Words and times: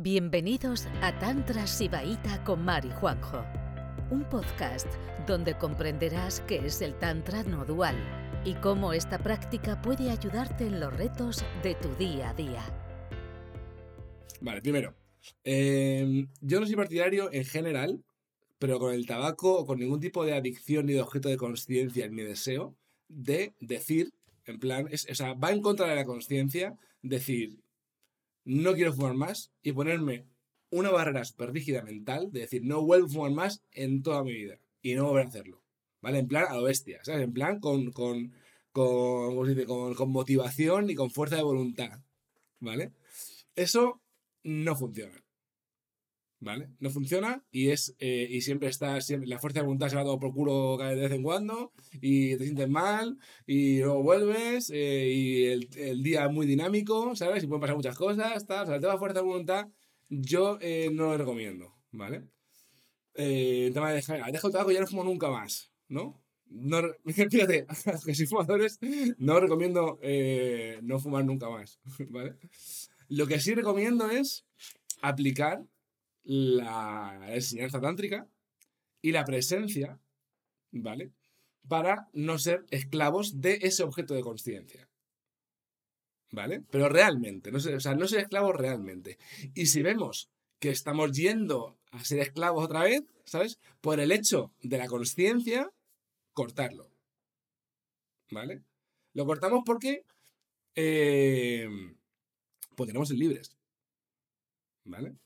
Bienvenidos 0.00 0.86
a 1.02 1.18
Tantra 1.18 1.66
Sibaíta 1.66 2.44
con 2.44 2.64
Mari 2.64 2.88
Juanjo, 3.00 3.44
un 4.12 4.22
podcast 4.28 4.86
donde 5.26 5.58
comprenderás 5.58 6.40
qué 6.42 6.58
es 6.64 6.82
el 6.82 6.96
Tantra 7.00 7.42
no 7.42 7.64
dual 7.64 7.96
y 8.44 8.54
cómo 8.54 8.92
esta 8.92 9.18
práctica 9.18 9.82
puede 9.82 10.08
ayudarte 10.12 10.68
en 10.68 10.78
los 10.78 10.96
retos 10.96 11.44
de 11.64 11.74
tu 11.74 11.92
día 11.96 12.30
a 12.30 12.34
día. 12.34 12.62
Vale, 14.40 14.62
primero, 14.62 14.94
eh, 15.42 16.28
yo 16.42 16.60
no 16.60 16.66
soy 16.66 16.76
partidario 16.76 17.32
en 17.32 17.44
general, 17.44 18.04
pero 18.60 18.78
con 18.78 18.94
el 18.94 19.04
tabaco 19.04 19.58
o 19.58 19.66
con 19.66 19.80
ningún 19.80 19.98
tipo 19.98 20.24
de 20.24 20.34
adicción 20.34 20.86
ni 20.86 20.92
de 20.92 21.02
objeto 21.02 21.28
de 21.28 21.36
conciencia 21.36 22.08
ni 22.08 22.22
deseo, 22.22 22.76
de 23.08 23.52
decir, 23.58 24.12
en 24.44 24.60
plan, 24.60 24.86
es, 24.92 25.08
o 25.10 25.14
sea, 25.16 25.34
va 25.34 25.50
en 25.50 25.60
contra 25.60 25.88
de 25.88 25.96
la 25.96 26.04
conciencia 26.04 26.78
decir, 27.02 27.58
no 28.48 28.72
quiero 28.72 28.94
fumar 28.94 29.12
más 29.12 29.52
y 29.62 29.72
ponerme 29.72 30.24
una 30.70 30.90
barrera 30.90 31.22
súper 31.24 31.52
rígida 31.52 31.82
mental 31.82 32.32
de 32.32 32.40
decir, 32.40 32.64
no 32.64 32.82
vuelvo 32.82 33.06
a 33.06 33.10
fumar 33.10 33.30
más 33.32 33.62
en 33.72 34.02
toda 34.02 34.24
mi 34.24 34.32
vida 34.32 34.58
y 34.80 34.94
no 34.94 35.04
volver 35.04 35.26
a 35.26 35.28
hacerlo. 35.28 35.62
¿Vale? 36.00 36.20
En 36.20 36.28
plan 36.28 36.46
a 36.48 36.54
lo 36.54 36.62
bestia, 36.62 37.00
¿sabes? 37.04 37.22
En 37.22 37.32
plan 37.34 37.60
con, 37.60 37.92
con, 37.92 38.32
con, 38.72 39.34
¿cómo 39.34 39.44
se 39.44 39.54
dice? 39.54 39.66
con, 39.66 39.94
con 39.94 40.10
motivación 40.10 40.88
y 40.88 40.94
con 40.94 41.10
fuerza 41.10 41.36
de 41.36 41.42
voluntad. 41.42 42.00
¿Vale? 42.60 42.92
Eso 43.54 44.00
no 44.44 44.76
funciona. 44.76 45.22
¿Vale? 46.40 46.68
No 46.78 46.90
funciona 46.90 47.44
y 47.50 47.70
es 47.70 47.96
eh, 47.98 48.28
y 48.30 48.42
siempre 48.42 48.68
está 48.68 49.00
siempre, 49.00 49.28
la 49.28 49.40
fuerza 49.40 49.58
de 49.58 49.66
voluntad 49.66 49.88
se 49.88 49.96
va 49.96 50.04
todo 50.04 50.20
por 50.20 50.32
culo 50.32 50.76
de 50.76 50.94
vez 50.94 51.10
en 51.10 51.24
cuando 51.24 51.72
y 52.00 52.36
te 52.36 52.44
sientes 52.44 52.68
mal 52.68 53.18
y 53.44 53.80
luego 53.80 54.04
vuelves 54.04 54.70
eh, 54.72 55.08
y 55.08 55.44
el, 55.46 55.68
el, 55.76 56.02
día 56.04 56.26
es 56.26 56.32
muy 56.32 56.46
dinámico, 56.46 57.16
¿sabes? 57.16 57.42
Y 57.42 57.48
pueden 57.48 57.60
pasar 57.60 57.74
muchas 57.74 57.96
cosas, 57.96 58.46
tal. 58.46 58.62
O 58.62 58.66
sea, 58.66 58.76
el 58.76 58.80
tema 58.80 58.92
de 58.92 58.98
fuerza 59.00 59.18
de 59.18 59.26
voluntad 59.26 59.68
yo 60.08 60.58
eh, 60.60 60.90
no 60.92 61.06
lo 61.06 61.18
recomiendo, 61.18 61.74
¿vale? 61.90 62.28
el 63.14 63.72
tema 63.74 63.88
de 63.88 63.96
dejar, 63.96 64.30
dejo 64.30 64.46
el 64.46 64.52
tabaco 64.52 64.70
y 64.70 64.74
ya 64.74 64.80
no 64.80 64.86
fumo 64.86 65.02
nunca 65.02 65.28
más, 65.28 65.72
¿no? 65.88 66.22
No, 66.46 66.82
que 68.06 68.14
si 68.14 68.26
fumadores, 68.26 68.78
no 69.18 69.40
recomiendo 69.40 69.98
no 70.82 71.00
fumar 71.00 71.24
nunca 71.24 71.50
más, 71.50 71.80
¿vale? 72.10 72.36
Lo 73.08 73.26
que 73.26 73.40
sí 73.40 73.54
recomiendo 73.54 74.08
es 74.08 74.46
aplicar 75.02 75.64
la 76.28 77.18
enseñanza 77.28 77.80
tántrica 77.80 78.28
y 79.00 79.12
la 79.12 79.24
presencia, 79.24 79.98
¿vale? 80.70 81.10
Para 81.66 82.10
no 82.12 82.38
ser 82.38 82.66
esclavos 82.70 83.40
de 83.40 83.60
ese 83.62 83.82
objeto 83.82 84.12
de 84.12 84.20
conciencia. 84.20 84.90
¿Vale? 86.30 86.60
Pero 86.70 86.90
realmente, 86.90 87.50
no 87.50 87.58
ser, 87.58 87.76
o 87.76 87.80
sea, 87.80 87.94
no 87.94 88.06
ser 88.06 88.20
esclavos 88.20 88.54
realmente. 88.54 89.16
Y 89.54 89.66
si 89.66 89.80
vemos 89.80 90.28
que 90.58 90.68
estamos 90.68 91.12
yendo 91.12 91.78
a 91.92 92.04
ser 92.04 92.18
esclavos 92.18 92.62
otra 92.62 92.82
vez, 92.82 93.04
¿sabes? 93.24 93.58
Por 93.80 93.98
el 93.98 94.12
hecho 94.12 94.52
de 94.62 94.76
la 94.76 94.86
conciencia, 94.86 95.72
cortarlo. 96.34 96.90
¿Vale? 98.30 98.62
Lo 99.14 99.24
cortamos 99.24 99.62
porque 99.64 100.04
eh, 100.74 101.66
pues 102.76 102.86
tenemos 102.86 103.08
ser 103.08 103.16
libres. 103.16 103.56
¿Vale? 104.84 105.16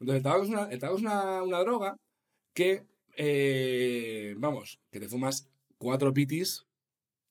Entonces, 0.00 0.16
el 0.16 0.22
tabaco 0.22 0.46
una, 0.46 0.64
el 0.70 1.02
una, 1.02 1.42
una 1.42 1.58
droga 1.60 1.96
que, 2.54 2.84
eh, 3.16 4.34
vamos, 4.38 4.80
que 4.90 5.00
te 5.00 5.08
fumas 5.08 5.48
cuatro 5.78 6.12
pitis 6.12 6.66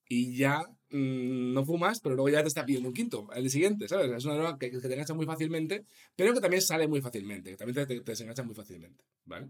y 0.07 0.35
ya 0.37 0.63
mmm, 0.91 1.53
no 1.53 1.65
fumas, 1.65 1.99
pero 1.99 2.15
luego 2.15 2.29
ya 2.29 2.41
te 2.41 2.47
está 2.47 2.65
pidiendo 2.65 2.89
un 2.89 2.95
quinto, 2.95 3.27
el 3.33 3.49
siguiente, 3.49 3.87
¿sabes? 3.87 4.11
Es 4.11 4.25
una 4.25 4.35
droga 4.35 4.57
que, 4.57 4.71
que, 4.71 4.79
te 4.79 4.93
engancha 4.93 5.13
muy 5.13 5.25
fácilmente, 5.25 5.83
pero 6.15 6.33
que 6.33 6.41
también 6.41 6.61
sale 6.61 6.87
muy 6.87 7.01
fácilmente, 7.01 7.51
que 7.51 7.57
también 7.57 7.75
te, 7.75 7.85
te, 7.85 8.01
te 8.01 8.11
desengancha 8.11 8.43
muy 8.43 8.55
fácilmente, 8.55 9.03
¿vale? 9.25 9.49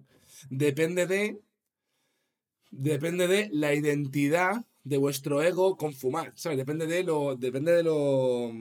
Depende 0.50 1.06
de, 1.06 1.40
depende 2.72 3.28
de 3.28 3.50
la 3.52 3.73
identidad 3.73 4.66
de 4.84 4.97
vuestro 4.97 5.41
ego 5.44 5.78
con 5.78 5.94
fumar, 5.94 6.34
¿sabes? 6.36 6.57
Depende 6.57 6.88
de 6.88 7.03
lo, 7.03 7.36
depende 7.36 7.74
de 7.74 7.84
lo 7.84 8.51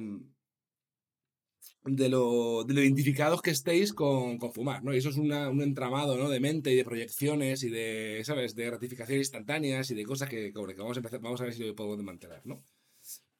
de 1.85 2.09
lo, 2.09 2.65
de 2.65 2.75
lo 2.75 2.83
identificados 2.83 3.43
que 3.43 3.51
estéis 3.51 3.93
con, 3.93 4.39
con 4.39 4.53
fumar, 4.53 4.83
¿no? 4.85 4.95
Y 4.95 4.99
eso 4.99 5.09
es 5.11 5.17
una, 5.17 5.49
un 5.49 5.63
entramado, 5.63 6.17
¿no? 6.17 6.29
De 6.29 6.41
mente 6.41 6.73
y 6.73 6.77
de 6.77 6.85
proyecciones 6.85 7.63
y 7.63 7.71
de, 7.71 8.23
¿sabes? 8.25 8.55
De 8.55 8.67
gratificaciones 8.67 9.27
instantáneas 9.27 9.91
y 9.91 9.95
de 9.95 10.05
cosas 10.05 10.29
que, 10.29 10.53
que 10.53 10.75
vamos, 10.77 10.97
a 10.97 11.01
empezar, 11.01 11.21
vamos 11.21 11.41
a 11.41 11.45
ver 11.45 11.55
si 11.55 11.65
lo 11.65 11.75
podemos 11.75 12.03
mantener, 12.03 12.45
¿no? 12.47 12.63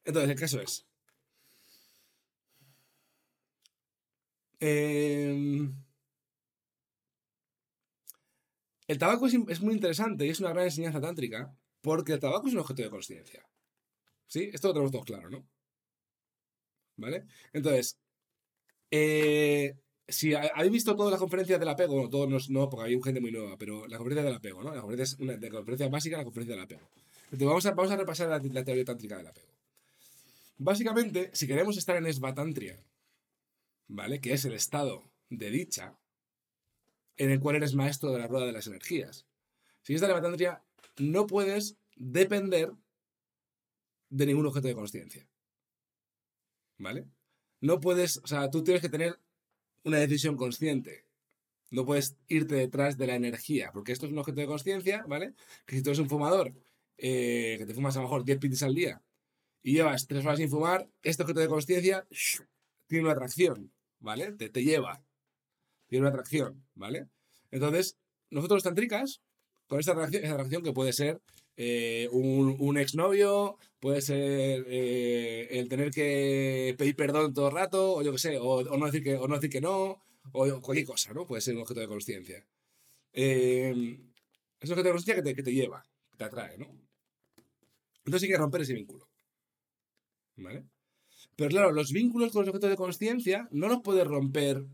Entonces, 0.03 0.31
el 0.31 0.39
caso 0.39 0.61
es... 0.61 0.85
Eh, 4.61 5.69
el 8.87 8.97
tabaco 8.97 9.27
es, 9.27 9.33
es, 9.47 9.61
muy 9.61 9.73
interesante 9.73 10.25
y 10.25 10.29
es 10.29 10.39
una 10.41 10.49
gran 10.49 10.65
enseñanza 10.65 10.99
tántrica 10.99 11.55
porque 11.81 12.13
el 12.13 12.19
tabaco 12.19 12.47
es 12.47 12.53
un 12.53 12.59
objeto 12.59 12.81
de 12.81 12.89
conciencia. 12.89 13.47
¿Sí? 14.27 14.49
Esto 14.53 14.67
lo 14.69 14.73
tenemos 14.73 14.91
todos 14.91 15.05
claro, 15.05 15.29
¿no? 15.29 15.47
¿Vale? 16.97 17.25
Entonces, 17.53 17.97
eh, 18.91 19.77
si 20.09 20.33
habéis 20.33 20.71
visto 20.71 20.95
todas 20.95 21.11
las 21.11 21.19
conferencias 21.19 21.59
del 21.59 21.69
apego, 21.69 22.09
todos 22.09 22.49
no, 22.49 22.69
porque 22.69 22.89
hay 22.89 23.01
gente 23.01 23.21
muy 23.21 23.31
nueva, 23.31 23.57
pero 23.57 23.87
la 23.87 23.97
conferencia 23.97 24.23
del 24.23 24.35
apego, 24.35 24.63
¿no? 24.63 24.73
La 24.73 24.81
conferencia, 24.81 25.17
una, 25.21 25.37
de 25.37 25.49
la 25.49 25.57
conferencia 25.57 25.87
básica, 25.89 26.17
la 26.17 26.23
conferencia 26.23 26.55
del 26.55 26.63
apego. 26.63 26.89
Entonces 27.25 27.47
vamos 27.47 27.65
a, 27.65 27.71
vamos 27.71 27.91
a 27.91 27.97
repasar 27.97 28.29
la, 28.29 28.63
teoría 28.63 28.85
tántrica 28.85 29.17
del 29.17 29.27
apego. 29.27 29.53
Básicamente, 30.57 31.29
si 31.33 31.47
queremos 31.47 31.77
estar 31.77 31.95
en 31.95 32.07
esvatantria, 32.07 32.83
¿vale? 33.87 34.19
Que 34.19 34.33
es 34.33 34.45
el 34.45 34.53
estado 34.53 35.03
de 35.29 35.51
dicha, 35.51 35.97
en 37.17 37.29
el 37.29 37.39
cual 37.39 37.57
eres 37.57 37.75
maestro 37.75 38.11
de 38.11 38.19
la 38.19 38.27
rueda 38.27 38.45
de 38.45 38.53
las 38.53 38.67
energías. 38.67 39.27
Si 39.83 39.93
estás 39.93 40.09
en 40.09 40.15
esvatantria, 40.15 40.63
no 40.97 41.27
puedes 41.27 41.77
depender 41.95 42.71
de 44.09 44.25
ningún 44.25 44.47
objeto 44.47 44.67
de 44.67 44.75
conciencia. 44.75 45.27
¿Vale? 46.77 47.05
No 47.61 47.79
puedes, 47.79 48.17
o 48.17 48.27
sea, 48.27 48.49
tú 48.49 48.63
tienes 48.63 48.81
que 48.81 48.89
tener 48.89 49.19
una 49.83 49.97
decisión 49.97 50.35
consciente. 50.37 51.05
No 51.71 51.85
puedes 51.85 52.15
irte 52.27 52.55
detrás 52.55 52.97
de 52.97 53.07
la 53.07 53.15
energía, 53.15 53.71
porque 53.73 53.91
esto 53.91 54.05
es 54.05 54.11
un 54.11 54.17
objeto 54.17 54.41
de 54.41 54.47
conciencia, 54.47 55.03
¿vale? 55.07 55.33
Que 55.65 55.75
si 55.75 55.83
tú 55.83 55.89
eres 55.89 55.99
un 55.99 56.09
fumador, 56.09 56.53
eh, 56.97 57.55
que 57.59 57.65
te 57.65 57.73
fumas 57.73 57.95
a 57.95 57.99
lo 57.99 58.03
mejor 58.03 58.25
10 58.25 58.39
pitis 58.39 58.63
al 58.63 58.73
día 58.73 59.01
y 59.61 59.73
llevas 59.73 60.07
3 60.07 60.25
horas 60.25 60.39
sin 60.39 60.49
fumar, 60.49 60.89
este 61.03 61.23
objeto 61.23 61.41
de 61.41 61.47
conciencia 61.47 62.07
tiene 62.87 63.03
una 63.03 63.13
atracción, 63.13 63.71
¿vale? 63.99 64.31
Te, 64.31 64.49
te 64.49 64.63
lleva. 64.63 65.01
Tiene 65.87 66.01
una 66.01 66.09
atracción, 66.09 66.63
¿vale? 66.75 67.07
Entonces, 67.51 67.97
nosotros 68.29 68.63
tantricas, 68.63 69.21
con 69.67 69.79
esta 69.79 69.91
atracción, 69.91 70.23
esa 70.23 70.33
atracción 70.33 70.63
que 70.63 70.73
puede 70.73 70.93
ser 70.93 71.21
eh, 71.61 72.07
un, 72.13 72.77
exnovio, 72.77 73.57
puede 73.81 74.01
ser 74.01 74.65
eh, 74.69 75.47
el 75.51 75.67
tener 75.67 75.91
que 75.91 76.73
pedir 76.77 76.95
perdón 76.95 77.33
todo 77.33 77.49
el 77.49 77.53
rato, 77.53 77.95
o 77.95 78.01
yo 78.01 78.13
qué 78.13 78.17
sé, 78.17 78.37
o, 78.39 78.63
no 78.63 78.85
decir 78.85 79.03
que, 79.03 79.17
o 79.17 79.27
no 79.27 79.35
decir 79.35 79.49
que 79.49 79.59
no, 79.59 80.01
o 80.31 80.61
cualquier 80.61 80.87
cosa, 80.87 81.13
¿no? 81.13 81.27
Puede 81.27 81.41
ser 81.41 81.55
un 81.55 81.63
objeto 81.63 81.81
de 81.81 81.89
conciencia. 81.89 82.45
Eh, 83.11 83.99
es 84.61 84.69
un 84.69 84.73
objeto 84.73 84.87
de 84.87 84.93
conciencia 84.93 85.15
que 85.15 85.21
te, 85.21 85.35
que 85.35 85.43
te 85.43 85.53
lleva, 85.53 85.83
que 86.09 86.17
te 86.17 86.23
atrae, 86.23 86.57
¿no? 86.57 86.67
Entonces 88.05 88.23
hay 88.23 88.29
que 88.29 88.37
romper 88.37 88.61
ese 88.61 88.73
vínculo. 88.73 89.09
¿Vale? 90.37 90.63
Pero 91.35 91.49
claro, 91.49 91.73
los 91.73 91.91
vínculos 91.91 92.31
con 92.31 92.43
los 92.43 92.49
objetos 92.49 92.69
de 92.69 92.77
conciencia 92.77 93.49
no 93.51 93.67
los 93.67 93.81
puedes 93.81 94.07
romper 94.07 94.65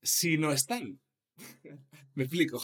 si 0.00 0.38
no 0.38 0.52
están. 0.52 1.00
Me 2.14 2.24
explico. 2.24 2.62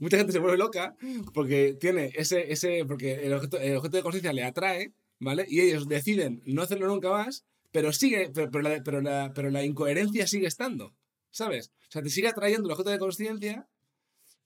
Mucha 0.00 0.16
gente 0.16 0.32
se 0.32 0.38
vuelve 0.38 0.58
loca 0.58 0.96
porque 1.32 1.76
tiene 1.80 2.10
ese, 2.14 2.52
ese, 2.52 2.84
porque 2.84 3.14
el 3.26 3.32
objeto, 3.32 3.58
el 3.58 3.76
objeto 3.76 3.96
de 3.96 4.02
conciencia 4.02 4.32
le 4.32 4.44
atrae, 4.44 4.92
¿vale? 5.20 5.46
Y 5.48 5.60
ellos 5.60 5.88
deciden 5.88 6.42
no 6.46 6.62
hacerlo 6.62 6.88
nunca 6.88 7.10
más, 7.10 7.44
pero 7.70 7.92
sigue, 7.92 8.30
pero, 8.34 8.50
pero, 8.50 8.62
la, 8.62 8.82
pero, 8.82 9.00
la, 9.00 9.32
pero 9.34 9.50
la 9.50 9.64
incoherencia 9.64 10.26
sigue 10.26 10.46
estando, 10.46 10.96
¿sabes? 11.30 11.70
O 11.88 11.90
sea, 11.90 12.02
te 12.02 12.10
sigue 12.10 12.28
atrayendo 12.28 12.68
el 12.68 12.72
objeto 12.72 12.90
de 12.90 12.98
conciencia, 12.98 13.68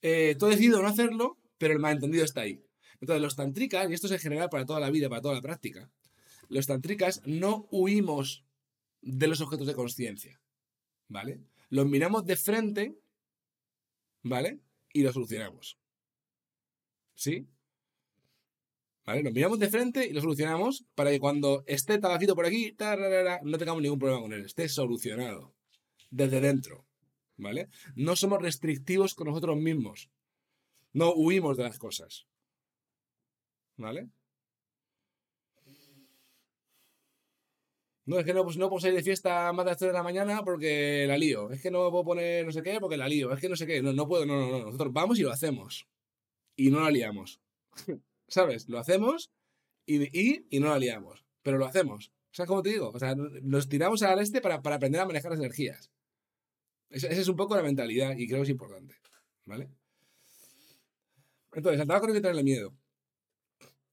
eh, 0.03 0.37
tú 0.39 0.47
decidido 0.47 0.83
no 0.83 0.89
hacerlo, 0.89 1.39
pero 1.59 1.73
el 1.73 1.81
malentendido 1.81 2.25
está 2.25 2.43
ahí. 2.43 2.63
Entonces, 3.01 3.23
los 3.23 3.37
tantricas, 3.37 3.91
y 3.91 3.95
esto 3.95 4.07
es 4.07 4.13
en 4.13 4.19
general 4.19 4.49
para 4.49 4.67
toda 4.67 4.81
la 4.81 4.91
vida, 4.91 5.09
para 5.09 5.23
toda 5.23 5.35
la 5.35 5.41
práctica, 5.41 5.91
los 6.49 6.67
tantricas 6.67 7.23
no 7.25 7.67
huimos 7.71 8.45
de 9.01 9.27
los 9.27 9.41
objetos 9.41 9.67
de 9.67 9.75
conciencia, 9.75 10.41
¿vale? 11.09 11.41
Los 11.71 11.87
miramos 11.87 12.27
de 12.27 12.37
frente 12.37 12.95
¿vale? 14.23 14.61
Y 14.93 15.03
lo 15.03 15.13
solucionamos. 15.13 15.79
¿Sí? 17.15 17.47
¿Vale? 19.05 19.23
Nos 19.23 19.33
miramos 19.33 19.59
de 19.59 19.69
frente 19.69 20.07
y 20.07 20.13
lo 20.13 20.21
solucionamos 20.21 20.85
para 20.95 21.11
que 21.11 21.19
cuando 21.19 21.65
esté 21.67 21.99
tabaquito 21.99 22.35
por 22.35 22.47
aquí, 22.47 22.73
tararara, 22.73 23.41
no 23.43 23.59
tengamos 23.59 23.83
ningún 23.83 23.99
problema 23.99 24.23
con 24.23 24.33
él, 24.33 24.45
esté 24.45 24.69
solucionado. 24.69 25.55
Desde 26.11 26.41
dentro. 26.41 26.87
¿Vale? 27.37 27.69
No 27.97 28.15
somos 28.15 28.41
restrictivos 28.41 29.15
con 29.15 29.29
nosotros 29.29 29.57
mismos. 29.57 30.11
No 30.93 31.13
huimos 31.15 31.57
de 31.57 31.65
las 31.65 31.79
cosas. 31.79 32.27
¿Vale? 33.77 34.11
No, 38.05 38.19
es 38.19 38.25
que 38.25 38.35
no, 38.35 38.43
pues 38.45 38.57
no 38.57 38.69
puedo 38.69 38.81
salir 38.81 38.97
de 38.97 39.03
fiesta 39.03 39.53
más 39.53 39.65
de 39.65 39.71
las 39.71 39.79
3 39.79 39.91
de 39.91 39.99
la 39.99 40.03
mañana 40.03 40.43
porque 40.45 41.05
la 41.07 41.17
lío. 41.17 41.51
Es 41.51 41.63
que 41.63 41.71
no 41.71 41.91
puedo 41.91 42.05
poner 42.05 42.45
no 42.45 42.53
sé 42.53 42.63
qué 42.63 42.79
porque 42.81 42.97
la 42.97 43.09
lío. 43.09 43.33
Es 43.33 43.41
que 43.41 43.49
no 43.49 43.57
sé 43.57 43.67
qué. 43.67 43.81
No, 43.81 43.93
no 43.93 44.09
puedo, 44.09 44.27
no, 44.27 44.41
no, 44.41 44.51
no. 44.51 44.65
Nosotros 44.67 44.93
vamos 44.93 45.19
y 45.19 45.23
lo 45.23 45.31
hacemos. 45.31 45.87
Y 46.57 46.71
no 46.71 46.81
la 46.81 46.91
liamos. 46.91 47.41
¿Sabes? 48.29 48.69
Lo 48.69 48.79
hacemos 48.79 49.31
y, 49.87 50.03
y, 50.19 50.47
y 50.51 50.61
no 50.61 50.69
la 50.69 50.79
liamos. 50.79 51.25
Pero 51.43 51.59
lo 51.59 51.67
hacemos. 51.67 52.13
¿Sabes 52.33 52.49
cómo 52.49 52.63
te 52.63 52.71
digo? 52.71 52.91
O 52.93 52.99
sea, 52.99 53.15
nos 53.15 53.69
tiramos 53.69 54.03
al 54.03 54.19
este 54.21 54.41
para, 54.41 54.63
para 54.63 54.77
aprender 54.77 55.01
a 55.01 55.07
manejar 55.07 55.31
las 55.31 55.41
energías. 55.41 55.91
Esa 56.91 57.09
es 57.09 57.29
un 57.29 57.37
poco 57.37 57.57
la 57.57 57.63
mentalidad 57.63 58.17
y 58.17 58.27
creo 58.27 58.41
que 58.41 58.45
es 58.45 58.49
importante. 58.51 58.97
¿Vale? 59.45 59.69
Entonces, 61.53 61.81
al 61.81 61.87
tabaco 61.87 62.07
no 62.07 62.13
hay 62.13 62.19
que 62.19 62.23
tenerle 62.23 62.43
miedo. 62.43 62.75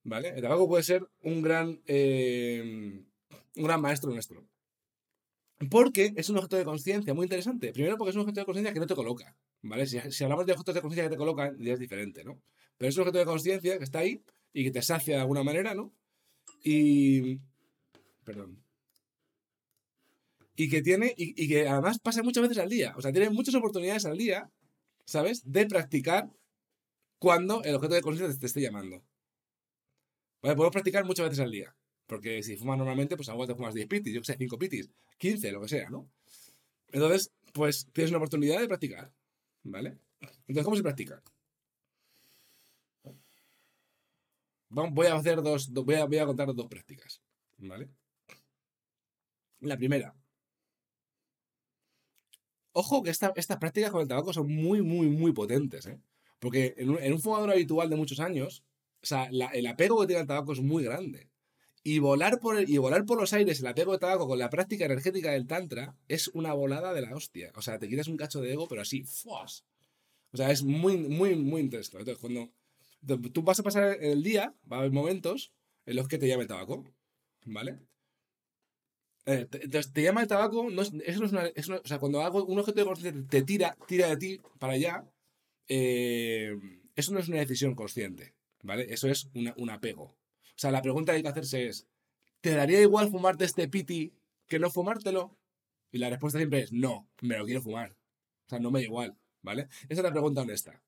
¿Vale? 0.04 0.30
El 0.30 0.42
tabaco 0.42 0.68
puede 0.68 0.84
ser 0.84 1.08
un 1.22 1.42
gran, 1.42 1.82
eh, 1.86 3.04
un 3.60 3.66
gran 3.66 3.82
maestro 3.82 4.12
nuestro. 4.12 4.48
Porque 5.70 6.14
es 6.16 6.30
un 6.30 6.38
objeto 6.38 6.56
de 6.56 6.64
conciencia 6.64 7.14
muy 7.14 7.26
interesante. 7.26 7.74
Primero 7.74 7.98
porque 7.98 8.12
es 8.12 8.16
un 8.16 8.22
objeto 8.22 8.40
de 8.40 8.46
conciencia 8.46 8.74
que 8.74 8.80
no 8.80 8.88
te 8.88 8.96
coloca. 8.96 9.36
¿Vale? 9.62 9.86
Si, 9.86 10.24
hablamos 10.24 10.46
de 10.46 10.54
objetos 10.54 10.74
de 10.74 10.82
conciencia 10.82 11.10
que 11.10 11.16
te 11.16 11.18
colocan, 11.18 11.58
ya 11.60 11.74
es 11.74 11.80
diferente, 11.80 12.24
¿no? 12.24 12.42
Pero 12.78 12.90
es 12.90 12.96
un 12.96 13.02
objeto 13.02 13.20
de 13.20 13.26
conciencia 13.26 13.78
que 13.78 13.84
está 13.84 14.00
ahí 14.00 14.24
y 14.54 14.64
que 14.64 14.72
te 14.72 14.82
sacia 14.82 15.16
de 15.16 15.22
alguna 15.22 15.44
manera, 15.44 15.76
¿no? 15.76 15.94
Y. 16.64 17.40
Perdón. 18.24 18.64
Y 20.56 20.70
que 20.70 20.82
tiene. 20.82 21.14
Y 21.18 21.48
que 21.50 21.68
además 21.68 22.00
pasa 22.00 22.24
muchas 22.24 22.44
veces 22.44 22.58
al 22.60 22.70
día. 22.70 22.94
O 22.96 23.02
sea, 23.02 23.12
tiene 23.12 23.30
muchas 23.30 23.56
oportunidades 23.56 24.06
al 24.06 24.18
día, 24.18 24.50
¿sabes? 25.04 25.42
De 25.44 25.66
practicar 25.66 26.30
cuando 27.18 27.62
el 27.64 27.76
objeto 27.76 27.96
de 27.96 28.02
conciencia 28.02 28.40
te 28.40 28.46
esté 28.46 28.62
llamando. 28.62 29.04
Vale, 30.42 30.56
podemos 30.56 30.72
practicar 30.72 31.04
muchas 31.04 31.26
veces 31.26 31.44
al 31.44 31.52
día. 31.52 31.76
Porque 32.10 32.42
si 32.42 32.58
fumas 32.58 32.76
normalmente, 32.80 33.16
pues 33.16 33.30
igual 33.30 33.48
te 33.48 33.54
fumas 33.54 33.76
10 33.76 33.88
pitis, 33.88 34.12
yo 34.12 34.22
que 34.22 34.26
sé, 34.26 34.36
5 34.36 34.58
pitis, 34.58 34.90
15, 35.20 35.52
lo 35.52 35.62
que 35.62 35.68
sea, 35.70 35.90
¿no? 35.92 36.10
Entonces, 36.88 37.32
pues 37.54 37.88
tienes 37.94 38.10
una 38.10 38.18
oportunidad 38.18 38.60
de 38.60 38.68
practicar. 38.68 39.14
¿Vale? 39.64 40.00
Entonces, 40.48 40.64
¿cómo 40.64 40.76
se 40.76 40.82
practica? 40.82 41.22
Voy 44.70 45.06
a 45.06 45.16
hacer 45.16 45.44
dos, 45.44 45.72
voy 45.72 45.96
a, 45.96 46.06
voy 46.06 46.18
a 46.18 46.26
contar 46.26 46.52
dos 46.52 46.68
prácticas. 46.68 47.22
¿Vale? 47.60 47.90
La 49.60 49.78
primera. 49.78 50.16
Ojo 52.72 53.04
que 53.04 53.12
esta, 53.12 53.34
estas 53.36 53.58
prácticas 53.58 53.92
con 53.92 54.02
el 54.02 54.08
tabaco 54.08 54.34
son 54.34 54.48
muy, 54.48 54.82
muy, 54.82 55.10
muy 55.10 55.32
potentes, 55.32 55.86
¿eh? 55.86 56.00
Porque 56.40 56.74
en 56.78 56.90
un, 56.90 56.98
en 57.04 57.14
un 57.14 57.22
fumador 57.22 57.52
habitual 57.52 57.88
de 57.88 57.98
muchos 57.98 58.20
años, 58.20 58.64
o 59.04 59.06
sea, 59.06 59.26
el 59.26 59.68
apego 59.68 60.02
que 60.02 60.08
tiene 60.08 60.22
el 60.22 60.28
tabaco 60.28 60.54
es 60.54 60.62
muy 60.62 60.84
grande. 60.84 61.29
Y 61.84 62.00
volar, 62.00 62.40
por 62.40 62.58
el, 62.58 62.70
y 62.70 62.78
volar 62.78 63.06
por 63.06 63.18
los 63.20 63.32
aires 63.34 63.62
el 63.62 63.68
apego 63.68 63.94
de 63.94 64.00
tabaco 64.00 64.28
con 64.28 64.38
la 64.38 64.50
práctica 64.50 64.86
energética 64.86 65.32
del 65.32 65.48
Tantra 65.48 65.96
es 66.08 66.28
una 66.30 66.54
volada 66.54 66.94
de 66.94 67.02
la 67.02 67.16
hostia. 67.16 67.52
O 67.56 67.62
sea, 67.62 67.80
te 67.80 67.88
quitas 67.88 68.08
un 68.08 68.18
cacho 68.18 68.42
de 68.42 68.52
ego, 68.52 68.68
pero 68.68 68.82
así, 68.82 69.04
¡fuas! 69.04 69.66
O 70.32 70.38
sea, 70.38 70.52
es 70.52 70.64
muy, 70.64 70.98
muy, 70.98 71.36
muy 71.36 71.62
interesante. 71.62 72.12
Entonces, 72.12 72.20
cuando 72.20 72.52
tú 73.32 73.44
vas 73.44 73.60
a 73.60 73.64
pasar 73.64 73.98
el 74.02 74.22
día, 74.24 74.54
va 74.72 74.78
a 74.78 74.80
haber 74.80 74.92
momentos 74.92 75.52
en 75.86 75.96
los 75.96 76.08
que 76.08 76.18
te 76.18 76.28
llame 76.28 76.44
el 76.44 76.50
tabaco, 76.50 76.86
¿vale? 77.46 77.80
Eh, 79.26 79.46
te 79.46 80.02
llama 80.04 80.22
el 80.22 80.28
tabaco, 80.28 80.70
no 80.70 80.82
es, 80.82 80.92
eso 81.06 81.20
no 81.20 81.26
es 81.26 81.32
una, 81.32 81.46
es 81.48 81.70
O 81.70 81.86
sea, 81.86 82.00
cuando 82.00 82.22
algo, 82.22 82.46
un 82.46 82.60
objeto 82.60 82.80
de 82.80 82.86
conciencia 82.86 83.26
te 83.30 83.42
tira, 83.44 83.78
tira 83.88 84.08
de 84.08 84.18
ti 84.18 84.42
para 84.60 84.74
allá, 84.74 85.06
eh, 85.68 86.56
eso 86.96 87.14
no 87.14 87.20
es 87.20 87.28
una 87.28 87.38
decisión 87.38 87.76
consciente, 87.76 88.34
¿vale? 88.64 88.88
Eso 88.90 89.08
es 89.08 89.30
una, 89.34 89.54
un 89.58 89.70
apego. 89.70 90.19
O 90.60 90.62
sea, 90.62 90.72
la 90.72 90.82
pregunta 90.82 91.14
que 91.14 91.16
hay 91.16 91.24
que 91.24 91.30
hacerse 91.30 91.68
es, 91.68 91.88
¿te 92.42 92.54
daría 92.54 92.82
igual 92.82 93.10
fumarte 93.10 93.46
este 93.46 93.70
piti 93.70 94.14
que 94.46 94.60
no 94.60 94.70
fumártelo? 94.70 95.38
Y 95.90 96.00
la 96.00 96.10
respuesta 96.10 96.38
siempre 96.38 96.60
es, 96.60 96.74
no, 96.74 97.10
me 97.22 97.38
lo 97.38 97.46
quiero 97.46 97.62
fumar. 97.62 97.94
O 98.46 98.50
sea, 98.50 98.60
no 98.60 98.70
me 98.70 98.80
da 98.80 98.84
igual, 98.84 99.18
¿vale? 99.42 99.70
Esa 99.88 100.02
es 100.02 100.04
la 100.04 100.12
pregunta 100.12 100.42
honesta. 100.42 100.84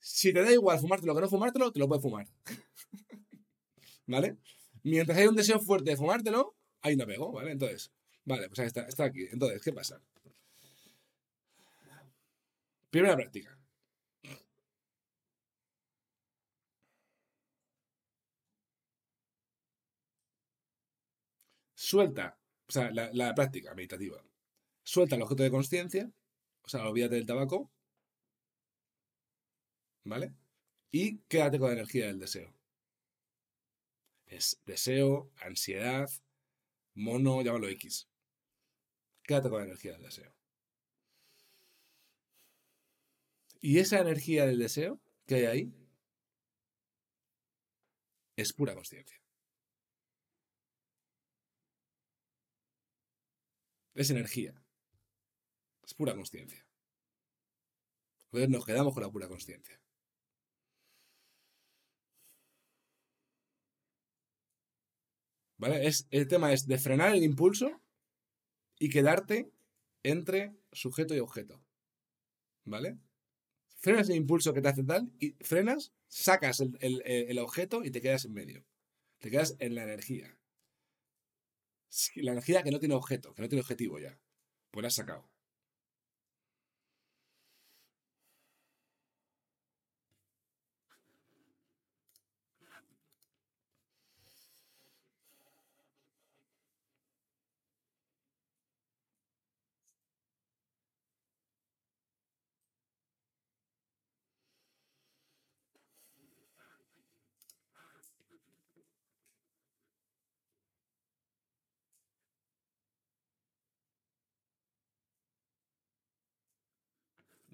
Si 0.00 0.34
te 0.34 0.42
da 0.42 0.52
igual 0.52 0.78
fumártelo 0.78 1.14
que 1.14 1.22
no 1.22 1.28
fumártelo, 1.30 1.72
te 1.72 1.78
lo 1.78 1.88
puedes 1.88 2.02
fumar. 2.02 2.26
¿Vale? 4.06 4.36
Mientras 4.82 5.16
hay 5.16 5.28
un 5.28 5.36
deseo 5.36 5.60
fuerte 5.60 5.88
de 5.92 5.96
fumártelo, 5.96 6.54
hay 6.82 6.92
un 6.92 7.00
apego, 7.00 7.32
¿vale? 7.32 7.52
Entonces, 7.52 7.90
vale, 8.26 8.48
pues 8.48 8.58
ahí 8.58 8.66
está, 8.66 8.82
está 8.82 9.04
aquí. 9.04 9.28
Entonces, 9.30 9.62
¿qué 9.62 9.72
pasa? 9.72 9.98
Primera 12.90 13.16
práctica. 13.16 13.57
Suelta, 21.90 22.38
o 22.66 22.70
sea, 22.70 22.90
la, 22.90 23.08
la 23.14 23.34
práctica 23.34 23.74
meditativa. 23.74 24.22
Suelta 24.82 25.16
el 25.16 25.22
objeto 25.22 25.42
de 25.42 25.50
conciencia, 25.50 26.12
o 26.60 26.68
sea, 26.68 26.86
olvídate 26.86 27.14
del 27.14 27.24
tabaco, 27.24 27.72
¿vale? 30.04 30.34
Y 30.90 31.20
quédate 31.20 31.58
con 31.58 31.68
la 31.68 31.76
energía 31.76 32.08
del 32.08 32.18
deseo. 32.18 32.52
Es 34.26 34.60
deseo, 34.66 35.30
ansiedad, 35.40 36.10
mono, 36.92 37.40
llámalo 37.40 37.68
X. 37.68 38.06
Quédate 39.22 39.48
con 39.48 39.60
la 39.60 39.64
energía 39.64 39.92
del 39.92 40.02
deseo. 40.02 40.34
Y 43.62 43.78
esa 43.78 44.00
energía 44.00 44.44
del 44.44 44.58
deseo 44.58 45.00
que 45.24 45.36
hay 45.36 45.44
ahí 45.46 45.72
es 48.36 48.52
pura 48.52 48.74
conciencia. 48.74 49.18
Es 53.98 54.10
energía. 54.10 54.54
Es 55.82 55.92
pura 55.92 56.14
conciencia. 56.14 56.64
Entonces 58.26 58.48
nos 58.48 58.64
quedamos 58.64 58.94
con 58.94 59.02
la 59.02 59.10
pura 59.10 59.26
conciencia. 59.26 59.80
¿Vale? 65.56 65.84
Es, 65.88 66.06
el 66.12 66.28
tema 66.28 66.52
es 66.52 66.68
de 66.68 66.78
frenar 66.78 67.12
el 67.12 67.24
impulso 67.24 67.82
y 68.78 68.88
quedarte 68.88 69.50
entre 70.04 70.54
sujeto 70.70 71.16
y 71.16 71.18
objeto. 71.18 71.60
¿Vale? 72.66 73.00
Frenas 73.78 74.08
el 74.10 74.16
impulso 74.16 74.54
que 74.54 74.62
te 74.62 74.68
hace 74.68 74.84
tal 74.84 75.12
y 75.18 75.32
frenas, 75.40 75.92
sacas 76.06 76.60
el, 76.60 76.78
el, 76.80 77.02
el 77.04 77.38
objeto 77.40 77.82
y 77.82 77.90
te 77.90 78.00
quedas 78.00 78.26
en 78.26 78.32
medio. 78.32 78.64
Te 79.18 79.28
quedas 79.28 79.56
en 79.58 79.74
la 79.74 79.82
energía. 79.82 80.37
La 82.16 82.32
energía 82.32 82.62
que 82.62 82.70
no 82.70 82.78
tiene 82.78 82.94
objeto, 82.94 83.34
que 83.34 83.42
no 83.42 83.48
tiene 83.48 83.62
objetivo 83.62 83.98
ya. 83.98 84.18
Pues 84.70 84.82
la 84.82 84.88
has 84.88 84.94
sacado. 84.94 85.28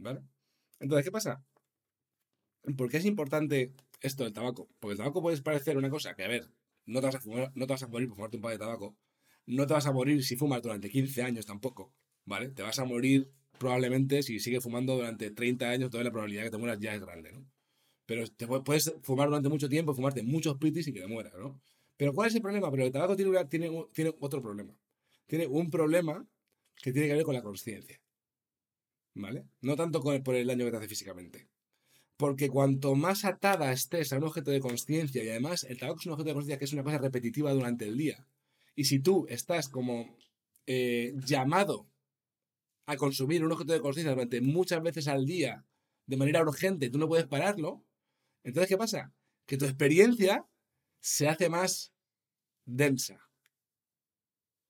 ¿Vale? 0.05 0.21
Entonces, 0.81 1.05
¿qué 1.07 1.11
pasa? 1.11 1.43
¿Por 2.77 2.91
qué 2.91 2.99
es 2.99 3.07
importante 3.07 3.73
esto 4.03 4.25
del 4.25 4.35
tabaco? 4.35 4.69
Porque 4.79 4.93
el 4.93 4.99
tabaco 4.99 5.23
puede 5.23 5.41
parecer 5.41 5.79
una 5.79 5.89
cosa 5.89 6.15
que, 6.15 6.25
a 6.25 6.29
ver, 6.29 6.47
no 6.85 7.01
te 7.01 7.07
vas 7.07 7.15
a, 7.15 7.21
fumar, 7.21 7.51
morir 7.89 8.09
por 8.09 8.17
fumarte 8.17 8.37
un 8.37 8.43
par 8.43 8.53
de 8.53 8.59
tabaco. 8.59 8.99
No 9.47 9.67
te 9.67 9.73
vas 9.73 9.87
a 9.87 9.93
morir 9.93 10.23
si 10.23 10.37
fumas 10.37 10.61
durante 10.61 10.91
15 10.91 11.23
años 11.23 11.47
tampoco, 11.47 11.95
¿vale? 12.27 12.51
Te 12.51 12.63
vas 12.63 12.79
a 12.79 12.85
morir 12.85 13.31
probablemente 13.59 14.23
si 14.23 14.41
sigues 14.41 14.63
fumando 14.63 14.95
durante 14.95 15.31
30 15.31 15.71
años, 15.71 15.91
toda 15.91 16.05
la 16.05 16.11
probabilidad 16.11 16.43
de 16.43 16.49
que 16.49 16.51
te 16.51 16.59
mueras 16.59 16.79
ya 16.81 16.95
es 16.95 17.01
grande, 17.01 17.33
¿no? 17.33 17.47
Pero 18.05 18.27
te 18.27 18.47
puedes 18.47 18.95
fumar 19.01 19.29
durante 19.29 19.49
mucho 19.49 19.71
tiempo, 19.71 19.95
fumarte 19.95 20.23
muchos 20.23 20.59
pitis 20.59 20.87
y 20.87 20.93
que 20.93 21.01
te 21.01 21.07
mueras, 21.07 21.33
¿no? 21.39 21.63
Pero 21.97 22.13
¿cuál 22.13 22.29
es 22.29 22.35
el 22.35 22.43
problema? 22.43 22.71
Pero 22.71 22.85
el 22.85 22.93
tabaco 22.93 23.17
tiene, 23.17 23.43
tiene, 23.47 23.71
tiene 23.95 24.15
otro 24.21 24.43
problema. 24.43 24.77
Tiene 25.27 25.47
un 25.47 25.71
problema 25.71 26.27
que 26.83 26.93
tiene 26.93 27.09
que 27.09 27.15
ver 27.15 27.25
con 27.25 27.35
la 27.35 27.43
conciencia. 27.43 28.04
¿Vale? 29.15 29.47
No 29.61 29.77
tanto 29.77 30.03
por 30.03 30.35
el 30.35 30.47
daño 30.47 30.65
que 30.65 30.71
te 30.73 30.77
hace 30.77 30.89
físicamente. 30.89 31.49
Porque 32.17 32.49
cuanto 32.49 32.95
más 32.95 33.25
atada 33.25 33.73
estés 33.73 34.13
a 34.13 34.19
un 34.19 34.25
objeto 34.25 34.51
de 34.51 34.61
conciencia, 34.61 35.23
y 35.25 35.29
además 35.29 35.65
el 35.65 35.79
tabaco 35.79 36.01
es 36.01 36.07
un 36.07 36.13
objeto 36.13 36.29
de 36.29 36.35
conciencia 36.35 36.59
que 36.59 36.65
es 36.65 36.73
una 36.73 36.85
cosa 36.85 36.99
repetitiva 36.99 37.53
durante 37.53 37.87
el 37.87 37.97
día, 37.97 38.27
y 38.77 38.85
si 38.85 39.01
tú 39.01 39.27
estás 39.29 39.69
como 39.69 40.17
eh, 40.67 41.15
llamado 41.25 41.89
a 42.87 42.97
consumir 42.97 43.45
un 43.45 43.53
objeto 43.53 43.73
de 43.73 43.81
conciencia 43.81 44.13
durante 44.13 44.41
muchas 44.41 44.83
veces 44.83 45.09
al 45.09 45.27
día, 45.27 45.65
de 46.07 46.17
manera 46.17 46.43
urgente, 46.43 46.91
tú 46.91 46.99
no 46.99 47.09
puedes 47.09 47.27
pararlo, 47.27 47.85
entonces 48.43 48.69
¿qué 48.69 48.77
pasa? 48.77 49.13
Que 49.47 49.57
tu 49.57 49.65
experiencia 49.65 50.47
se 51.01 51.29
hace 51.29 51.49
más 51.49 51.93
densa. 52.65 53.21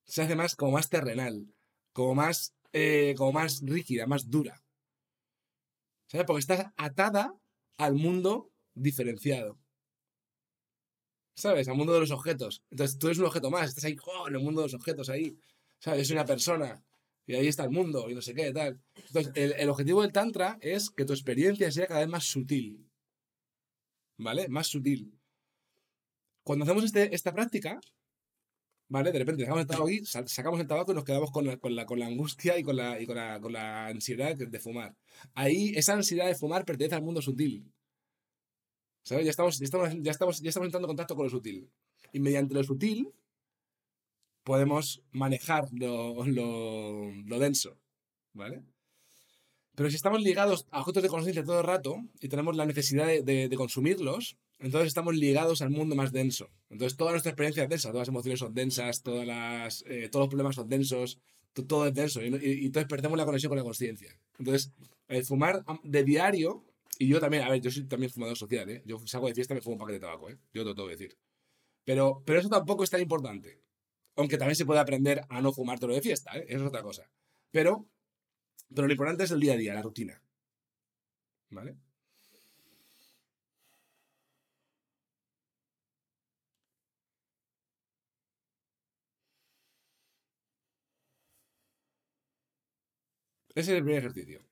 se 0.05 0.23
hace 0.23 0.37
más 0.37 0.55
como 0.55 0.73
más 0.73 0.91
terrenal, 0.91 1.55
como 1.93 2.15
más, 2.15 2.55
eh, 2.75 3.15
como 3.17 3.33
más 3.33 3.63
rígida, 3.63 4.05
más 4.07 4.29
dura. 4.29 4.61
¿Sabes? 6.09 6.27
Porque 6.27 6.41
estás 6.41 6.73
atada 6.77 7.39
al 7.79 7.95
mundo 7.95 8.51
diferenciado. 8.75 9.61
¿Sabes? 11.37 11.69
Al 11.69 11.77
mundo 11.77 11.95
de 11.95 12.01
los 12.01 12.11
objetos. 12.11 12.65
Entonces 12.71 12.99
tú 12.99 13.07
eres 13.07 13.19
un 13.19 13.27
objeto 13.27 13.49
más, 13.51 13.69
estás 13.69 13.85
ahí 13.85 13.97
¡oh! 14.05 14.27
en 14.29 14.35
el 14.35 14.43
mundo 14.43 14.61
de 14.61 14.67
los 14.67 14.75
objetos, 14.75 15.09
ahí. 15.09 15.39
¿Sabes? 15.79 16.01
Yo 16.01 16.05
soy 16.07 16.17
una 16.17 16.27
persona 16.27 16.85
y 17.27 17.35
ahí 17.35 17.47
está 17.47 17.63
el 17.63 17.71
mundo 17.71 18.11
y 18.11 18.15
no 18.15 18.21
sé 18.21 18.35
qué, 18.35 18.53
tal. 18.53 18.83
Entonces, 18.97 19.33
el, 19.37 19.53
el 19.53 19.69
objetivo 19.69 20.03
del 20.03 20.13
Tantra 20.13 20.59
es 20.61 20.91
que 20.91 21.05
tu 21.05 21.13
experiencia 21.13 21.71
sea 21.71 21.87
cada 21.87 22.01
vez 22.01 22.09
más 22.09 22.25
sutil. 22.25 22.91
¿Vale? 24.19 24.49
Más 24.49 24.67
sutil. 24.67 25.17
Cuando 26.43 26.65
hacemos 26.65 26.83
este, 26.83 27.15
esta 27.15 27.33
práctica, 27.33 27.81
¿vale? 28.89 29.13
De 29.13 29.19
repente 29.19 29.43
dejamos 29.43 29.63
el 29.63 29.67
tabaco 29.67 29.87
aquí, 29.89 30.05
sacamos 30.05 30.61
el 30.61 30.67
tabaco 30.67 30.93
y 30.93 30.95
nos 30.95 31.05
quedamos 31.05 31.31
con 31.31 31.47
la, 31.47 31.57
con 31.59 31.75
la, 31.75 31.87
con 31.87 31.99
la 31.99 32.07
angustia 32.07 32.59
y, 32.59 32.63
con 32.63 32.77
la, 32.77 33.01
y 33.01 33.07
con, 33.07 33.17
la, 33.17 33.41
con 33.41 33.53
la 33.53 33.87
ansiedad 33.87 34.37
de 34.37 34.59
fumar. 34.59 34.97
Ahí, 35.35 35.73
esa 35.75 35.95
ansiedad 35.95 36.27
de 36.27 36.35
fumar 36.35 36.65
pertenece 36.65 36.95
al 36.95 37.03
mundo 37.03 37.23
sutil. 37.23 37.73
¿Sabes? 39.05 39.25
Ya 39.25 39.31
estamos, 39.31 39.59
ya 39.59 39.65
estamos, 39.65 39.91
ya 40.01 40.11
estamos, 40.11 40.41
ya 40.41 40.49
estamos 40.49 40.67
entrando 40.67 40.87
en 40.87 40.91
contacto 40.91 41.15
con 41.15 41.25
lo 41.25 41.31
sutil. 41.31 41.71
Y 42.13 42.21
mediante 42.21 42.55
lo 42.55 42.65
sutil 42.65 43.13
podemos 44.45 45.03
manejar 45.13 45.69
lo, 45.73 46.25
lo, 46.27 47.13
lo 47.13 47.39
denso. 47.39 47.79
¿Vale? 48.33 48.65
Pero 49.75 49.91
si 49.91 49.97
estamos 49.97 50.23
ligados 50.23 50.67
a 50.71 50.81
objetos 50.81 51.03
de 51.03 51.09
conciencia 51.09 51.45
todo 51.45 51.61
el 51.61 51.67
rato 51.67 51.97
y 52.21 52.29
tenemos 52.29 52.57
la 52.57 52.67
necesidad 52.67 53.07
de, 53.07 53.23
de, 53.23 53.49
de, 53.49 53.57
consumirlos, 53.57 54.37
entonces 54.59 54.89
estamos 54.89 55.15
ligados 55.15 55.63
al 55.63 55.71
mundo 55.71 55.95
más 55.95 56.13
denso. 56.13 56.51
Entonces 56.71 56.97
toda 56.97 57.13
nuestra 57.13 57.31
experiencia 57.31 57.65
es 57.65 57.69
densa, 57.69 57.91
todas 57.91 58.03
las 58.03 58.09
emociones 58.09 58.39
son 58.41 58.55
densas, 58.55 59.03
todas 59.03 59.27
las, 59.27 59.85
eh, 59.87 60.09
todos 60.11 60.25
los 60.25 60.29
problemas 60.29 60.57
son 60.57 60.69
densos, 60.69 61.21
todo 61.53 61.87
es 61.87 61.95
denso 61.95 62.23
y, 62.23 62.27
entonces 62.27 62.89
perdemos 62.89 63.17
la 63.19 63.25
conexión 63.25 63.51
con 63.51 63.59
la 63.59 63.65
conciencia. 63.65 64.19
Entonces, 64.39 64.73
el 65.09 65.25
fumar 65.25 65.65
de 65.83 66.05
diario, 66.05 66.65
y 66.99 67.09
yo 67.09 67.21
también, 67.21 67.43
a 67.43 67.51
ver, 67.51 67.61
yo 67.61 67.71
soy 67.71 67.85
también 67.85 68.11
fumador 68.11 68.37
social, 68.37 68.69
¿eh? 68.71 68.83
Yo 68.87 68.99
salgo 69.07 69.29
de 69.29 69.35
fiesta 69.35 69.55
y 69.55 69.57
me 69.57 69.61
fumo 69.61 69.75
un 69.75 69.81
paquete 69.81 69.95
de 69.95 70.01
tabaco, 70.01 70.31
¿eh? 70.31 70.39
Yo 70.53 70.63
te 70.63 70.71
lo 70.71 70.75
tengo 70.75 70.89
que 70.89 70.97
decir. 70.97 71.19
Pero, 71.85 72.23
pero 72.25 72.41
eso 72.41 72.49
tampoco 72.49 72.85
es 72.85 72.91
tan 72.91 73.01
importante. 73.01 73.61
Aunque 74.17 74.39
también 74.39 74.57
se 74.57 74.65
puede 74.65 74.81
aprender 74.81 75.23
a 75.29 75.41
no 75.41 75.53
fumar 75.53 75.79
todo 75.79 75.93
de 75.93 76.01
fiesta, 76.01 76.37
¿eh? 76.39 76.47
Eso 76.49 76.63
es 76.63 76.69
otra 76.69 76.83
cosa. 76.83 77.11
Pero 77.51 77.89
pero 78.75 78.87
lo 78.87 78.93
importante 78.93 79.25
es 79.25 79.31
el 79.31 79.41
día 79.41 79.55
a 79.55 79.57
día, 79.57 79.75
la 79.75 79.83
rutina. 79.83 80.21
¿Vale? 81.51 81.77
Ese 93.55 93.73
es 93.73 93.79
el 93.79 93.85
primer 93.85 94.01
ejercicio. 94.01 94.43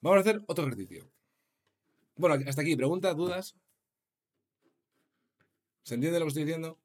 Vamos 0.00 0.18
a 0.18 0.20
hacer 0.20 0.42
otro 0.46 0.64
ejercicio. 0.66 1.10
Bueno, 2.16 2.36
hasta 2.48 2.62
aquí. 2.62 2.76
¿Preguntas, 2.76 3.16
dudas? 3.16 3.54
¿Se 5.84 5.94
entiende 5.94 6.18
lo 6.18 6.26
que 6.26 6.28
estoy 6.28 6.44
diciendo? 6.44 6.78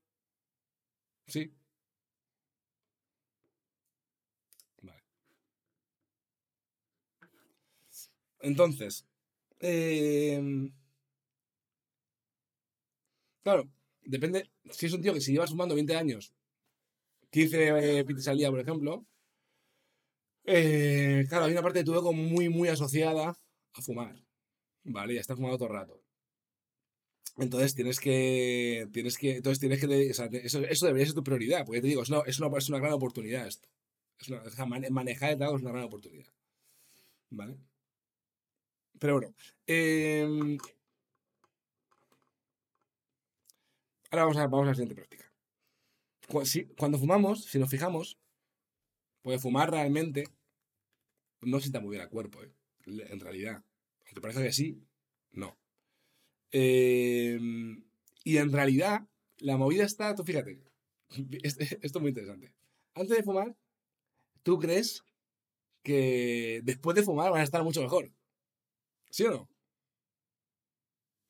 ¿Sí? 1.27 1.51
Entonces, 8.41 9.05
eh, 9.59 10.41
claro, 13.43 13.69
depende. 14.03 14.49
Si 14.71 14.85
es 14.87 14.93
un 14.93 15.01
tío 15.01 15.13
que 15.13 15.21
si 15.21 15.33
llevas 15.33 15.51
fumando 15.51 15.75
20 15.75 15.95
años, 15.95 16.33
15 17.31 17.99
eh, 17.99 18.05
pites 18.05 18.27
al 18.27 18.39
por 18.49 18.59
ejemplo, 18.59 19.05
eh, 20.45 21.25
claro, 21.29 21.45
hay 21.45 21.51
una 21.51 21.61
parte 21.61 21.79
de 21.79 21.85
tu 21.85 21.93
ego 21.93 22.13
muy, 22.13 22.49
muy 22.49 22.69
asociada 22.69 23.37
a 23.73 23.81
fumar. 23.81 24.15
¿Vale? 24.83 25.13
Ya 25.15 25.21
está 25.21 25.35
fumando 25.35 25.57
todo 25.57 25.69
el 25.69 25.75
rato. 25.75 26.01
Entonces 27.37 27.75
tienes 27.75 27.99
que. 27.99 28.87
Tienes 28.91 29.17
que. 29.17 29.37
Entonces 29.37 29.59
tienes 29.59 29.79
que. 29.79 30.09
Eso, 30.09 30.59
eso, 30.59 30.85
debería 30.87 31.05
ser 31.05 31.15
tu 31.15 31.23
prioridad. 31.23 31.65
Porque 31.65 31.81
te 31.81 31.87
digo, 31.87 32.03
es 32.03 32.09
una, 32.09 32.21
es 32.25 32.39
una, 32.39 32.57
es 32.57 32.69
una 32.69 32.79
gran 32.79 32.93
oportunidad 32.93 33.47
esto. 33.47 33.69
Es 34.19 34.27
una, 34.29 34.65
manejar 34.89 35.31
el 35.31 35.37
trago 35.37 35.55
es 35.55 35.61
una 35.61 35.71
gran 35.71 35.85
oportunidad. 35.85 36.31
¿Vale? 37.29 37.57
Pero 38.99 39.13
bueno. 39.13 39.33
Eh, 39.67 40.57
ahora 44.11 44.25
vamos 44.25 44.37
a, 44.37 44.47
vamos 44.47 44.63
a 44.63 44.67
la 44.67 44.73
siguiente 44.75 44.95
práctica. 44.95 45.30
Cuando 46.77 46.97
fumamos, 46.97 47.45
si 47.45 47.59
nos 47.59 47.69
fijamos, 47.69 48.17
pues 49.21 49.41
fumar 49.41 49.69
realmente 49.69 50.25
no 51.41 51.59
sienta 51.59 51.79
muy 51.79 51.91
bien 51.91 52.01
al 52.01 52.09
cuerpo, 52.09 52.41
¿eh? 52.41 52.51
en 52.85 53.19
realidad. 53.19 53.63
Aunque 54.05 54.21
parece 54.21 54.43
que 54.43 54.53
sí, 54.53 54.81
no. 55.31 55.57
Eh, 56.51 57.39
y 58.23 58.37
en 58.37 58.51
realidad, 58.51 59.07
la 59.37 59.57
movida 59.57 59.85
está, 59.85 60.15
tú 60.15 60.23
fíjate, 60.23 60.61
esto 61.43 61.63
es 61.81 62.01
muy 62.01 62.09
interesante. 62.09 62.53
Antes 62.93 63.17
de 63.17 63.23
fumar, 63.23 63.55
tú 64.43 64.59
crees 64.59 65.03
que 65.83 66.61
después 66.63 66.95
de 66.95 67.03
fumar 67.03 67.31
van 67.31 67.41
a 67.41 67.43
estar 67.43 67.63
mucho 67.63 67.81
mejor. 67.81 68.11
¿Sí 69.09 69.23
o 69.25 69.31
no? 69.31 69.49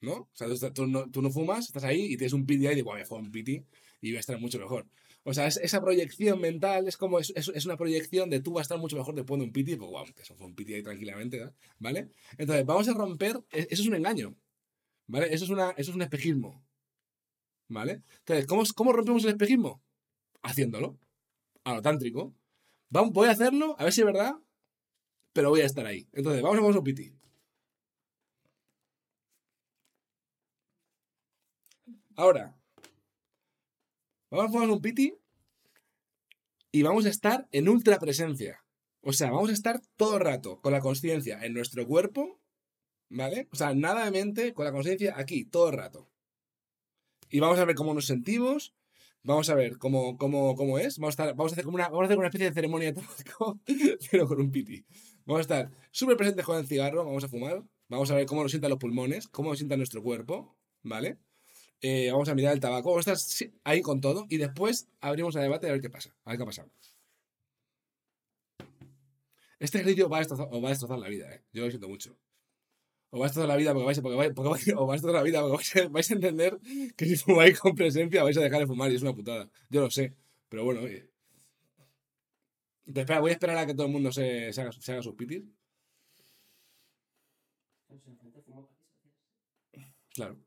¿No? 0.01 0.13
O 0.13 0.29
sea, 0.33 0.73
tú, 0.73 0.87
no, 0.87 1.09
tú 1.09 1.21
no 1.21 1.29
fumas, 1.29 1.67
estás 1.67 1.83
ahí 1.83 2.05
y 2.05 2.17
tienes 2.17 2.33
un 2.33 2.45
piti 2.45 2.65
ahí 2.65 2.73
y 2.73 2.75
dices, 2.77 2.85
voy 2.85 3.01
a 3.01 3.21
un 3.21 3.31
piti 3.31 3.63
y 4.01 4.11
va 4.11 4.17
a 4.17 4.19
estar 4.19 4.39
mucho 4.39 4.59
mejor. 4.59 4.87
O 5.23 5.33
sea, 5.33 5.47
es, 5.47 5.57
esa 5.57 5.79
proyección 5.81 6.41
mental 6.41 6.87
es 6.87 6.97
como, 6.97 7.19
es, 7.19 7.31
es, 7.35 7.65
una 7.65 7.77
proyección 7.77 8.29
de 8.29 8.41
tú 8.41 8.53
vas 8.53 8.61
a 8.61 8.63
estar 8.63 8.79
mucho 8.79 8.97
mejor 8.97 9.13
después 9.13 9.39
de 9.39 9.45
un 9.45 9.51
piti, 9.51 9.75
pues 9.75 9.89
wow, 9.89 10.05
que 10.05 10.23
eso 10.23 10.35
fue 10.35 10.47
un 10.47 10.55
piti 10.55 10.73
ahí 10.73 10.83
tranquilamente, 10.83 11.51
¿vale? 11.77 12.09
Entonces, 12.37 12.65
vamos 12.65 12.87
a 12.87 12.93
romper, 12.93 13.39
e, 13.51 13.67
eso 13.69 13.83
es 13.83 13.87
un 13.87 13.95
engaño, 13.95 14.35
¿vale? 15.07 15.33
Eso 15.33 15.45
es, 15.45 15.51
una, 15.51 15.71
eso 15.71 15.91
es 15.91 15.95
un 15.95 16.01
espejismo, 16.01 16.65
¿vale? 17.67 18.01
Entonces, 18.19 18.47
¿cómo, 18.47 18.63
¿cómo 18.75 18.93
rompemos 18.93 19.23
el 19.23 19.31
espejismo? 19.31 19.83
Haciéndolo, 20.41 20.97
a 21.63 21.75
lo 21.75 21.81
tántrico. 21.83 22.33
Vamos, 22.89 23.13
voy 23.13 23.27
a 23.27 23.31
hacerlo, 23.31 23.75
a 23.77 23.83
ver 23.83 23.93
si 23.93 24.01
es 24.01 24.05
verdad, 24.05 24.33
pero 25.33 25.49
voy 25.49 25.61
a 25.61 25.65
estar 25.65 25.85
ahí. 25.85 26.07
Entonces, 26.13 26.41
vamos 26.41 26.57
a 26.57 26.61
poner 26.61 26.77
un 26.77 26.83
piti. 26.83 27.13
Ahora, 32.15 32.60
vamos 34.31 34.45
a 34.45 34.51
fumar 34.51 34.69
un 34.69 34.81
piti 34.81 35.13
y 36.71 36.83
vamos 36.83 37.05
a 37.05 37.09
estar 37.09 37.47
en 37.51 37.69
ultra 37.69 37.99
presencia. 37.99 38.63
O 39.01 39.13
sea, 39.13 39.31
vamos 39.31 39.49
a 39.49 39.53
estar 39.53 39.81
todo 39.95 40.17
el 40.17 40.23
rato 40.23 40.61
con 40.61 40.71
la 40.71 40.79
conciencia 40.79 41.43
en 41.43 41.53
nuestro 41.53 41.85
cuerpo, 41.85 42.39
¿vale? 43.09 43.47
O 43.51 43.55
sea, 43.55 43.73
nada 43.73 44.05
de 44.05 44.11
mente, 44.11 44.53
con 44.53 44.65
la 44.65 44.71
conciencia 44.71 45.15
aquí, 45.17 45.43
todo 45.43 45.69
el 45.69 45.77
rato. 45.77 46.09
Y 47.29 47.39
vamos 47.39 47.59
a 47.59 47.65
ver 47.65 47.75
cómo 47.75 47.93
nos 47.93 48.05
sentimos, 48.05 48.73
vamos 49.23 49.49
a 49.49 49.55
ver 49.55 49.77
cómo, 49.77 50.17
cómo, 50.17 50.55
cómo 50.55 50.79
es. 50.79 50.97
Vamos 50.99 51.19
a, 51.19 51.33
vamos, 51.33 51.51
a 51.51 51.55
hacer 51.55 51.65
como 51.65 51.75
una, 51.75 51.89
vamos 51.89 52.03
a 52.03 52.05
hacer 52.05 52.17
una 52.17 52.27
especie 52.27 52.49
de 52.49 52.53
ceremonia 52.53 52.93
pero 54.11 54.27
con 54.27 54.39
un 54.39 54.51
piti. 54.51 54.85
Vamos 55.25 55.39
a 55.39 55.41
estar 55.41 55.71
súper 55.91 56.17
presentes 56.17 56.45
con 56.45 56.57
el 56.57 56.67
cigarro, 56.67 57.03
vamos 57.03 57.23
a 57.23 57.27
fumar, 57.27 57.63
vamos 57.89 58.11
a 58.11 58.15
ver 58.15 58.25
cómo 58.25 58.43
nos 58.43 58.51
sientan 58.51 58.69
los 58.69 58.79
pulmones, 58.79 59.27
cómo 59.27 59.49
nos 59.49 59.59
sienta 59.59 59.77
nuestro 59.77 60.01
cuerpo, 60.01 60.55
¿vale? 60.83 61.17
Eh, 61.81 62.11
vamos 62.11 62.29
a 62.29 62.35
mirar 62.35 62.53
el 62.53 62.59
tabaco, 62.59 62.91
vamos 62.91 63.07
a 63.07 63.13
estar 63.13 63.49
ahí 63.63 63.81
con 63.81 64.01
todo 64.01 64.27
y 64.29 64.37
después 64.37 64.87
abrimos 64.99 65.35
el 65.35 65.41
debate 65.41 65.67
a 65.67 65.71
ver 65.71 65.81
qué 65.81 65.89
pasa, 65.89 66.15
a 66.23 66.29
ver 66.29 66.37
qué 66.37 66.43
ha 66.43 66.45
pasado. 66.45 66.71
Este 69.57 69.79
ejercicio 69.79 70.07
va 70.07 70.17
a 70.17 70.19
destrozar, 70.19 70.47
os 70.51 70.63
va 70.63 70.67
a 70.67 70.69
destrozar 70.69 70.99
la 70.99 71.07
vida, 71.07 71.33
¿eh? 71.33 71.43
Yo 71.53 71.63
lo 71.63 71.69
siento 71.69 71.87
mucho. 71.87 72.17
Os 73.09 73.19
va 73.19 73.25
a 73.25 73.27
destrozar 73.27 73.47
la 73.47 73.55
vida 73.55 73.73
porque 73.73 73.85
vais, 73.85 73.99
porque 73.99 74.15
vais, 74.15 74.33
porque 74.33 74.49
vais, 74.49 74.67
os 74.77 74.87
va 74.87 74.93
a 74.93 74.95
destrozar 74.95 75.19
la 75.19 75.23
vida 75.23 75.41
porque 75.41 75.87
vais, 75.89 76.11
a 76.11 76.13
entender 76.13 76.59
que 76.95 77.05
si 77.05 77.17
fumáis 77.17 77.59
con 77.59 77.75
presencia 77.75 78.23
vais 78.23 78.37
a 78.37 78.41
dejar 78.41 78.59
de 78.59 78.67
fumar 78.67 78.91
y 78.91 78.95
es 78.95 79.01
una 79.01 79.15
putada. 79.15 79.49
Yo 79.69 79.81
lo 79.81 79.89
sé, 79.89 80.15
pero 80.49 80.63
bueno, 80.63 80.81
oye. 80.81 81.09
Espera, 82.85 83.19
voy 83.21 83.31
a 83.31 83.33
esperar 83.33 83.57
a 83.57 83.65
que 83.65 83.73
todo 83.73 83.87
el 83.87 83.91
mundo 83.91 84.11
se, 84.11 84.53
se, 84.53 84.61
haga, 84.61 84.71
se 84.71 84.91
haga 84.91 85.01
sus 85.01 85.15
pitis. 85.15 85.43
Claro. 90.13 90.37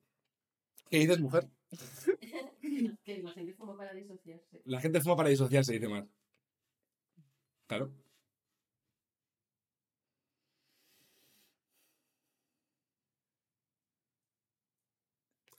¿Qué 0.95 1.01
dices, 1.01 1.19
mujer? 1.19 1.49
que 3.05 3.21
la 3.21 3.33
gente 3.33 3.53
fuma 3.55 3.77
para 3.77 3.93
disociarse. 3.93 4.63
La 4.65 4.81
gente 4.81 5.01
fuma 5.01 5.17
para 5.17 5.29
disociarse, 5.29 5.73
dice 5.73 5.89
Mar. 5.89 6.07
Claro. 7.67 7.93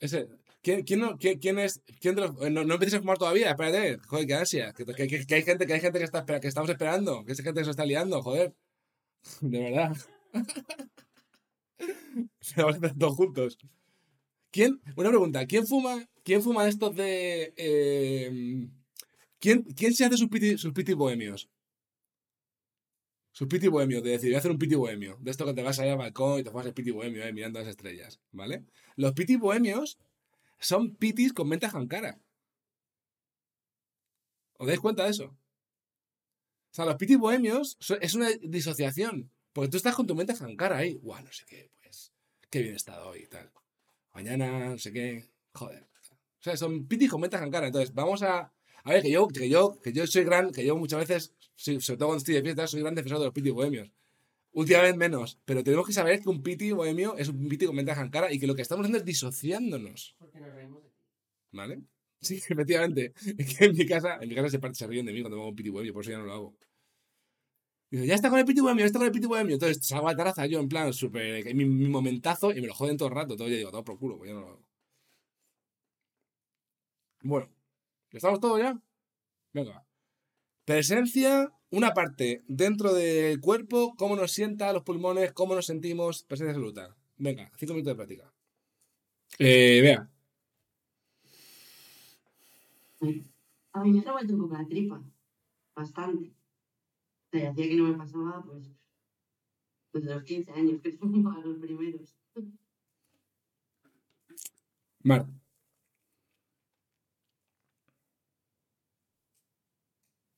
Ese, 0.00 0.26
¿quién, 0.62 0.84
quién, 0.84 1.00
no, 1.00 1.18
quién, 1.18 1.38
quién 1.38 1.58
es? 1.58 1.82
Quién 2.00 2.14
de 2.14 2.22
los, 2.22 2.34
no, 2.50 2.64
no 2.64 2.72
empieces 2.72 2.94
a 2.94 3.00
fumar 3.00 3.18
todavía, 3.18 3.50
espérate. 3.50 3.98
Joder, 4.06 4.26
qué 4.26 4.34
ansia. 4.34 4.72
Que, 4.72 4.86
que, 4.86 5.06
que, 5.06 5.26
que, 5.26 5.34
hay 5.34 5.42
gente, 5.42 5.66
que 5.66 5.74
hay 5.74 5.80
gente 5.80 5.98
que, 5.98 6.06
está, 6.06 6.24
que 6.24 6.48
estamos 6.48 6.70
esperando. 6.70 7.26
Que 7.26 7.32
hay 7.32 7.36
gente 7.36 7.60
que 7.60 7.64
se 7.64 7.70
está 7.72 7.84
liando, 7.84 8.22
joder. 8.22 8.54
De 9.42 9.58
verdad. 9.58 9.94
Vamos 12.56 12.74
a 12.76 12.78
hacer 12.78 12.98
todos 12.98 13.16
juntos. 13.16 13.58
¿Quién, 14.50 14.80
una 14.96 15.10
pregunta, 15.10 15.46
¿quién 15.46 15.66
fuma, 15.66 16.08
quién 16.24 16.42
fuma 16.42 16.68
estos 16.68 16.94
de... 16.94 17.52
eh, 17.56 18.68
¿quién, 19.38 19.62
¿Quién 19.62 19.94
se 19.94 20.04
hace 20.04 20.16
sus 20.16 20.28
piti, 20.28 20.56
sus 20.56 20.72
piti 20.72 20.94
bohemios? 20.94 21.48
Sus 23.32 23.48
piti 23.48 23.68
bohemios, 23.68 24.02
de 24.02 24.10
decir, 24.10 24.30
voy 24.30 24.36
a 24.36 24.38
hacer 24.38 24.50
un 24.50 24.58
piti 24.58 24.74
bohemio. 24.74 25.18
De 25.20 25.30
esto 25.30 25.44
que 25.44 25.52
te 25.52 25.62
vas 25.62 25.78
allá 25.78 25.92
al 25.92 25.98
balcón 25.98 26.40
y 26.40 26.42
te 26.42 26.50
fumas 26.50 26.66
el 26.66 26.72
piti 26.72 26.90
bohemio, 26.90 27.22
eh, 27.22 27.32
mirando 27.32 27.58
las 27.58 27.68
estrellas, 27.68 28.20
¿vale? 28.32 28.64
Los 28.96 29.12
piti 29.12 29.36
bohemios 29.36 29.98
son 30.58 30.96
pitis 30.96 31.34
con 31.34 31.50
ventaja 31.50 31.78
en 31.78 31.86
cara. 31.86 32.18
¿Os 34.58 34.66
dais 34.66 34.80
cuenta 34.80 35.04
de 35.04 35.10
eso? 35.10 35.26
O 35.26 36.74
sea, 36.76 36.86
los 36.86 36.96
piti 36.96 37.16
bohemios 37.16 37.76
es 38.00 38.14
una 38.14 38.30
disociación. 38.40 39.30
Porque 39.52 39.70
tú 39.70 39.78
estás 39.78 39.94
con 39.94 40.06
tu 40.06 40.14
mente 40.14 40.34
cara 40.56 40.76
ahí. 40.76 40.96
Guau, 40.96 41.24
no 41.24 41.32
sé 41.32 41.44
qué, 41.46 41.70
pues. 41.82 42.12
Qué 42.50 42.60
bien 42.60 42.74
estado 42.74 43.08
hoy 43.08 43.22
y 43.22 43.26
tal. 43.26 43.50
Mañana, 44.16 44.70
no 44.70 44.78
sé 44.78 44.94
qué. 44.94 45.28
Joder. 45.52 45.82
O 45.82 46.42
sea, 46.42 46.56
son 46.56 46.88
pitis 46.88 47.10
con 47.10 47.20
mente 47.20 47.36
cara. 47.36 47.66
Entonces, 47.66 47.92
vamos 47.92 48.22
a. 48.22 48.50
A 48.84 48.90
ver, 48.90 49.02
que 49.02 49.10
yo, 49.10 49.28
que 49.28 49.46
yo, 49.50 49.78
que 49.82 49.92
yo 49.92 50.06
soy 50.06 50.24
gran, 50.24 50.52
que 50.52 50.64
yo 50.64 50.74
muchas 50.74 51.00
veces, 51.00 51.34
sobre 51.54 51.98
todo 51.98 52.08
cuando 52.08 52.18
estoy 52.18 52.36
de 52.36 52.42
fiesta, 52.42 52.66
soy 52.66 52.80
gran 52.80 52.94
defensor 52.94 53.18
de 53.18 53.26
los 53.26 53.34
piti 53.34 53.50
bohemios. 53.50 53.92
Últimamente 54.52 54.96
menos. 54.96 55.38
Pero 55.44 55.62
tenemos 55.62 55.86
que 55.86 55.92
saber 55.92 56.22
que 56.22 56.30
un 56.30 56.42
piti 56.42 56.72
bohemio 56.72 57.14
es 57.18 57.28
un 57.28 57.46
piti 57.46 57.66
con 57.66 57.76
ventaja 57.76 58.00
en 58.00 58.08
cara 58.08 58.32
y 58.32 58.38
que 58.38 58.46
lo 58.46 58.54
que 58.54 58.62
estamos 58.62 58.84
haciendo 58.84 58.98
es 58.98 59.04
disociándonos. 59.04 60.16
Porque 60.18 60.40
nos 60.40 60.54
reímos 60.54 60.82
de 60.82 60.88
ti. 60.88 60.96
¿Vale? 61.52 61.82
Sí, 62.22 62.36
efectivamente. 62.48 63.12
Es 63.36 63.54
que 63.54 63.66
en 63.66 63.76
mi 63.76 63.84
casa, 63.84 64.16
en 64.18 64.30
mi 64.30 64.34
casa 64.34 64.48
se, 64.48 64.58
parte, 64.58 64.78
se 64.78 64.86
ríen 64.86 65.04
de 65.04 65.12
mí 65.12 65.20
cuando 65.20 65.36
hago 65.36 65.48
un 65.50 65.56
piti 65.56 65.68
bohemio, 65.68 65.92
por 65.92 66.02
eso 66.02 66.12
ya 66.12 66.18
no 66.18 66.24
lo 66.24 66.32
hago. 66.32 66.56
Ya 68.04 68.14
está 68.14 68.30
con 68.30 68.38
el 68.38 68.44
piti 68.44 68.60
bohemio, 68.60 68.82
ya 68.82 68.86
está 68.86 68.98
con 68.98 69.06
el 69.06 69.12
piti 69.12 69.26
bohemio. 69.26 69.54
Entonces 69.54 69.86
salgo 69.86 70.08
a 70.08 70.12
la 70.12 70.16
terraza 70.16 70.46
yo 70.46 70.60
en 70.60 70.68
plan 70.68 70.92
súper. 70.92 71.54
Mi, 71.54 71.64
mi 71.64 71.88
momentazo 71.88 72.52
y 72.52 72.60
me 72.60 72.66
lo 72.66 72.74
joden 72.74 72.96
todo 72.96 73.08
el 73.08 73.14
rato. 73.14 73.36
Todo 73.36 73.48
yo 73.48 73.56
digo, 73.56 73.70
todo 73.70 73.84
por 73.84 73.98
culo, 73.98 74.18
pues 74.18 74.28
ya 74.28 74.34
no 74.34 74.40
lo 74.40 74.48
hago. 74.48 74.66
Bueno, 77.22 77.48
¿ya 78.10 78.18
estamos 78.18 78.40
todos 78.40 78.60
ya? 78.60 78.80
Venga. 79.52 79.86
Presencia, 80.64 81.52
una 81.70 81.92
parte 81.94 82.44
dentro 82.46 82.92
del 82.92 83.40
cuerpo, 83.40 83.94
cómo 83.96 84.16
nos 84.16 84.32
sienta 84.32 84.72
los 84.72 84.82
pulmones, 84.82 85.32
cómo 85.32 85.54
nos 85.54 85.66
sentimos, 85.66 86.24
presencia 86.24 86.52
absoluta. 86.52 86.96
Venga, 87.16 87.50
cinco 87.56 87.72
minutos 87.72 87.92
de 87.92 87.96
práctica. 87.96 88.32
Eh, 89.38 89.80
vea. 89.82 90.10
A 93.72 93.84
mí 93.84 93.92
me 93.92 94.08
ha 94.08 94.12
vuelto 94.12 94.34
un 94.34 94.40
poco 94.40 94.54
la 94.54 94.66
tripa. 94.66 95.02
Bastante. 95.74 96.32
Te 97.36 97.48
hacía 97.48 97.68
que 97.68 97.76
no 97.76 97.88
me 97.88 97.98
pasaba, 97.98 98.42
pues, 98.42 98.70
desde 99.92 100.14
los 100.14 100.24
15 100.24 100.52
años, 100.52 100.80
que 100.80 100.92
fumaba 100.98 101.38
los 101.44 101.58
primeros. 101.58 102.16
Mar. 105.02 105.26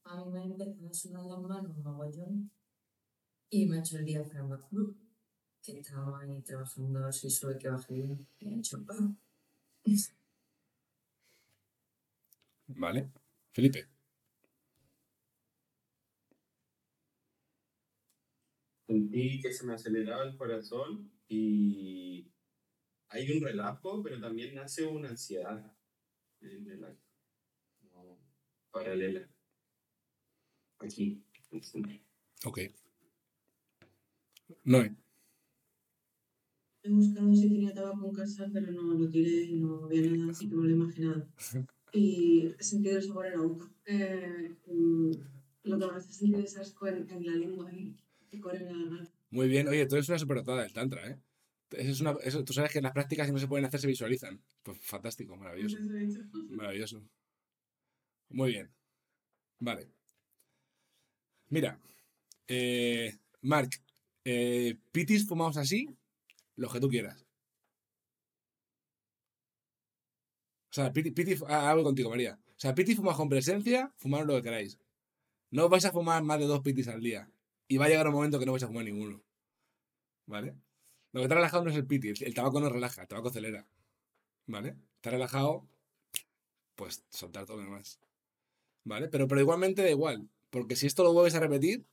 A 0.05 0.25
mí 0.25 0.31
me 0.33 0.43
empezó 0.43 0.87
a 0.87 0.93
sudar 0.93 1.25
las 1.27 1.41
manos 1.41 1.77
mogollón 1.79 2.51
y 3.51 3.67
me 3.67 3.77
ha 3.77 3.81
hecho 3.81 3.99
el 3.99 4.05
diafragma. 4.05 4.59
¡uh! 4.73 4.95
Que 5.63 5.79
estaba 5.79 6.21
ahí 6.21 6.43
trabajando, 6.43 7.13
si 7.13 7.31
sube 7.31 7.59
que 7.59 7.71
bien. 7.91 8.27
Y 8.41 8.49
he 8.49 8.59
hecho 8.59 8.85
¡pam! 8.85 9.17
Vale. 12.67 13.13
Felipe. 13.53 13.98
Sentí 18.89 19.39
que 19.43 19.53
se 19.53 19.67
me 19.67 19.75
aceleraba 19.75 20.25
el 20.25 20.35
corazón 20.35 21.13
y 21.29 22.27
hay 23.11 23.31
un 23.33 23.43
relajo, 23.43 24.03
pero 24.03 24.19
también 24.19 24.55
nace 24.55 24.87
una 24.87 25.11
ansiedad 25.11 25.77
en 26.41 26.71
el 26.71 26.85
acto, 26.85 28.19
paralela. 28.71 29.29
Aquí. 30.79 31.23
Ok. 32.47 32.61
Noé. 34.65 34.97
He 36.83 36.89
buscado 36.89 37.35
si 37.35 37.43
tenía 37.43 37.75
tabaco 37.75 38.07
en 38.07 38.15
casa, 38.15 38.49
pero 38.51 38.73
no 38.73 38.95
lo 38.95 39.11
tiré, 39.11 39.53
no 39.53 39.85
había 39.85 40.11
nada, 40.13 40.31
así 40.31 40.49
que 40.49 40.55
me 40.55 40.63
lo 40.63 40.71
he 40.71 40.73
imaginado. 40.73 41.29
Y 41.91 42.55
he 42.59 42.63
sentido 42.63 42.99
el 42.99 43.03
sabor 43.03 43.27
en 43.27 43.33
la 43.33 43.43
boca. 43.43 43.73
Eh, 43.87 44.55
mm, 44.67 45.11
lo 45.65 45.79
que 45.79 45.87
más 45.87 46.07
he 46.07 46.13
sentido 46.13 46.41
es 46.41 46.57
asco 46.59 46.87
en, 46.87 47.09
en 47.09 47.27
la 47.27 47.33
lengua 47.33 47.73
y 47.73 47.97
Muy 49.31 49.49
bien. 49.49 49.69
Oye, 49.69 49.87
tú 49.87 49.97
eres 49.97 50.09
una 50.09 50.19
superdotada 50.19 50.63
del 50.63 50.73
Tantra, 50.73 51.09
¿eh? 51.09 51.19
Eso 51.71 51.91
es 51.91 52.01
una, 52.01 52.17
eso, 52.23 52.45
tú 52.45 52.53
sabes 52.53 52.73
que 52.73 52.81
las 52.81 52.93
prácticas 52.93 53.27
que 53.27 53.33
no 53.33 53.39
se 53.39 53.49
pueden 53.49 53.67
hacer 53.67 53.81
se 53.81 53.87
visualizan. 53.87 54.43
Pues 54.63 54.79
fantástico, 54.81 55.37
maravilloso. 55.37 55.77
Maravilloso. 56.51 57.03
Muy 58.31 58.53
bien. 58.53 58.71
Vale. 59.59 59.91
Mira. 61.49 61.79
Eh, 62.47 63.19
Marc. 63.43 63.83
Eh, 64.25 64.77
pitis 64.93 65.27
fumados 65.27 65.57
así, 65.57 65.89
los 66.57 66.73
que 66.73 66.81
tú 66.81 66.89
quieras. 66.89 67.25
O 70.71 70.75
sea, 70.75 70.93
piti, 70.93 71.11
piti 71.13 71.35
ah, 71.49 71.71
hablo 71.71 71.83
contigo, 71.83 72.11
María. 72.11 72.39
O 72.45 72.61
sea, 72.61 72.75
pitis 72.75 72.97
fumados 72.97 73.17
con 73.17 73.29
presencia, 73.29 73.93
fumad 73.97 74.27
lo 74.27 74.37
que 74.37 74.43
queráis. 74.43 74.79
No 75.51 75.69
vais 75.69 75.85
a 75.87 75.93
fumar 75.93 76.23
más 76.23 76.39
de 76.39 76.47
dos 76.47 76.61
pitis 76.61 76.89
al 76.89 77.01
día. 77.01 77.31
Y 77.69 77.77
va 77.77 77.85
a 77.85 77.89
llegar 77.89 78.09
un 78.09 78.15
momento 78.15 78.39
que 78.39 78.47
no 78.47 78.53
vais 78.53 78.65
a 78.65 78.67
fumar 78.67 78.85
ninguno. 78.85 79.23
¿Vale? 80.27 80.55
Lo 81.13 81.21
que 81.21 81.25
está 81.25 81.35
relajado 81.35 81.65
no 81.65 81.71
es 81.71 81.77
el 81.77 81.87
piti, 81.87 82.09
el, 82.09 82.35
tabaco 82.35 82.61
no 82.61 82.69
relaja, 82.69 83.03
el 83.03 83.09
tabaco 83.09 83.29
acelera. 83.29 83.67
¿Vale? 84.47 84.77
Está 84.97 85.11
relajado, 85.11 85.69
pues 86.75 87.05
soltar 87.11 87.45
todo 87.47 87.59
lo 87.59 87.65
demás. 87.65 88.01
¿Vale? 88.85 89.09
Pero, 89.09 89.29
pero 89.29 89.41
igualmente 89.41 89.83
da 89.83 89.91
igual. 89.91 90.29
Porque 90.51 90.77
si 90.77 90.87
esto 90.87 91.05
lo 91.05 91.13
vuelves 91.13 91.35
a 91.35 91.41
repetir, 91.41 91.85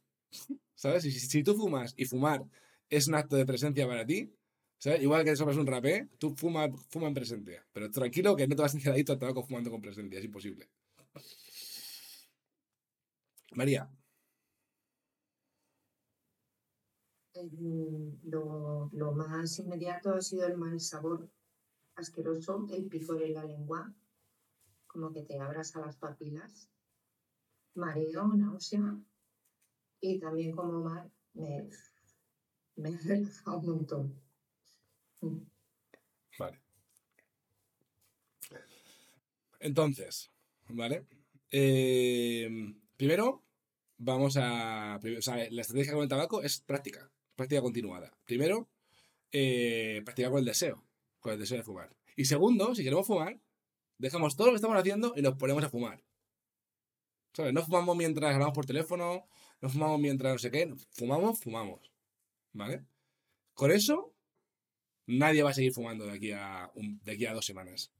¿sabes? 0.75 1.03
Si, 1.03 1.43
tú 1.43 1.55
fumas 1.55 1.93
y 1.97 2.05
fumar 2.05 2.45
es 2.89 3.07
un 3.07 3.15
acto 3.15 3.35
de 3.35 3.45
presencia 3.45 3.87
para 3.87 4.05
ti, 4.05 4.33
¿sabes? 4.77 5.01
Igual 5.01 5.25
que 5.25 5.35
sobras 5.35 5.57
un 5.57 5.67
rapé, 5.67 6.09
tú 6.17 6.35
fuma, 6.35 6.69
fuma 6.89 7.07
en 7.07 7.13
presencia. 7.13 7.65
Pero 7.73 7.91
tranquilo 7.91 8.35
que 8.35 8.47
no 8.47 8.55
te 8.55 8.61
vas 8.61 8.71
a 8.71 8.73
sentir 8.73 8.91
adicto 8.91 9.13
al 9.13 9.19
tabaco 9.19 9.43
fumando 9.43 9.71
con 9.71 9.81
presencia, 9.81 10.19
es 10.19 10.25
imposible. 10.25 10.69
María, 13.53 13.89
Mm, 17.24 17.24
Lo, 18.23 18.89
lo 18.93 19.11
más 19.11 19.59
inmediato 19.59 20.13
ha 20.13 20.21
sido 20.21 20.47
el 20.47 20.57
mal 20.57 20.79
sabor 20.79 21.29
asqueroso, 21.95 22.67
el 22.71 22.85
picor 22.85 23.21
en 23.21 23.33
la 23.33 23.43
lengua, 23.43 23.93
como 24.87 25.11
que 25.11 25.23
te 25.23 25.39
abras 25.39 25.75
a 25.75 25.81
las 25.81 25.97
papilas, 25.97 26.69
mareo, 27.73 28.27
náusea 28.27 28.97
y 29.99 30.19
también 30.19 30.55
como 30.55 30.83
mar 30.83 31.11
me, 31.33 31.69
me 32.75 32.89
he 32.89 32.97
relajado 32.97 33.59
un 33.59 33.65
montón. 33.65 34.21
Vale. 36.39 36.61
Entonces, 39.59 40.31
¿vale? 40.69 41.05
Eh, 41.51 42.49
primero, 42.97 43.43
vamos 43.97 44.37
a. 44.37 44.99
O 45.17 45.21
sea, 45.21 45.37
la 45.49 45.61
estrategia 45.61 45.93
con 45.93 46.03
el 46.03 46.09
tabaco 46.09 46.43
es 46.43 46.61
práctica, 46.61 47.11
práctica 47.35 47.61
continuada. 47.61 48.11
Primero, 48.25 48.67
eh, 49.31 50.01
practicar 50.05 50.31
con 50.31 50.39
el 50.39 50.45
deseo, 50.45 50.83
con 51.19 51.33
el 51.33 51.39
deseo 51.39 51.57
de 51.57 51.63
fumar. 51.63 51.95
Y 52.15 52.25
segundo, 52.25 52.75
si 52.75 52.83
queremos 52.83 53.07
fumar, 53.07 53.39
dejamos 53.97 54.35
todo 54.35 54.47
lo 54.47 54.53
que 54.53 54.57
estamos 54.57 54.77
haciendo 54.77 55.13
y 55.15 55.21
nos 55.21 55.35
ponemos 55.35 55.63
a 55.63 55.69
fumar. 55.69 56.03
¿Sabes? 57.33 57.53
No 57.53 57.63
fumamos 57.65 57.95
mientras 57.97 58.33
hablamos 58.33 58.55
por 58.55 58.65
teléfono, 58.65 59.27
no 59.61 59.69
fumamos 59.69 59.99
mientras 59.99 60.33
no 60.33 60.39
sé 60.39 60.51
qué, 60.51 60.65
no, 60.65 60.75
fumamos, 60.91 61.39
fumamos. 61.39 61.91
¿Vale? 62.53 62.85
Con 63.53 63.71
eso, 63.71 64.13
nadie 65.07 65.43
va 65.43 65.51
a 65.51 65.53
seguir 65.53 65.73
fumando 65.73 66.05
de 66.05 66.13
aquí 66.13 66.31
a, 66.31 66.71
un- 66.75 66.99
de 67.03 67.11
aquí 67.13 67.25
a 67.25 67.33
dos 67.33 67.45
semanas. 67.45 67.91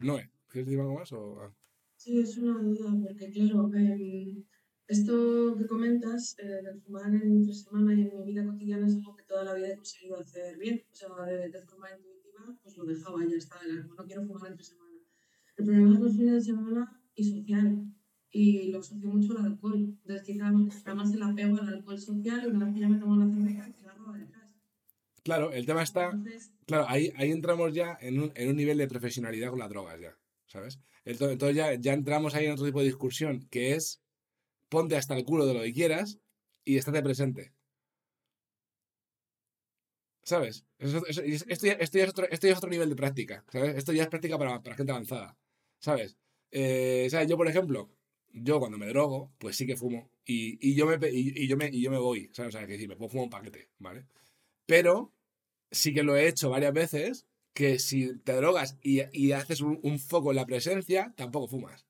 Noé, 0.00 0.30
¿quieres 0.48 0.66
decir 0.66 0.80
algo 0.80 0.98
más? 0.98 1.10
Sí, 2.02 2.18
es 2.18 2.36
una 2.36 2.58
duda, 2.58 2.90
porque 3.00 3.30
claro, 3.30 3.70
em, 3.74 4.42
esto 4.88 5.56
que 5.56 5.66
comentas 5.68 6.36
eh, 6.40 6.60
de 6.66 6.74
fumar 6.80 7.14
entre 7.14 7.54
semana 7.54 7.94
y 7.94 8.00
en 8.00 8.18
mi 8.18 8.24
vida 8.24 8.44
cotidiana 8.44 8.88
es 8.88 8.96
algo 8.96 9.14
que 9.14 9.22
toda 9.22 9.44
la 9.44 9.54
vida 9.54 9.68
he 9.68 9.76
conseguido 9.76 10.18
hacer 10.18 10.58
bien. 10.58 10.82
O 10.90 10.94
sea, 10.96 11.08
de, 11.26 11.48
de 11.48 11.62
forma 11.62 11.90
intuitiva, 11.96 12.58
pues 12.60 12.76
lo 12.76 12.86
dejaba 12.86 13.24
ya 13.24 13.36
está. 13.36 13.56
no 13.96 14.04
quiero 14.04 14.26
fumar 14.26 14.50
entre 14.50 14.64
semana. 14.64 14.98
El 15.56 15.64
problema 15.64 15.94
es 15.94 16.00
los 16.00 16.16
fines 16.16 16.32
de 16.34 16.40
semana 16.40 17.00
y 17.14 17.22
social. 17.22 17.86
Y 18.32 18.72
lo 18.72 18.80
asocio 18.80 19.08
mucho 19.08 19.38
al 19.38 19.44
alcohol. 19.44 19.96
Entonces, 20.00 20.26
quizás 20.26 20.52
está 20.76 20.96
más 20.96 21.14
el 21.14 21.22
apego 21.22 21.56
al 21.58 21.68
alcohol 21.68 22.00
social 22.00 22.42
y 22.42 22.50
una 22.50 22.64
vez 22.64 22.74
que 22.74 22.80
ya 22.80 22.88
me 22.88 22.98
tomo 22.98 23.12
una 23.12 23.32
cerveza, 23.32 23.72
que 23.72 23.82
la 23.82 23.94
roba 23.94 24.18
detrás. 24.18 24.50
Claro, 25.22 25.52
el 25.52 25.66
tema 25.66 25.84
está. 25.84 26.10
Entonces, 26.10 26.52
Claro, 26.66 26.84
ahí, 26.88 27.12
ahí 27.14 27.30
entramos 27.30 27.72
ya 27.72 27.96
en 28.00 28.18
un, 28.18 28.32
en 28.34 28.48
un 28.48 28.56
nivel 28.56 28.78
de 28.78 28.88
profesionalidad 28.88 29.50
con 29.50 29.60
las 29.60 29.68
drogas, 29.68 30.00
ya. 30.00 30.18
¿Sabes? 30.52 30.78
Entonces, 31.06 31.56
ya, 31.56 31.74
ya 31.74 31.94
entramos 31.94 32.34
ahí 32.34 32.44
en 32.44 32.52
otro 32.52 32.66
tipo 32.66 32.80
de 32.80 32.84
discusión, 32.86 33.48
que 33.50 33.72
es 33.74 34.02
ponte 34.68 34.96
hasta 34.96 35.16
el 35.16 35.24
culo 35.24 35.46
de 35.46 35.54
lo 35.54 35.62
que 35.62 35.72
quieras 35.72 36.18
y 36.64 36.76
estate 36.76 37.02
presente. 37.02 37.54
¿Sabes? 40.22 40.64
Eso- 40.78 41.04
eso- 41.06 41.24
y 41.24 41.32
es- 41.34 41.44
esto, 41.48 41.66
ya, 41.66 41.72
esto 41.74 41.98
es 41.98 42.08
otro, 42.10 42.26
esto 42.30 42.46
es 42.46 42.56
otro 42.56 42.70
nivel 42.70 42.88
de 42.90 42.96
práctica. 42.96 43.44
¿Sabes? 43.50 43.76
Esto 43.76 43.92
ya 43.92 44.02
es 44.04 44.08
práctica 44.08 44.38
para, 44.38 44.62
para 44.62 44.76
gente 44.76 44.92
avanzada. 44.92 45.36
¿Sabes? 45.80 46.16
Eh, 46.50 47.08
¿sabes? 47.10 47.28
Yo, 47.28 47.36
por 47.36 47.48
ejemplo, 47.48 47.90
yo 48.32 48.60
cuando 48.60 48.78
me 48.78 48.86
drogo, 48.88 49.32
pues 49.38 49.56
sí 49.56 49.66
que 49.66 49.76
fumo. 49.76 50.10
Y, 50.24 50.58
y 50.66 50.74
yo, 50.76 50.86
me, 50.86 50.96
y, 51.10 51.44
y 51.44 51.48
yo, 51.48 51.56
me, 51.56 51.68
y 51.72 51.82
yo 51.82 51.90
me 51.90 51.98
voy. 51.98 52.30
¿Sabes? 52.34 52.54
O 52.54 52.58
sea, 52.58 52.66
que 52.66 52.86
me 52.88 52.96
puedo 52.96 53.08
fumar 53.10 53.24
un 53.24 53.30
paquete, 53.30 53.70
¿vale? 53.78 54.06
Pero 54.66 55.12
sí 55.70 55.94
que 55.94 56.02
lo 56.04 56.16
he 56.16 56.28
hecho 56.28 56.50
varias 56.50 56.72
veces 56.74 57.26
que 57.52 57.78
si 57.78 58.16
te 58.18 58.32
drogas 58.32 58.78
y, 58.82 59.00
y 59.12 59.32
haces 59.32 59.60
un, 59.60 59.98
foco 59.98 60.30
en 60.30 60.36
la 60.36 60.46
presencia, 60.46 61.12
tampoco 61.16 61.48
fumas. 61.48 61.86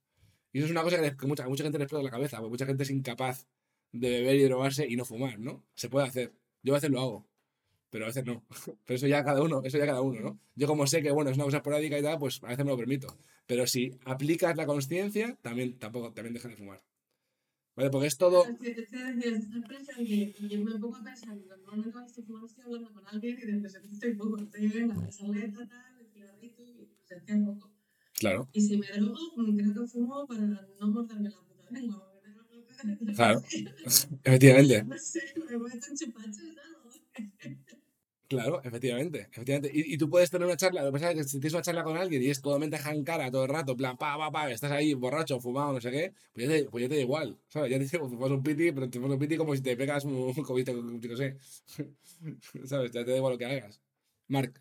Y 0.53 0.59
eso 0.59 0.67
es 0.67 0.71
una 0.71 0.83
cosa 0.83 0.99
que, 1.01 1.27
mucha, 1.27 1.49
mucha 1.49 1.63
gente 1.63 1.79
les 1.79 1.87
explota 1.87 2.05
la 2.05 2.11
cabeza, 2.11 2.39
porque 2.39 2.51
mucha 2.51 2.67
gente 2.67 2.83
es 2.83 2.91
incapaz 2.91 3.47
de 3.93 4.11
beber 4.11 4.37
y 4.37 4.43
drogarse 4.45 4.87
y 4.89 4.97
no 4.97 5.05
fumar, 5.05 5.39
¿no? 5.39 5.65
Se 5.75 5.89
puede 5.89 6.07
hacer. 6.07 6.33
Yo 6.63 6.75
a 6.75 6.77
veces 6.77 6.91
lo 6.91 7.01
hago, 7.01 7.27
pero 7.91 8.05
a 8.05 8.09
veces 8.09 8.25
no. 8.25 8.45
Pero 8.87 8.97
eso 8.97 9.07
ya 9.07 9.25
cada 9.25 9.43
uno, 9.43 9.63
eso 9.65 9.79
ya 9.79 9.87
cada 9.87 10.01
uno, 10.01 10.21
¿no? 10.21 10.41
Yo 10.55 10.67
como 10.67 10.87
sé 10.87 11.03
que, 11.03 11.11
bueno, 11.11 11.31
es 11.31 11.37
una 11.37 11.45
cosa 11.45 11.59
esporádica 11.59 11.99
y 11.99 12.03
tal, 12.03 12.19
pues 12.19 12.43
a 12.43 12.49
veces 12.49 12.65
me 12.65 12.71
lo 12.71 12.77
permito. 12.77 13.17
Pero 13.47 13.67
si 13.67 13.99
aplicas 14.05 14.57
la 14.57 14.67
conciencia, 14.67 15.37
también, 15.43 15.79
tampoco, 15.79 16.13
también 16.13 16.35
dejas 16.35 16.51
de 16.51 16.57
fumar. 16.57 16.81
¿Vale? 17.75 17.91
Porque 17.91 18.07
es 18.07 18.19
todo... 18.19 18.45
Es 18.45 18.59
que, 18.59 18.71
es 18.71 18.89
que 18.89 18.97
decías, 19.05 19.45
estás 19.45 19.65
presente 19.67 20.03
y 20.03 20.49
yo 20.49 20.65
me 20.65 20.79
pongo 20.79 20.97
a 20.97 21.03
pensar, 21.03 21.37
normalmente 21.37 21.91
cuando 21.91 22.09
estoy 22.09 22.25
fumando 22.25 22.47
estoy 22.47 22.65
hablando 22.65 22.93
con 22.93 23.07
alguien 23.07 23.39
y 23.39 23.47
de 23.47 23.61
presencia 23.61 23.93
estoy 23.93 24.15
poco, 24.15 24.37
estoy 24.39 24.69
venga, 24.69 24.95
la 24.95 25.11
saleta, 25.11 25.69
tal, 25.69 26.01
el 26.01 26.07
cigarrito 26.13 26.63
y 26.63 26.87
presencia 27.07 27.35
un 27.35 27.59
poco. 27.59 27.71
Claro, 28.19 28.49
Y 28.53 28.61
si 28.61 28.77
me 28.77 28.87
drogo, 28.87 29.17
mm, 29.37 29.57
creo 29.57 29.75
que 29.75 29.89
fumo 29.89 30.27
para 30.27 30.43
no 30.43 30.87
morderme 30.89 31.31
la 31.31 31.41
puta 31.41 31.71
lengua. 31.71 32.09
Claro. 33.15 33.43
efectivamente. 34.25 34.85
No 34.85 34.99
sé, 34.99 35.23
me 35.37 35.97
chupachos, 35.97 36.43
¿no? 36.55 37.73
Claro, 38.33 38.63
efectivamente, 38.65 39.29
efectivamente. 39.31 39.71
Y, 39.75 39.99
tú 39.99 40.09
puedes 40.09 40.31
tener 40.31 40.47
una 40.47 40.57
charla, 40.57 40.83
lo 40.83 40.89
que 40.89 40.93
pasa 40.93 41.11
es 41.11 41.17
que 41.17 41.25
si 41.25 41.39
tienes 41.39 41.53
una 41.53 41.63
charla 41.63 41.85
con 41.85 41.97
alguien 41.99 42.23
y 42.23 42.31
es 42.31 42.41
totalmente 42.41 42.79
jancara 42.79 43.31
todo 43.31 43.45
el 43.45 43.51
rato, 43.51 43.77
plan, 43.77 43.97
pa, 43.99 44.17
pa, 44.17 44.31
pa, 44.31 44.51
estás 44.51 44.73
ahí 44.73 44.95
borracho, 44.95 45.39
fumado, 45.39 45.75
no 45.75 45.81
sé 45.81 45.91
qué, 45.91 46.15
pues 46.33 46.49
ya 46.49 46.53
te, 46.53 46.65
pues 46.65 46.83
ya 46.83 46.89
te 46.89 46.95
da 46.95 47.01
igual, 47.03 47.39
¿sabes? 47.49 47.71
Ya 47.71 47.79
te 47.79 47.85
digo, 47.85 48.09
fumas 48.09 48.31
un 48.31 48.43
piti, 48.43 48.73
pero 48.73 48.89
te 48.89 48.99
fumas 48.99 49.13
un 49.15 49.19
piti 49.19 49.37
como 49.37 49.55
si 49.55 49.63
te 49.63 49.77
pegas 49.77 50.05
un, 50.05 50.33
como 50.35 50.59
si 50.59 50.65
te, 50.65 50.73
no 50.73 51.17
sé, 51.17 51.37
¿sabes? 52.65 52.93
Ya 52.93 53.05
te 53.05 53.11
da 53.11 53.17
igual 53.19 53.35
lo 53.35 53.39
que 53.39 53.47
hagas. 53.47 53.81
Marc, 54.29 54.61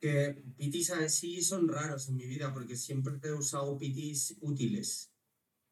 Que 0.00 0.34
pitis 0.56 0.90
en 0.90 1.08
sí 1.08 1.42
son 1.42 1.68
raros 1.68 2.08
en 2.08 2.16
mi 2.16 2.26
vida 2.26 2.52
porque 2.52 2.76
siempre 2.76 3.20
he 3.22 3.32
usado 3.32 3.78
pitis 3.78 4.36
útiles. 4.40 5.12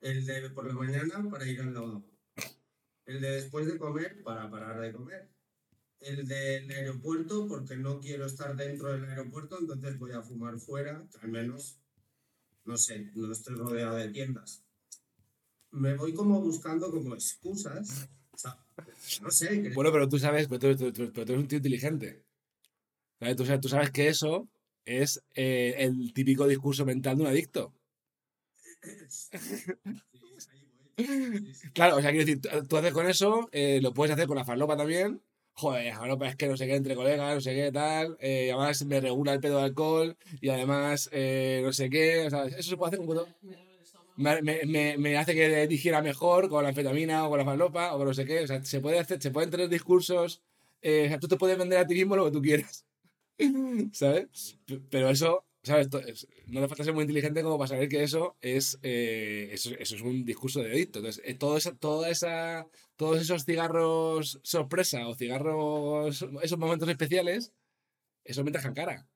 El 0.01 0.25
de 0.25 0.51
por 0.51 0.69
la 0.69 0.75
mañana 0.75 1.29
para 1.29 1.49
ir 1.49 1.61
al 1.61 1.75
lavabo. 1.75 2.10
El 3.11 3.21
de 3.21 3.31
después 3.33 3.67
de 3.67 3.77
comer 3.77 4.23
para 4.23 4.49
parar 4.49 4.81
de 4.81 4.93
comer. 4.93 5.29
El 5.99 6.29
del 6.29 6.71
aeropuerto 6.71 7.49
porque 7.49 7.77
no 7.77 7.99
quiero 7.99 8.25
estar 8.25 8.55
dentro 8.55 8.93
del 8.93 9.05
aeropuerto, 9.05 9.59
entonces 9.59 9.99
voy 9.99 10.13
a 10.13 10.23
fumar 10.23 10.59
fuera, 10.61 11.05
al 11.21 11.29
menos, 11.29 11.81
no 12.65 12.77
sé, 12.77 13.11
no 13.17 13.33
estoy 13.33 13.57
rodeado 13.57 13.97
de 13.97 14.11
tiendas. 14.11 14.65
Me 15.73 15.95
voy 15.97 16.15
como 16.15 16.41
buscando 16.41 16.89
como 16.93 17.15
excusas. 17.15 18.09
o 18.33 18.39
sea, 18.39 18.65
no 19.23 19.31
sé, 19.33 19.61
que- 19.61 19.71
bueno, 19.71 19.91
pero 19.91 20.09
tú 20.09 20.17
sabes, 20.21 20.47
pero 20.47 20.61
tú, 20.61 20.77
tú- 20.77 20.93
tú- 20.93 21.13
tú 21.13 21.21
eres 21.23 21.37
un 21.37 21.49
tío 21.49 21.57
inteligente. 21.59 22.25
¿Sabes? 23.19 23.37
Tú, 23.37 23.45
sabes, 23.45 23.61
tú 23.61 23.69
sabes 23.69 23.91
que 23.91 24.07
eso 24.07 24.49
es 24.85 25.21
eh, 25.35 25.75
el 25.79 26.13
típico 26.13 26.47
discurso 26.47 26.87
mental 26.87 27.17
de 27.17 27.23
un 27.25 27.29
adicto. 27.29 27.75
Claro, 31.75 31.97
o 31.97 32.01
sea, 32.03 32.11
quiero 32.11 32.27
decir, 32.27 32.41
tú, 32.41 32.49
tú 32.67 32.77
haces 32.77 32.93
con 32.93 33.09
eso, 33.09 33.49
eh, 33.53 33.81
lo 33.83 33.93
puedes 33.95 34.13
hacer 34.15 34.27
con 34.27 34.37
la 34.37 34.45
farlopa 34.45 34.77
también. 34.77 35.21
Joder, 35.55 35.95
farlopa 35.95 36.29
es 36.29 36.37
que 36.37 36.47
no 36.49 36.57
sé 36.57 36.67
qué 36.67 36.75
entre 36.77 36.95
colegas, 36.95 37.35
no 37.35 37.41
sé 37.41 37.55
qué 37.55 37.71
tal. 37.73 38.17
eh, 38.21 38.51
además 38.53 38.85
me 38.87 39.01
regula 39.01 39.33
el 39.35 39.41
pedo 39.41 39.59
de 39.59 39.65
alcohol 39.65 40.17
y 40.41 40.49
además 40.49 41.09
eh, 41.13 41.61
no 41.65 41.73
sé 41.73 41.91
qué. 41.91 42.27
O 42.27 42.31
sea, 42.31 42.45
eso 42.47 42.63
se 42.71 42.77
puede 42.77 42.89
hacer 42.91 42.99
con 42.99 43.07
cuando- 43.07 43.29
me, 44.17 44.43
me, 44.67 44.99
me, 44.99 45.17
hace 45.19 45.35
que 45.35 45.67
digiera 45.67 46.03
mejor 46.03 46.49
con 46.49 46.63
la 46.63 46.69
anfetamina 46.71 47.27
o 47.27 47.31
con 47.31 47.39
la 47.39 47.45
farlopa 47.45 47.95
o 47.95 47.99
con 47.99 48.07
no 48.09 48.15
sé 48.15 48.25
qué. 48.27 48.41
O 48.45 48.47
sea, 48.47 48.63
se, 48.65 48.81
puede 48.81 48.99
hacer, 48.99 49.21
se 49.23 49.31
pueden 49.31 49.51
tener 49.51 49.69
discursos. 49.69 50.43
eh, 50.83 51.05
o 51.07 51.09
sea, 51.09 51.19
tú 51.21 51.29
te 51.29 51.37
puedes 51.37 51.59
vender 51.59 51.79
a 51.79 51.87
ti 51.87 51.95
mismo 51.95 52.17
lo 52.17 52.25
que 52.27 52.31
tú 52.33 52.43
quieras. 52.43 52.85
¿Sabes? 53.93 54.59
Pero 54.91 55.11
eso, 55.11 55.45
¿sabes? 55.63 55.89
No 56.47 56.61
hace 56.61 56.69
falta 56.69 56.85
ser 56.85 56.95
muy 56.95 57.03
inteligente 57.03 57.43
como 57.43 57.59
para 57.59 57.69
saber 57.69 57.89
que 57.89 58.03
eso 58.03 58.37
es, 58.41 58.79
eh, 58.83 59.49
eso, 59.53 59.71
eso 59.79 59.97
es 59.97 60.03
un 60.03 60.25
discurso 60.25 60.61
de 60.63 60.71
adicto. 60.73 60.99
Entonces, 61.01 61.23
eh, 61.27 61.35
todo 61.35 61.57
esa, 61.57 61.75
toda 61.77 62.09
esa, 62.11 62.67
todos 62.97 63.21
esos 63.21 63.45
cigarros 63.45 64.41
sorpresa 64.43 65.07
o 65.09 65.15
cigarros, 65.15 66.25
esos 66.43 66.59
momentos 66.59 66.89
especiales, 66.89 67.53
eso 68.25 68.45
me 68.45 68.51
en 68.53 68.75
cara. 68.75 69.09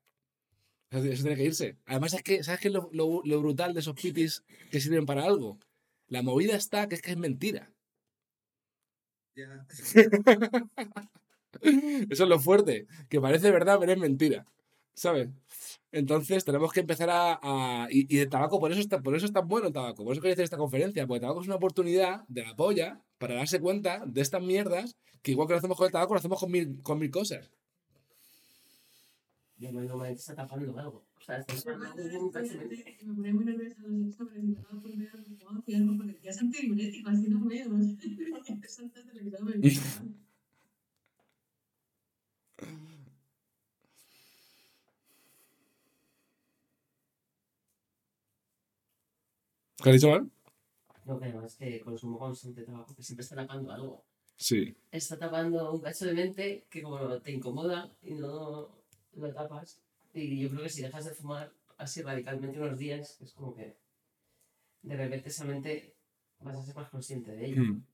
Eso, 0.91 1.05
eso 1.05 1.23
tiene 1.25 1.37
que 1.37 1.45
irse. 1.45 1.79
Además, 1.87 2.15
es 2.15 2.23
que, 2.23 2.43
¿sabes 2.45 2.61
qué 2.61 2.69
es 2.69 2.75
lo, 2.75 2.89
lo- 2.93 3.23
lo 3.25 3.41
brutal 3.41 3.75
de 3.75 3.81
esos 3.81 3.95
pitis 4.01 4.45
que 4.71 4.81
sirven 4.81 5.07
para 5.07 5.25
algo? 5.25 5.59
La 6.09 6.23
movida 6.23 6.57
está 6.57 6.89
que 6.89 6.95
es 6.97 7.03
que 7.03 7.13
es 7.13 7.19
mentira. 7.19 7.73
Ya. 9.37 9.67
Eso 12.11 12.25
es 12.25 12.29
lo 12.29 12.39
fuerte, 12.39 12.87
que 13.09 13.21
parece 13.21 13.51
verdad, 13.51 13.79
pero 13.81 13.93
es 13.93 13.99
mentira. 13.99 14.47
¿Sabes? 14.95 15.29
Entonces 15.91 16.45
tenemos 16.45 16.73
que 16.73 16.81
empezar 16.81 17.11
a. 17.11 17.39
a- 17.43 17.89
y, 17.91 18.07
y 18.15 18.21
el 18.21 18.29
tabaco, 18.29 18.61
por 18.61 18.71
eso, 18.73 18.81
está, 18.81 19.01
por 19.03 19.15
eso 19.17 19.27
es 19.27 19.33
tan 19.33 19.47
bueno 19.49 19.67
el 19.69 19.73
tabaco. 19.73 20.05
Por 20.05 20.13
eso 20.13 20.21
quería 20.23 20.35
hacer 20.35 20.45
esta 20.45 20.57
conferencia, 20.57 21.07
porque 21.07 21.17
el 21.19 21.23
tabaco 21.23 21.41
es 21.41 21.47
una 21.47 21.57
oportunidad 21.57 22.25
de 22.29 22.43
la 22.45 22.55
polla 22.57 23.01
para 23.19 23.35
darse 23.35 23.61
cuenta 23.61 24.03
de 24.07 24.21
estas 24.21 24.43
mierdas 24.43 24.97
que 25.23 25.33
igual 25.33 25.49
que 25.49 25.55
lo 25.55 25.59
hacemos 25.59 25.77
con 25.77 25.87
el 25.87 25.93
tabaco, 25.93 26.15
lo 26.15 26.19
hacemos 26.19 26.39
con 26.39 26.51
mil, 26.51 26.81
con 26.83 26.99
mil 26.99 27.11
cosas. 27.11 27.51
Yo 29.57 29.73
me 29.73 29.83
no 29.87 29.97
me 29.97 30.11
está 30.13 30.35
tapando 30.35 30.77
algo. 30.79 31.05
O 31.17 31.21
sea, 31.21 31.39
está 31.39 31.55
tapando 31.73 32.03
un 32.21 32.31
de- 32.31 32.97
Me 33.05 33.15
ponía 33.15 33.35
muy 33.35 33.45
nerviosa 33.45 33.77
los 33.83 34.17
por 34.17 34.31
ver 34.33 35.11
que 35.11 35.23
fumaba 35.37 35.63
cigarro 35.65 35.97
porque 35.97 36.19
ya 36.23 36.31
es 36.31 36.41
antidiurético, 36.41 37.09
así 37.11 37.29
no 37.29 37.45
veo. 37.47 37.71
Es 38.65 38.79
antes 38.81 39.07
del 39.07 39.29
examen. 39.29 40.25
¿Qué 49.85 49.91
has 49.91 49.97
dicho 49.97 50.09
mal? 50.09 50.31
No, 51.05 51.19
que 51.19 51.27
además 51.27 51.57
que 51.57 51.81
consumo 51.83 52.19
constante 52.19 52.63
de 52.63 52.67
tabaco, 52.67 52.95
que 52.95 53.03
siempre 53.03 53.23
está 53.23 53.37
tapando 53.37 53.71
algo. 53.71 54.03
Sí. 54.35 54.75
Está 54.91 55.19
tapando 55.19 55.73
un 55.75 55.81
cacho 55.83 56.07
de 56.07 56.15
mente 56.15 56.65
que 56.71 56.81
como 56.81 57.21
te 57.21 57.33
incomoda 57.33 57.95
y 58.03 58.15
no 58.15 58.71
lo 59.15 59.35
tapas. 59.35 59.83
Y 60.15 60.41
yo 60.41 60.49
creo 60.49 60.63
que 60.63 60.71
si 60.71 60.81
dejas 60.81 61.05
de 61.05 61.11
fumar 61.11 61.53
así 61.77 62.01
radicalmente 62.01 62.59
unos 62.59 62.79
días, 62.79 63.19
es 63.21 63.33
como 63.33 63.55
que 63.55 63.77
de 64.81 64.97
repente 64.97 65.29
esa 65.29 65.45
mente 65.45 65.95
vas 66.41 66.57
a 66.57 66.63
ser 66.63 66.75
más 66.75 66.89
consciente 66.89 67.33
de 67.33 67.45
ello. 67.45 67.63
Mm. 67.63 67.85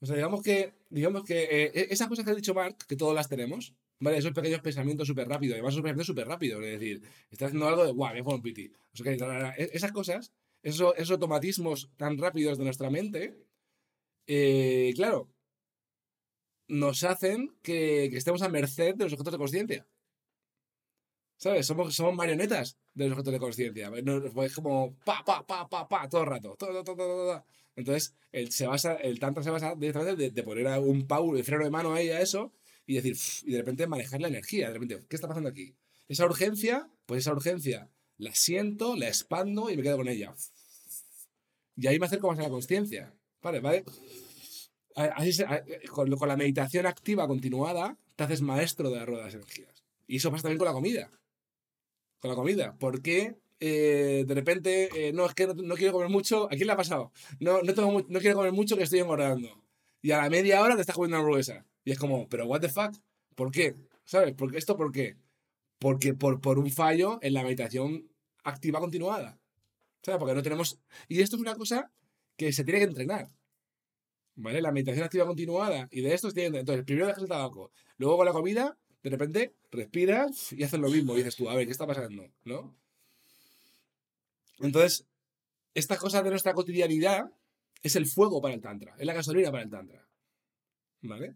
O 0.00 0.06
sea, 0.06 0.16
digamos 0.16 0.42
que, 0.42 0.74
digamos 0.90 1.24
que 1.24 1.44
eh, 1.44 1.72
e- 1.74 1.86
esas 1.90 2.08
cosas 2.08 2.26
que 2.26 2.32
ha 2.32 2.34
dicho 2.34 2.52
Mark, 2.52 2.76
que 2.86 2.96
todas 2.96 3.14
las 3.14 3.30
tenemos, 3.30 3.74
¿vale? 4.00 4.18
Esos 4.18 4.32
pequeños 4.32 4.60
pensamientos 4.60 5.08
súper 5.08 5.28
rápidos, 5.28 5.54
además 5.54 5.72
esos 5.72 5.82
pensamientos 5.82 6.06
súper 6.08 6.28
rápidos, 6.28 6.62
es 6.62 6.78
decir, 6.78 7.02
estás 7.30 7.46
haciendo 7.46 7.68
algo 7.68 7.86
de, 7.86 7.92
guau, 7.92 8.14
a 8.14 8.18
fumar 8.18 8.34
un 8.36 8.42
piti. 8.42 8.70
O 8.92 8.96
sea, 8.96 9.04
que, 9.04 9.62
e- 9.62 9.70
esas 9.72 9.92
cosas, 9.92 10.32
esos, 10.62 10.94
esos 10.96 11.12
automatismos 11.12 11.90
tan 11.96 12.18
rápidos 12.18 12.58
de 12.58 12.64
nuestra 12.64 12.90
mente, 12.90 13.36
eh, 14.26 14.92
claro, 14.94 15.28
nos 16.68 17.04
hacen 17.04 17.56
que, 17.62 18.08
que 18.10 18.16
estemos 18.16 18.42
a 18.42 18.48
merced 18.48 18.94
de 18.94 19.04
los 19.04 19.12
objetos 19.12 19.32
de 19.32 19.38
conciencia. 19.38 19.88
¿Sabes? 21.36 21.66
Somos, 21.66 21.94
somos 21.94 22.14
marionetas 22.14 22.78
de 22.94 23.08
los 23.08 23.12
objetos 23.18 23.32
de 23.32 23.38
conciencia. 23.40 23.90
Es 24.44 24.54
como 24.54 24.96
pa, 25.04 25.24
pa, 25.24 25.44
pa, 25.44 25.68
pa, 25.68 25.88
pa, 25.88 26.08
todo 26.08 26.22
el 26.22 26.28
rato. 26.28 26.54
Todo, 26.56 26.84
todo, 26.84 26.96
todo. 26.96 27.44
Entonces, 27.74 28.14
el, 28.30 28.52
se 28.52 28.66
basa, 28.66 28.94
el 28.94 29.18
tantra 29.18 29.42
se 29.42 29.50
basa 29.50 29.74
directamente 29.74 30.22
de, 30.22 30.30
de 30.30 30.42
poner 30.44 30.68
a 30.68 30.78
un 30.78 31.06
pau, 31.08 31.34
el 31.34 31.42
freno 31.42 31.64
de 31.64 31.70
mano 31.70 31.94
ahí 31.94 32.10
a 32.10 32.20
eso 32.20 32.52
y 32.86 32.94
decir, 32.94 33.16
y 33.44 33.52
de 33.52 33.58
repente 33.58 33.86
manejar 33.88 34.20
la 34.20 34.28
energía. 34.28 34.68
De 34.68 34.74
repente, 34.74 35.04
¿qué 35.08 35.16
está 35.16 35.26
pasando 35.26 35.48
aquí? 35.48 35.74
Esa 36.06 36.26
urgencia, 36.26 36.88
pues 37.06 37.20
esa 37.20 37.32
urgencia 37.32 37.90
la 38.22 38.34
siento, 38.34 38.96
la 38.96 39.08
expando 39.08 39.68
y 39.70 39.76
me 39.76 39.82
quedo 39.82 39.96
con 39.96 40.08
ella. 40.08 40.34
Y 41.76 41.86
ahí 41.86 41.98
me 41.98 42.06
acerco 42.06 42.28
más 42.28 42.38
a 42.38 42.42
la 42.42 42.50
conciencia. 42.50 43.12
Vale, 43.42 43.60
vale. 43.60 43.84
Así 44.94 45.42
con, 45.90 46.10
con 46.16 46.28
la 46.28 46.36
meditación 46.36 46.86
activa 46.86 47.26
continuada, 47.26 47.98
te 48.14 48.24
haces 48.24 48.42
maestro 48.42 48.90
de 48.90 48.96
la 48.96 49.06
rueda 49.06 49.20
de 49.20 49.26
las 49.26 49.34
energías. 49.34 49.84
Y 50.06 50.16
eso 50.16 50.30
pasa 50.30 50.42
también 50.42 50.58
con 50.58 50.66
la 50.66 50.72
comida. 50.72 51.10
Con 52.20 52.30
la 52.30 52.36
comida. 52.36 52.76
¿Por 52.78 53.02
qué 53.02 53.36
eh, 53.58 54.24
de 54.26 54.34
repente, 54.34 55.08
eh, 55.08 55.12
no, 55.12 55.26
es 55.26 55.34
que 55.34 55.46
no, 55.46 55.74
quiero 55.74 55.92
comer 55.92 56.08
mucho? 56.08 56.46
¿A 56.46 56.50
quién 56.50 56.66
le 56.66 56.72
ha 56.72 56.76
pasado? 56.76 57.12
No, 57.40 57.62
no, 57.62 57.74
tengo 57.74 58.04
no 58.08 58.20
quiero 58.20 58.36
comer 58.36 58.52
mucho 58.52 58.76
que 58.76 58.84
estoy 58.84 59.00
engordando. 59.00 59.62
Y 60.00 60.12
a 60.12 60.18
la 60.18 60.30
media 60.30 60.60
hora 60.60 60.76
te 60.76 60.82
estás 60.82 60.94
comiendo 60.94 61.16
una 61.16 61.24
hamburguesa. 61.24 61.64
Y 61.84 61.90
es 61.90 61.98
como, 61.98 62.28
¿pero 62.28 62.46
what 62.46 62.60
the 62.60 62.68
fuck? 62.68 62.92
¿Por 63.34 63.50
qué? 63.50 63.74
¿Sabes? 64.04 64.34
¿Por 64.34 64.52
qué 64.52 64.58
esto 64.58 64.76
por 64.76 64.92
qué? 64.92 65.16
Porque 65.78 66.14
por, 66.14 66.40
por 66.40 66.58
un 66.58 66.70
fallo 66.70 67.18
en 67.22 67.34
la 67.34 67.42
meditación 67.42 68.11
activa 68.42 68.80
continuada. 68.80 69.38
¿Sabes? 70.02 70.18
Porque 70.18 70.34
no 70.34 70.42
tenemos... 70.42 70.80
Y 71.08 71.20
esto 71.20 71.36
es 71.36 71.42
una 71.42 71.54
cosa 71.54 71.90
que 72.36 72.52
se 72.52 72.64
tiene 72.64 72.80
que 72.80 72.86
entrenar. 72.86 73.28
¿Vale? 74.34 74.62
La 74.62 74.72
meditación 74.72 75.04
activa 75.04 75.26
continuada 75.26 75.88
y 75.90 76.00
de 76.00 76.14
esto 76.14 76.28
se 76.28 76.34
tiene 76.34 76.52
que 76.52 76.58
Entonces, 76.60 76.84
primero 76.84 77.06
dejas 77.06 77.22
el 77.22 77.28
tabaco, 77.28 77.70
luego 77.98 78.16
con 78.16 78.26
la 78.26 78.32
comida, 78.32 78.78
de 79.02 79.10
repente 79.10 79.54
respiras 79.70 80.52
y 80.52 80.62
haces 80.62 80.80
lo 80.80 80.88
mismo. 80.88 81.14
Y 81.14 81.18
dices 81.18 81.36
tú, 81.36 81.48
a 81.48 81.54
ver, 81.54 81.66
¿qué 81.66 81.72
está 81.72 81.86
pasando? 81.86 82.26
¿No? 82.44 82.74
Entonces, 84.60 85.06
esta 85.74 85.96
cosa 85.96 86.22
de 86.22 86.30
nuestra 86.30 86.54
cotidianidad 86.54 87.30
es 87.82 87.96
el 87.96 88.06
fuego 88.06 88.40
para 88.40 88.54
el 88.54 88.60
Tantra, 88.60 88.94
es 88.98 89.06
la 89.06 89.12
gasolina 89.12 89.50
para 89.50 89.64
el 89.64 89.70
Tantra. 89.70 90.08
¿Vale? 91.02 91.34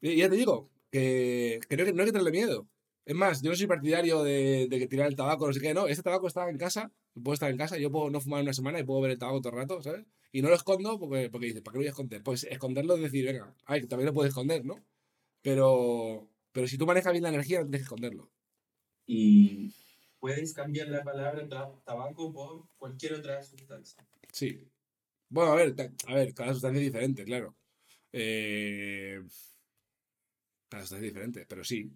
Y 0.00 0.16
ya 0.16 0.30
te 0.30 0.36
digo, 0.36 0.70
que, 0.90 1.60
que 1.68 1.76
no, 1.76 1.84
que, 1.84 1.92
no 1.92 2.02
hay 2.02 2.06
que 2.06 2.12
tenerle 2.12 2.30
miedo. 2.30 2.68
Es 3.08 3.14
más, 3.14 3.40
yo 3.40 3.48
no 3.50 3.56
soy 3.56 3.66
partidario 3.66 4.22
de, 4.22 4.66
de 4.68 4.78
que 4.78 4.86
tirar 4.86 5.08
el 5.08 5.16
tabaco, 5.16 5.46
no 5.46 5.52
sé 5.54 5.60
qué, 5.60 5.72
no. 5.72 5.86
Este 5.88 6.02
tabaco 6.02 6.26
está 6.26 6.48
en 6.50 6.58
casa, 6.58 6.92
puedo 7.14 7.32
estar 7.32 7.50
en 7.50 7.56
casa, 7.56 7.78
yo 7.78 7.90
puedo 7.90 8.10
no 8.10 8.20
fumar 8.20 8.42
una 8.42 8.52
semana 8.52 8.78
y 8.80 8.84
puedo 8.84 9.00
ver 9.00 9.12
el 9.12 9.18
tabaco 9.18 9.40
todo 9.40 9.54
el 9.54 9.58
rato, 9.60 9.82
¿sabes? 9.82 10.04
Y 10.30 10.42
no 10.42 10.50
lo 10.50 10.54
escondo 10.54 10.98
porque, 10.98 11.30
porque 11.30 11.46
dices, 11.46 11.62
¿para 11.62 11.72
qué 11.72 11.78
lo 11.78 11.80
voy 11.80 11.86
a 11.86 11.90
esconder? 11.90 12.22
Pues 12.22 12.44
esconderlo 12.44 12.96
es 12.96 13.00
decir, 13.02 13.24
venga, 13.24 13.54
ay, 13.64 13.86
también 13.86 14.08
lo 14.08 14.12
puedes 14.12 14.28
esconder, 14.30 14.62
¿no? 14.66 14.84
Pero, 15.42 16.28
pero 16.52 16.68
si 16.68 16.76
tú 16.76 16.84
manejas 16.86 17.12
bien 17.12 17.22
la 17.22 17.30
energía, 17.30 17.60
no 17.60 17.64
tienes 17.66 17.80
que 17.80 17.84
esconderlo. 17.84 18.30
Y 19.06 19.72
puedes 20.20 20.52
cambiar 20.52 20.88
la 20.88 21.02
palabra 21.02 21.48
ta- 21.48 21.72
tabaco 21.86 22.30
por 22.32 22.68
cualquier 22.76 23.14
otra 23.14 23.42
sustancia. 23.42 24.06
Sí. 24.32 24.68
Bueno, 25.30 25.52
a 25.52 25.56
ver, 25.56 25.74
a 26.08 26.14
ver, 26.14 26.34
cada 26.34 26.52
sustancia 26.52 26.78
es 26.80 26.86
diferente, 26.86 27.24
claro. 27.24 27.56
Eh, 28.12 29.20
cada 30.68 30.82
sustancia 30.82 31.06
es 31.06 31.12
diferente, 31.14 31.46
pero 31.48 31.64
sí. 31.64 31.90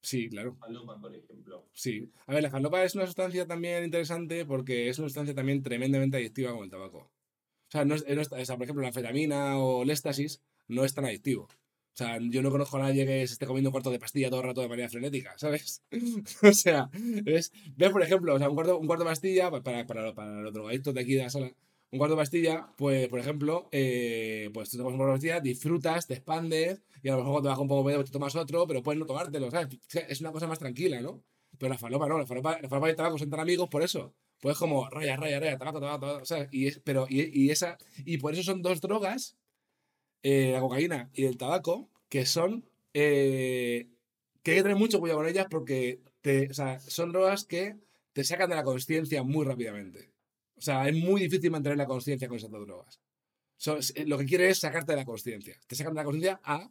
Sí, 0.00 0.28
claro. 0.28 0.56
Falopa, 0.56 1.00
por 1.00 1.14
ejemplo. 1.14 1.66
Sí. 1.72 2.10
A 2.26 2.34
ver, 2.34 2.42
la 2.42 2.50
falopa 2.50 2.82
es 2.84 2.94
una 2.94 3.06
sustancia 3.06 3.46
también 3.46 3.84
interesante 3.84 4.44
porque 4.46 4.88
es 4.88 4.98
una 4.98 5.08
sustancia 5.08 5.34
también 5.34 5.62
tremendamente 5.62 6.16
adictiva 6.16 6.52
como 6.52 6.64
el 6.64 6.70
tabaco. 6.70 6.98
O 6.98 7.70
sea, 7.70 7.84
no 7.84 7.94
es- 7.96 8.06
no 8.08 8.20
es- 8.22 8.32
o 8.32 8.44
sea, 8.44 8.56
por 8.56 8.64
ejemplo, 8.64 8.82
la 8.82 8.88
anfetamina 8.88 9.58
o 9.58 9.82
el 9.82 9.90
éxtasis 9.90 10.42
no 10.68 10.84
es 10.84 10.94
tan 10.94 11.04
adictivo. 11.06 11.44
O 11.44 11.96
sea, 11.98 12.18
yo 12.20 12.42
no 12.42 12.50
conozco 12.50 12.76
a 12.78 12.80
nadie 12.82 13.06
que 13.06 13.26
se 13.26 13.34
esté 13.34 13.46
comiendo 13.46 13.70
un 13.70 13.72
cuarto 13.72 13.90
de 13.90 13.98
pastilla 13.98 14.30
todo 14.30 14.40
el 14.40 14.46
rato 14.46 14.62
de 14.62 14.68
manera 14.68 14.88
frenética, 14.88 15.34
¿sabes? 15.38 15.82
o 16.42 16.52
sea, 16.52 16.90
¿ves? 17.24 17.52
Ves, 17.76 17.90
por 17.90 18.02
ejemplo, 18.02 18.34
o 18.34 18.38
sea, 18.38 18.48
un 18.48 18.54
cuarto, 18.56 18.78
un 18.78 18.86
cuarto 18.86 19.04
de 19.04 19.10
pastilla, 19.10 19.50
pa- 19.50 19.62
para, 19.62 19.86
para, 19.86 20.14
para 20.14 20.40
los 20.42 20.54
drogadictos 20.54 20.94
de 20.94 21.00
aquí 21.00 21.14
de 21.14 21.22
la 21.24 21.30
sala, 21.30 21.52
un 21.90 21.98
cuarto 21.98 22.16
de 22.16 22.20
pastilla, 22.20 22.72
pues, 22.76 23.08
por 23.08 23.18
ejemplo, 23.18 23.68
eh, 23.72 24.50
pues 24.52 24.70
tú 24.70 24.76
tomas 24.76 24.92
un 24.92 24.98
cuarto 24.98 25.12
de 25.12 25.16
pastilla, 25.16 25.40
disfrutas, 25.40 26.06
te 26.06 26.14
expandes, 26.14 26.82
y 27.02 27.08
a 27.08 27.12
lo 27.12 27.18
mejor 27.18 27.32
cuando 27.32 27.48
te 27.48 27.50
baja 27.50 27.62
un 27.62 27.68
poco 27.68 27.84
pedo 27.86 28.04
te 28.04 28.10
tomas 28.10 28.36
otro, 28.36 28.66
pero 28.66 28.82
puedes 28.82 28.98
no 28.98 29.06
tomártelo, 29.06 29.50
¿sabes? 29.50 29.78
Es 30.08 30.20
una 30.20 30.32
cosa 30.32 30.46
más 30.46 30.58
tranquila, 30.58 31.00
¿no? 31.00 31.22
Pero 31.58 31.70
la 31.70 31.78
falopa 31.78 32.06
no, 32.08 32.18
la 32.18 32.26
falopa, 32.26 32.60
la 32.60 32.68
falopa 32.68 32.88
y 32.88 32.90
el 32.90 32.96
tabaco 32.96 33.18
son 33.18 33.30
tan 33.30 33.40
amigos 33.40 33.68
por 33.68 33.82
eso. 33.82 34.14
Pues 34.40 34.56
como 34.58 34.88
raya, 34.90 35.16
raya, 35.16 35.40
raya, 35.40 35.58
tabaco, 35.58 35.80
tabaco, 35.80 36.00
tabaco, 36.06 36.24
¿sabes? 36.24 36.48
Y 36.52 36.66
es, 36.66 36.80
pero, 36.84 37.06
y, 37.08 37.22
y 37.46 37.50
esa, 37.50 37.78
y 38.04 38.18
por 38.18 38.34
eso 38.34 38.42
son 38.42 38.62
dos 38.62 38.80
drogas, 38.80 39.36
eh, 40.22 40.52
la 40.52 40.60
cocaína 40.60 41.10
y 41.14 41.24
el 41.24 41.36
tabaco, 41.38 41.90
que 42.08 42.26
son, 42.26 42.64
eh, 42.94 43.88
que 44.42 44.52
hay 44.52 44.56
que 44.58 44.62
tener 44.62 44.76
mucho 44.76 45.00
cuidado 45.00 45.20
con 45.20 45.28
ellas 45.28 45.46
porque 45.50 46.00
te, 46.20 46.50
o 46.50 46.54
sea, 46.54 46.80
son 46.80 47.12
drogas 47.12 47.44
que 47.44 47.76
te 48.12 48.24
sacan 48.24 48.50
de 48.50 48.56
la 48.56 48.64
conciencia 48.64 49.22
muy 49.22 49.44
rápidamente. 49.46 50.10
O 50.58 50.60
sea, 50.60 50.88
es 50.88 50.94
muy 50.94 51.22
difícil 51.22 51.50
mantener 51.50 51.78
la 51.78 51.86
conciencia 51.86 52.28
con 52.28 52.36
esas 52.36 52.50
dos 52.50 52.66
drogas. 52.66 53.00
So, 53.56 53.78
eh, 53.78 54.04
lo 54.06 54.18
que 54.18 54.26
quiere 54.26 54.50
es 54.50 54.58
sacarte 54.58 54.92
de 54.92 54.96
la 54.96 55.04
conciencia. 55.04 55.58
Te 55.66 55.76
sacan 55.76 55.94
de 55.94 56.00
la 56.00 56.04
conciencia 56.04 56.40
a. 56.44 56.70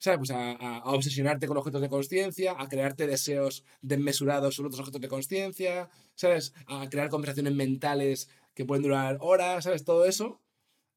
Pues 0.00 0.30
a, 0.30 0.82
obsesionarte 0.84 1.48
con 1.48 1.56
objetos 1.56 1.80
de 1.80 1.88
conciencia, 1.88 2.54
a 2.56 2.68
crearte 2.68 3.08
deseos 3.08 3.64
desmesurados 3.82 4.54
sobre 4.54 4.68
otros 4.68 4.80
objetos 4.80 5.00
de 5.00 5.08
conciencia, 5.08 5.90
¿sabes? 6.14 6.54
A 6.68 6.88
crear 6.88 7.08
conversaciones 7.08 7.52
mentales 7.52 8.28
que 8.54 8.64
pueden 8.64 8.84
durar 8.84 9.18
horas, 9.20 9.64
¿sabes? 9.64 9.84
Todo 9.84 10.04
eso. 10.04 10.40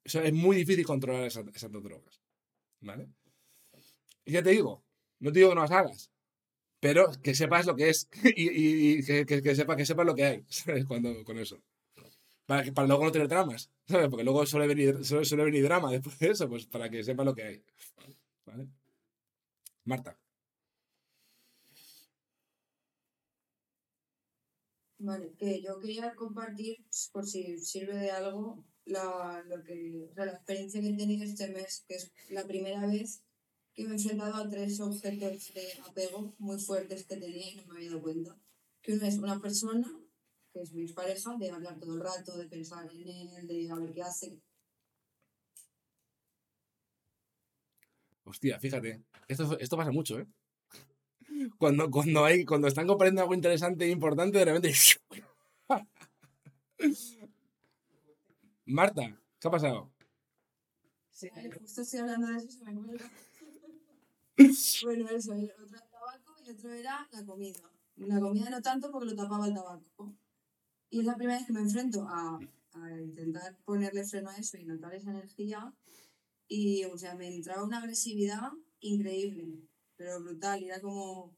Es 0.04 0.34
muy 0.34 0.56
difícil 0.56 0.86
controlar 0.86 1.24
esas, 1.24 1.46
dos 1.72 1.84
drogas. 1.84 2.22
¿Vale? 2.82 3.08
Y 4.24 4.34
ya 4.34 4.44
te 4.44 4.52
digo, 4.52 4.84
no 5.20 5.32
te 5.32 5.40
digo 5.40 5.50
que 5.50 5.56
no 5.56 5.62
las 5.62 5.72
hagas, 5.72 6.12
pero 6.80 7.12
que 7.24 7.34
sepas 7.34 7.66
lo 7.66 7.76
que 7.76 7.90
es 7.90 8.08
y, 8.36 9.04
que, 9.04 9.26
que, 9.26 9.42
que 9.42 9.56
sepa, 9.56 9.84
sepas 9.84 10.06
lo 10.06 10.14
que 10.14 10.26
hay, 10.26 10.46
¿sabes? 10.50 10.86
Cuando, 10.86 11.24
con 11.24 11.40
eso. 11.40 11.60
Para, 12.46 12.64
que, 12.64 12.72
para 12.72 12.88
luego 12.88 13.06
no 13.06 13.12
tener 13.12 13.28
dramas, 13.28 13.72
¿sabes? 13.88 14.10
Porque 14.10 14.24
luego 14.24 14.46
suele 14.46 14.68
venir, 14.68 15.06
suele, 15.06 15.26
suele 15.26 15.46
venir 15.46 15.64
drama 15.64 15.92
después 15.92 16.18
de 16.20 16.32
eso, 16.32 16.50
pues 16.50 16.66
para 16.66 16.90
que 16.90 17.04
sepas 17.04 17.26
lo 17.26 17.36
que 17.36 17.44
hay. 17.44 17.64
¿Vale? 18.46 18.68
Marta. 19.86 20.18
Vale, 25.00 25.34
que 25.38 25.62
yo 25.62 25.80
quería 25.80 26.14
compartir, 26.14 26.78
por 27.12 27.26
si 27.26 27.58
sirve 27.58 27.96
de 27.96 28.12
algo, 28.12 28.64
la, 28.86 29.44
lo 29.48 29.64
que, 29.64 30.08
o 30.12 30.14
sea, 30.14 30.26
la 30.26 30.34
experiencia 30.34 30.80
que 30.80 30.90
he 30.90 30.98
tenido 30.98 31.24
este 31.24 31.48
mes, 31.48 31.84
que 31.88 31.96
es 31.96 32.12
la 32.30 32.46
primera 32.46 32.86
vez 32.86 33.24
que 33.74 33.84
me 33.86 33.92
he 33.92 33.94
enfrentado 33.96 34.36
a 34.36 34.50
tres 34.50 34.80
objetos 34.80 35.54
de 35.54 35.74
apego 35.88 36.36
muy 36.38 36.60
fuertes 36.60 37.06
que 37.06 37.18
tenía 37.18 37.52
y 37.52 37.56
no 37.56 37.66
me 37.66 37.78
había 37.78 37.90
dado 37.90 38.02
cuenta. 38.02 38.38
Que 38.82 38.94
uno 38.94 39.06
es 39.06 39.18
una 39.18 39.42
persona, 39.42 39.88
que 40.54 40.62
es 40.62 40.74
mi 40.74 40.88
pareja, 40.88 41.36
de 41.38 41.50
hablar 41.50 41.80
todo 41.80 41.96
el 41.96 42.02
rato, 42.02 42.38
de 42.38 42.48
pensar 42.48 42.90
en 42.92 43.08
él, 43.08 43.48
de 43.48 43.70
a 43.72 43.76
ver 43.76 43.94
qué 43.94 44.02
hace. 44.02 44.40
Hostia, 48.24 48.60
fíjate. 48.60 49.04
Esto, 49.28 49.58
esto 49.60 49.78
pasa 49.78 49.92
mucho, 49.92 50.20
¿eh? 50.20 50.28
Cuando, 51.58 51.90
cuando, 51.90 52.24
hay, 52.24 52.46
cuando 52.46 52.68
están 52.68 52.88
comprendiendo 52.88 53.22
algo 53.24 53.34
interesante 53.34 53.86
e 53.86 53.90
importante, 53.90 54.38
de 54.38 54.46
repente. 54.46 54.74
Marta, 58.66 59.18
¿qué 59.40 59.48
ha 59.48 59.52
pasado? 59.52 59.92
Sí, 61.10 61.30
justo 61.60 61.82
estoy 61.82 62.00
hablando 62.00 62.28
de 62.28 62.38
eso 62.38 62.48
y 62.48 62.52
se 62.52 62.66
me 62.66 62.74
cuelga. 62.74 63.12
bueno, 64.84 65.10
eso, 65.10 65.34
el 65.34 65.52
otro 65.52 65.68
era 65.68 65.84
el 65.84 65.90
tabaco 65.90 66.36
y 66.44 66.50
otro 66.50 66.74
era 66.74 67.08
la 67.12 67.26
comida. 67.26 67.60
La 67.98 68.20
comida 68.20 68.50
no 68.50 68.62
tanto 68.62 68.92
porque 68.92 69.08
lo 69.08 69.16
tapaba 69.16 69.48
el 69.48 69.54
tabaco. 69.54 70.16
Y 70.92 71.00
es 71.00 71.06
la 71.06 71.16
primera 71.16 71.38
vez 71.40 71.48
que 71.48 71.54
me 71.54 71.62
enfrento 71.62 72.08
a, 72.08 72.40
a 72.74 73.02
intentar 73.02 73.58
ponerle 73.66 74.04
freno 74.06 74.30
a 74.30 74.38
eso 74.38 74.58
y 74.58 74.66
notar 74.66 74.94
esa 74.94 75.10
energía. 75.12 75.74
Y, 76.48 76.86
o 76.86 76.98
sea, 76.98 77.16
me 77.16 77.28
entraba 77.36 77.64
una 77.64 77.80
agresividad 77.80 78.52
increíble, 78.82 79.46
pero 79.98 80.22
brutal. 80.22 80.62
Y 80.62 80.68
era 80.70 80.82
como. 80.82 81.36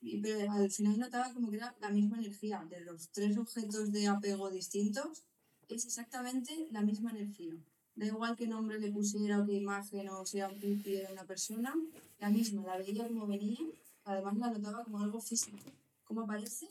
y- 0.00 0.20
pero 0.22 0.52
al 0.52 0.70
final 0.70 0.98
notaba 0.98 1.32
como 1.34 1.50
que 1.50 1.58
era 1.58 1.76
la 1.80 1.90
misma 1.90 2.18
energía 2.18 2.66
de 2.70 2.80
los 2.82 3.10
tres 3.10 3.36
objetos 3.38 3.92
de 3.92 4.08
apego 4.08 4.50
distintos. 4.50 5.24
Es 5.68 5.84
exactamente 5.86 6.68
la 6.72 6.82
misma 6.82 7.10
energía. 7.12 7.54
Da 7.96 8.06
igual 8.06 8.36
qué 8.36 8.46
nombre 8.48 8.78
le 8.80 8.90
pusiera 8.92 9.40
o 9.40 9.46
qué 9.46 9.54
imagen 9.54 10.08
o 10.10 10.24
sea 10.26 10.48
un 10.48 10.58
pipi 10.60 10.96
era 10.96 11.12
una 11.12 11.24
persona, 11.26 11.74
la 12.18 12.30
misma, 12.30 12.62
la 12.66 12.78
veía 12.78 13.06
como 13.08 13.26
venía, 13.26 13.58
además 14.04 14.36
la 14.38 14.50
notaba 14.52 14.84
como 14.84 15.00
algo 15.00 15.20
físico. 15.20 15.58
Como 16.04 16.22
aparece, 16.22 16.68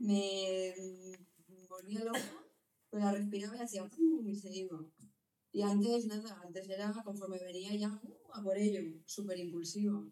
me 0.00 0.74
volvía 1.68 2.04
loca, 2.04 2.20
pues 2.90 3.02
la 3.02 3.12
respiraba 3.12 3.56
y 3.56 3.60
hacía 3.60 3.84
pum 3.86 4.26
y 4.26 4.34
se 4.34 4.50
iba. 4.56 4.84
Y 5.52 5.62
antes 5.62 6.06
nada, 6.06 6.40
antes 6.44 6.68
era 6.68 6.92
conforme 7.04 7.38
venía 7.42 7.74
ya 7.76 7.88
uh, 8.02 8.32
a 8.34 8.42
por 8.42 8.56
ello, 8.56 8.80
súper 9.04 9.38
impulsiva. 9.38 10.02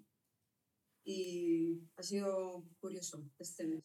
Y 1.05 1.81
ha 1.97 2.03
sido 2.03 2.65
curioso 2.81 3.25
este 3.39 3.67
mes. 3.67 3.83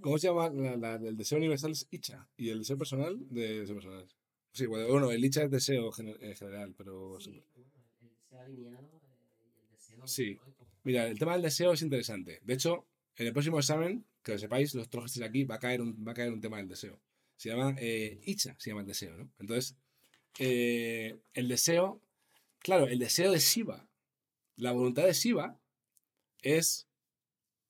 ¿Cómo 0.00 0.18
se 0.18 0.26
llama? 0.28 0.50
La- 0.50 0.76
la- 0.76 0.94
el 1.08 1.16
deseo 1.16 1.38
universal 1.38 1.70
es 1.72 1.86
Icha. 1.90 2.28
Y 2.36 2.48
el 2.50 2.58
deseo 2.60 2.76
personal 2.76 3.16
de 3.30 3.60
deseo 3.60 3.74
personal. 3.76 4.06
Sí, 4.52 4.66
bueno, 4.66 4.88
bueno, 4.88 5.10
el 5.12 5.24
Icha 5.24 5.44
es 5.44 5.50
deseo 5.50 5.90
gener- 5.92 6.18
en 6.20 6.34
general, 6.34 6.74
pero. 6.76 7.18
Sí, 7.20 7.42
bueno, 7.54 7.72
el 8.00 8.08
deseo 8.10 8.40
alineado 8.40 9.00
eh, 9.04 9.52
y 9.54 9.60
el 9.60 9.70
deseo 9.70 10.06
Sí. 10.06 10.38
Mira, 10.84 11.06
el 11.06 11.18
tema 11.18 11.34
del 11.34 11.42
deseo 11.42 11.72
es 11.74 11.82
interesante. 11.82 12.40
De 12.42 12.54
hecho, 12.54 12.86
en 13.18 13.26
el 13.26 13.32
próximo 13.32 13.58
examen, 13.58 14.04
que 14.22 14.32
lo 14.32 14.38
sepáis, 14.38 14.74
los 14.74 14.88
que 14.88 14.98
estéis 14.98 15.26
aquí, 15.26 15.44
va 15.44 15.56
a 15.56 15.58
caer 15.58 15.80
un, 15.82 16.04
va 16.06 16.12
a 16.12 16.14
caer 16.14 16.32
un 16.32 16.40
tema 16.40 16.56
del 16.58 16.68
deseo. 16.68 17.00
Se 17.36 17.48
llama 17.50 17.76
eh, 17.78 18.20
Icha, 18.24 18.56
se 18.58 18.70
llama 18.70 18.80
el 18.82 18.86
deseo, 18.86 19.16
¿no? 19.16 19.30
Entonces, 19.38 19.76
eh, 20.38 21.18
el 21.34 21.48
deseo, 21.48 22.00
claro, 22.60 22.86
el 22.86 22.98
deseo 22.98 23.30
de 23.32 23.38
Shiva, 23.38 23.88
la 24.56 24.72
voluntad 24.72 25.04
de 25.04 25.12
Shiva 25.12 25.60
es 26.42 26.86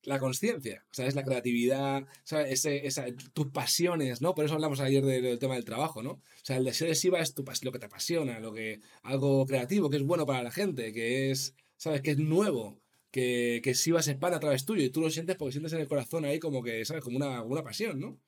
la 0.03 0.19
conciencia, 0.19 0.87
o 0.91 0.95
sea, 0.95 1.07
es 1.07 1.15
la 1.15 1.25
creatividad, 1.25 2.07
¿sabes? 2.25 2.53
Ese, 2.53 2.87
esa, 2.87 3.07
tus 3.35 3.49
pasiones, 3.51 4.23
¿no? 4.23 4.35
Por 4.35 4.45
eso 4.45 4.55
hablamos 4.55 4.81
ayer 4.81 5.05
de- 5.05 5.21
del 5.21 5.39
tema 5.39 5.55
del 5.57 5.65
trabajo, 5.65 6.03
¿no? 6.03 6.13
O 6.13 6.23
sea, 6.45 6.57
el 6.57 6.65
deseo 6.65 6.89
de 6.89 6.95
Shiva 6.95 7.21
es 7.21 7.35
tu, 7.35 7.45
lo 7.63 7.73
que 7.73 7.79
te 7.79 7.87
apasiona, 7.87 8.39
lo 8.41 8.53
que, 8.53 8.81
algo 9.03 9.45
creativo, 9.47 9.91
que 9.91 9.97
es 9.97 10.03
bueno 10.05 10.25
para 10.25 10.43
la 10.43 10.51
gente, 10.51 10.93
que 10.93 11.31
es, 11.31 11.55
¿sabes? 11.77 12.01
Que 12.01 12.13
es 12.13 12.19
nuevo, 12.19 12.81
que, 13.11 13.61
que 13.63 13.75
Shiva 13.75 14.03
se 14.03 14.13
expande 14.13 14.37
a 14.37 14.41
través 14.41 14.65
tuyo 14.65 14.83
y 14.83 14.91
tú 14.91 15.01
lo 15.01 15.11
sientes 15.11 15.37
porque 15.37 15.53
sientes 15.53 15.73
en 15.73 15.81
el 15.81 15.89
corazón 15.89 16.25
ahí 16.25 16.39
como 16.39 16.63
que, 16.63 16.85
¿sabes? 16.85 17.03
Como 17.03 17.17
una, 17.17 17.63
pasión, 17.63 17.99
¿no? 17.99 18.21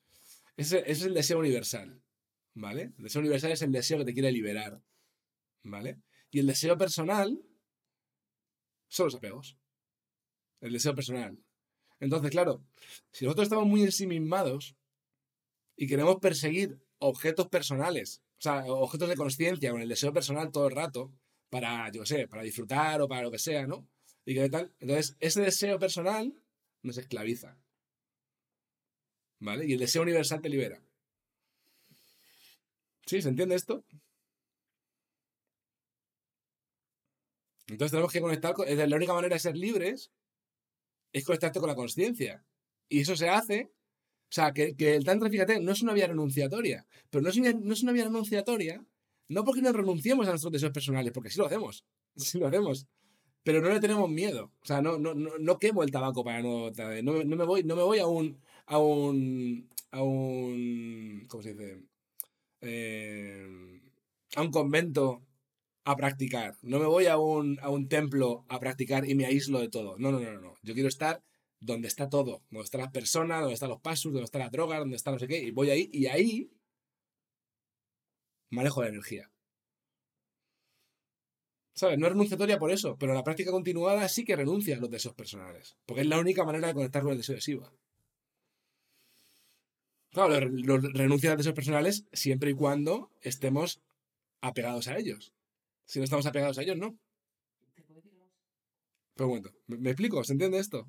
Ese, 0.57 0.79
ese 0.79 0.91
es 0.91 1.03
el 1.03 1.13
deseo 1.13 1.39
universal, 1.39 2.01
¿vale? 2.53 2.93
El 2.97 3.03
deseo 3.03 3.21
universal 3.21 3.51
es 3.51 3.61
el 3.61 3.71
deseo 3.71 3.99
que 3.99 4.05
te 4.05 4.13
quiere 4.13 4.31
liberar, 4.31 4.81
¿vale? 5.63 5.99
Y 6.31 6.39
el 6.39 6.47
deseo 6.47 6.77
personal 6.77 7.41
son 8.87 9.05
los 9.05 9.15
apegos. 9.15 9.57
El 10.59 10.73
deseo 10.73 10.93
personal. 10.93 11.37
Entonces, 11.99 12.31
claro, 12.31 12.63
si 13.11 13.25
nosotros 13.25 13.45
estamos 13.45 13.65
muy 13.65 13.83
ensimismados 13.83 14.75
y 15.75 15.87
queremos 15.87 16.17
perseguir 16.17 16.79
objetos 16.97 17.47
personales, 17.47 18.21
o 18.39 18.41
sea, 18.41 18.65
objetos 18.65 19.09
de 19.09 19.15
conciencia 19.15 19.71
con 19.71 19.81
el 19.81 19.89
deseo 19.89 20.11
personal 20.13 20.51
todo 20.51 20.67
el 20.67 20.75
rato, 20.75 21.13
para, 21.49 21.91
yo 21.91 22.05
sé, 22.05 22.27
para 22.27 22.43
disfrutar 22.43 23.01
o 23.01 23.07
para 23.07 23.23
lo 23.23 23.31
que 23.31 23.37
sea, 23.37 23.67
¿no? 23.67 23.87
Y 24.25 24.35
que 24.35 24.49
tal. 24.49 24.73
Entonces, 24.79 25.17
ese 25.19 25.41
deseo 25.41 25.79
personal 25.79 26.33
nos 26.83 26.97
esclaviza. 26.97 27.57
¿Vale? 29.39 29.65
Y 29.65 29.73
el 29.73 29.79
deseo 29.79 30.03
universal 30.03 30.41
te 30.41 30.49
libera. 30.49 30.81
¿Sí? 33.05 33.21
¿Se 33.21 33.29
entiende 33.29 33.55
esto? 33.55 33.83
Entonces 37.67 37.91
tenemos 37.91 38.11
que 38.11 38.21
conectar 38.21 38.53
con... 38.53 38.67
La 38.67 38.95
única 38.95 39.13
manera 39.13 39.35
de 39.35 39.39
ser 39.39 39.57
libres 39.57 40.11
es 41.11 41.25
conectarte 41.25 41.59
con 41.59 41.69
la 41.69 41.75
conciencia. 41.75 42.45
Y 42.89 43.01
eso 43.01 43.15
se 43.15 43.29
hace... 43.29 43.71
O 44.29 44.33
sea, 44.33 44.53
que, 44.53 44.75
el 44.77 45.03
Tantra, 45.03 45.29
fíjate, 45.29 45.59
no 45.59 45.71
es 45.71 45.81
una 45.81 45.93
vía 45.93 46.07
renunciatoria. 46.07 46.85
Pero 47.09 47.21
no 47.21 47.29
es, 47.29 47.37
una, 47.37 47.51
no 47.51 47.73
es 47.73 47.83
una 47.83 47.91
vía 47.91 48.05
renunciatoria 48.05 48.85
no 49.31 49.45
porque 49.45 49.61
no 49.61 49.71
renunciemos 49.71 50.27
a 50.27 50.31
nuestros 50.31 50.51
deseos 50.51 50.73
personales, 50.73 51.13
porque 51.13 51.29
sí 51.29 51.39
lo 51.39 51.45
hacemos. 51.45 51.85
Sí 52.17 52.37
lo 52.37 52.47
hacemos. 52.47 52.85
Pero 53.43 53.61
no 53.61 53.69
le 53.69 53.79
tenemos 53.79 54.09
miedo. 54.09 54.51
O 54.61 54.65
sea, 54.65 54.81
no, 54.81 54.97
no, 54.99 55.13
no, 55.13 55.31
no 55.39 55.59
quemo 55.59 55.83
el 55.83 55.91
tabaco 55.91 56.23
para 56.23 56.41
no, 56.41 56.69
no, 56.69 57.23
no 57.23 57.35
me 57.35 57.45
voy, 57.45 57.63
no 57.63 57.75
me 57.75 57.83
voy 57.83 57.99
a 57.99 58.07
un, 58.07 58.39
a 58.67 58.77
un, 58.77 59.69
a 59.91 60.01
un, 60.03 61.25
¿cómo 61.27 61.43
se 61.43 61.53
dice? 61.53 61.81
Eh, 62.61 63.81
a 64.35 64.41
un 64.41 64.51
convento 64.51 65.23
a 65.83 65.95
practicar. 65.95 66.55
No 66.61 66.79
me 66.79 66.85
voy 66.85 67.07
a 67.07 67.17
un, 67.17 67.59
a 67.61 67.69
un 67.69 67.87
templo 67.87 68.45
a 68.49 68.59
practicar 68.59 69.09
y 69.09 69.15
me 69.15 69.25
aíslo 69.25 69.59
de 69.59 69.69
todo. 69.69 69.97
No, 69.97 70.11
no, 70.11 70.19
no, 70.19 70.39
no. 70.39 70.55
Yo 70.61 70.73
quiero 70.73 70.89
estar 70.89 71.23
donde 71.59 71.87
está 71.87 72.09
todo. 72.09 72.43
Donde 72.49 72.65
están 72.65 72.81
las 72.81 72.91
personas, 72.91 73.39
donde 73.41 73.55
están 73.55 73.69
los 73.69 73.81
pasos, 73.81 74.11
donde 74.11 74.25
está 74.25 74.39
la 74.39 74.49
droga, 74.49 74.79
donde 74.79 74.95
está 74.95 75.11
no 75.11 75.19
sé 75.19 75.27
qué. 75.27 75.39
Y 75.39 75.51
voy 75.51 75.69
ahí 75.71 75.89
y 75.91 76.05
ahí 76.07 76.51
manejo 78.49 78.81
la 78.83 78.89
energía. 78.89 79.30
¿Sabes? 81.73 81.97
No 81.97 82.05
es 82.05 82.11
renunciatoria 82.11 82.59
por 82.59 82.71
eso, 82.71 82.97
pero 82.97 83.13
la 83.13 83.23
práctica 83.23 83.51
continuada 83.51 84.07
sí 84.09 84.25
que 84.25 84.35
renuncia 84.35 84.75
a 84.75 84.79
los 84.79 84.89
deseos 84.89 85.15
personales. 85.15 85.77
Porque 85.85 86.01
es 86.01 86.07
la 86.07 86.19
única 86.19 86.43
manera 86.43 86.67
de 86.67 86.73
conectar 86.73 87.01
con 87.01 87.11
el 87.11 87.17
deseo 87.17 87.35
de 87.35 87.41
Shiva. 87.41 87.71
Claro, 90.11 90.39
renuncia 90.39 91.29
a 91.29 91.33
los 91.33 91.39
deseos 91.39 91.55
personales 91.55 92.05
siempre 92.11 92.51
y 92.51 92.53
cuando 92.53 93.09
estemos 93.21 93.81
apegados 94.41 94.87
a 94.89 94.97
ellos. 94.97 95.33
Si 95.85 95.99
no 95.99 96.03
estamos 96.03 96.25
apegados 96.25 96.57
a 96.57 96.63
ellos, 96.63 96.77
no. 96.77 96.97
Pero 99.15 99.27
un 99.27 99.37
momento, 99.37 99.51
¿me, 99.67 99.89
explico? 99.89 100.23
¿Se 100.23 100.33
entiende 100.33 100.59
esto? 100.59 100.87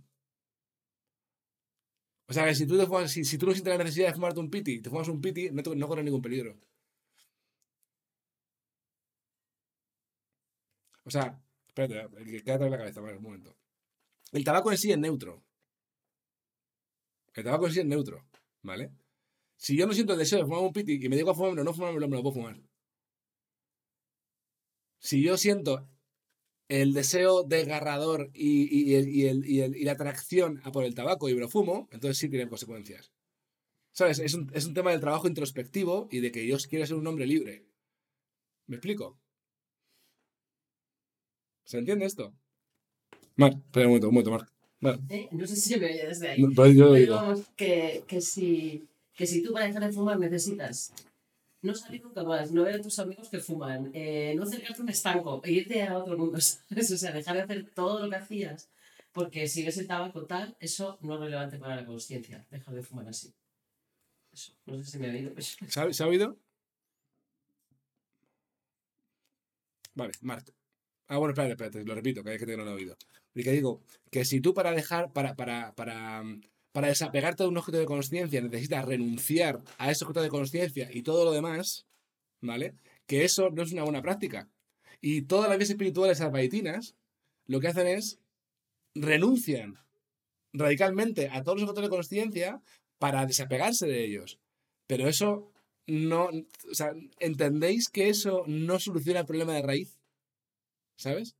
O 2.27 2.33
sea, 2.33 2.47
que 2.47 2.55
si 2.55 2.66
tú, 2.66 2.77
si, 3.07 3.38
tú 3.38 3.47
no 3.47 3.53
sientes 3.53 3.73
la 3.73 3.85
necesidad 3.85 4.09
de 4.09 4.14
fumarte 4.14 4.40
un 4.40 4.51
piti, 4.51 4.81
te 4.81 4.90
fumas 4.90 5.09
un 5.09 5.21
piti, 5.21 5.51
no, 5.51 5.62
no 5.75 5.88
corres 5.88 6.05
ningún 6.05 6.23
peligro. 6.23 6.57
Sea, 11.12 11.40
espérate, 11.68 12.42
quédate 12.42 12.64
en 12.64 12.70
la 12.70 12.79
cabeza, 12.79 13.01
vale, 13.01 13.18
un 13.18 13.22
momento. 13.22 13.57
El 14.33 14.44
tabaco 14.44 14.70
en 14.72 14.79
sí 14.79 14.90
es 14.90 14.98
neutro. 14.98 15.44
El 17.35 17.44
tabaco 17.44 17.66
en 17.66 17.72
sí 17.72 17.81
es 17.81 17.87
neutro, 17.87 18.27
¿vale? 18.62 18.92
Si 19.57 19.77
yo 19.77 19.87
no 19.87 19.92
siento 19.92 20.14
el 20.14 20.18
deseo 20.18 20.40
de 20.40 20.44
fumar 20.44 20.61
un 20.61 20.72
piti 20.72 20.94
y 20.94 21.09
me 21.09 21.16
digo 21.16 21.31
a 21.31 21.35
fumarme 21.35 21.61
o 21.61 21.64
no 21.64 21.72
fumarme, 21.72 22.01
me 22.01 22.16
lo 22.16 22.22
puedo 22.22 22.35
fumar. 22.35 22.61
Si 24.98 25.22
yo 25.22 25.37
siento 25.37 25.88
el 26.68 26.92
deseo 26.94 27.42
desgarrador 27.42 28.31
y, 28.33 28.94
y, 28.94 29.85
la 29.85 29.92
atracción 29.92 30.61
a 30.64 30.72
por 30.72 30.85
el 30.85 30.94
tabaco 30.94 31.29
y 31.29 31.35
me 31.35 31.40
lo 31.40 31.48
fumo, 31.48 31.88
entonces 31.92 32.18
sí 32.18 32.29
tiene 32.29 32.48
consecuencias. 32.48 33.12
¿Sabes? 33.92 34.18
Es 34.18 34.35
un, 34.35 34.51
es 34.55 34.66
un 34.66 34.75
tema 34.75 34.90
del 34.90 35.01
trabajo 35.01 35.29
introspectivo 35.29 36.09
y 36.11 36.20
de 36.20 36.33
que 36.33 36.46
yo 36.46 36.57
quiero 36.68 36.87
ser 36.87 36.96
un 36.96 37.07
hombre 37.07 37.27
libre. 37.27 37.66
¿Me 38.66 38.77
explico? 38.77 39.21
¿Se 41.64 41.79
entiende 41.79 42.07
esto? 42.07 42.33
Marc, 43.37 43.57
espera 43.57 43.87
un 43.87 43.92
momento, 43.92 44.09
un 44.09 44.14
momento, 44.14 44.31
Marc. 44.31 44.53
¿Eh? 45.09 45.29
No 45.31 45.46
sé 45.46 45.57
si 45.57 45.79
me 45.79 45.87
oye 45.87 46.07
desde 46.07 46.31
ahí. 46.31 46.44
Pero 46.55 46.92
digamos 46.92 47.44
que, 47.57 48.05
que, 48.07 48.20
si, 48.20 48.88
que 49.14 49.27
si 49.27 49.42
tú 49.42 49.53
para 49.53 49.66
dejar 49.66 49.87
de 49.87 49.92
fumar 49.92 50.18
necesitas 50.18 50.92
no 51.62 51.75
salir 51.75 52.03
nunca 52.03 52.25
más, 52.25 52.51
no 52.51 52.64
ver 52.64 52.75
a 52.75 52.83
tus 52.83 52.98
amigos 52.98 53.29
que 53.29 53.38
fuman, 53.38 53.90
eh, 53.94 54.35
no 54.37 54.42
acercarte 54.42 54.81
a 54.81 54.83
un 54.83 54.88
estanco 54.88 55.40
e 55.44 55.53
irte 55.53 55.83
a 55.83 55.96
otro 55.96 56.18
mundo, 56.18 56.40
¿sabes? 56.40 56.90
O 56.90 56.98
sea, 56.98 57.12
dejar 57.12 57.37
de 57.37 57.42
hacer 57.42 57.70
todo 57.72 58.01
lo 58.01 58.11
que 58.11 58.16
hacías 58.16 58.68
porque 59.12 59.46
si 59.46 59.62
ves 59.62 59.77
el 59.77 59.87
tabaco 59.87 60.25
tal, 60.25 60.57
eso 60.59 60.98
no 61.03 61.14
es 61.14 61.20
relevante 61.20 61.59
para 61.59 61.77
la 61.77 61.87
conciencia, 61.87 62.46
dejar 62.51 62.75
de 62.75 62.83
fumar 62.83 63.09
así. 63.09 63.33
Eso, 64.33 64.53
no 64.64 64.83
sé 64.83 64.90
si 64.90 64.98
me 64.98 65.09
ha 65.09 65.12
oído. 65.12 65.35
¿Se 65.40 66.03
ha 66.03 66.07
oído? 66.07 66.38
Vale, 69.94 70.12
Marc. 70.22 70.53
Ah, 71.12 71.18
bueno, 71.18 71.33
espérate, 71.33 71.53
espérate, 71.53 71.85
lo 71.85 71.94
repito, 71.94 72.25
que 72.25 72.31
hay 72.31 72.38
que 72.38 72.57
no 72.57 72.64
lo 72.64 72.70
he 72.70 72.75
oído. 72.75 72.96
Y 73.35 73.42
que 73.42 73.53
digo, 73.53 73.83
que 74.11 74.25
si 74.25 74.40
tú 74.40 74.55
para 74.55 74.72
dejar, 74.72 75.12
para, 75.12 75.37
para, 75.37 75.75
para, 75.75 76.25
para 76.72 76.88
desapegarte 76.88 77.42
de 77.42 77.51
un 77.51 77.59
objeto 77.59 77.77
de 77.77 77.85
conciencia 77.85 78.40
necesitas 78.40 78.87
renunciar 78.87 79.62
a 79.77 79.90
ese 79.90 80.05
objeto 80.05 80.22
de 80.22 80.31
conciencia 80.31 80.88
y 80.90 81.03
todo 81.03 81.27
lo 81.27 81.33
demás, 81.33 81.85
¿vale? 82.40 82.77
Que 83.07 83.25
eso 83.25 83.51
no 83.51 83.62
es 83.62 83.72
una 83.72 83.83
buena 83.83 84.01
práctica. 84.01 84.48
Y 85.03 85.22
todas 85.22 85.51
las 85.51 85.59
vías 85.59 85.68
espirituales 85.68 86.22
arbaitinas 86.22 86.94
lo 87.46 87.61
que 87.61 87.68
hacen 87.68 87.88
es 87.88 88.18
renuncian 88.94 89.77
radicalmente 90.55 91.29
a 91.29 91.42
todos 91.42 91.61
los 91.61 91.68
objetos 91.68 91.90
de 91.90 91.96
conciencia 91.96 92.62
para 92.98 93.27
desapegarse 93.27 93.87
de 93.87 94.03
ellos. 94.03 94.38
Pero 94.87 95.09
eso 95.09 95.53
no, 95.87 96.31
o 96.70 96.75
sea, 96.75 96.94
¿entendéis 97.18 97.90
que 97.90 98.09
eso 98.09 98.44
no 98.46 98.79
soluciona 98.79 99.20
el 99.20 99.27
problema 99.27 99.53
de 99.53 99.62
raíz? 99.62 99.98
¿Sabes? 100.96 101.37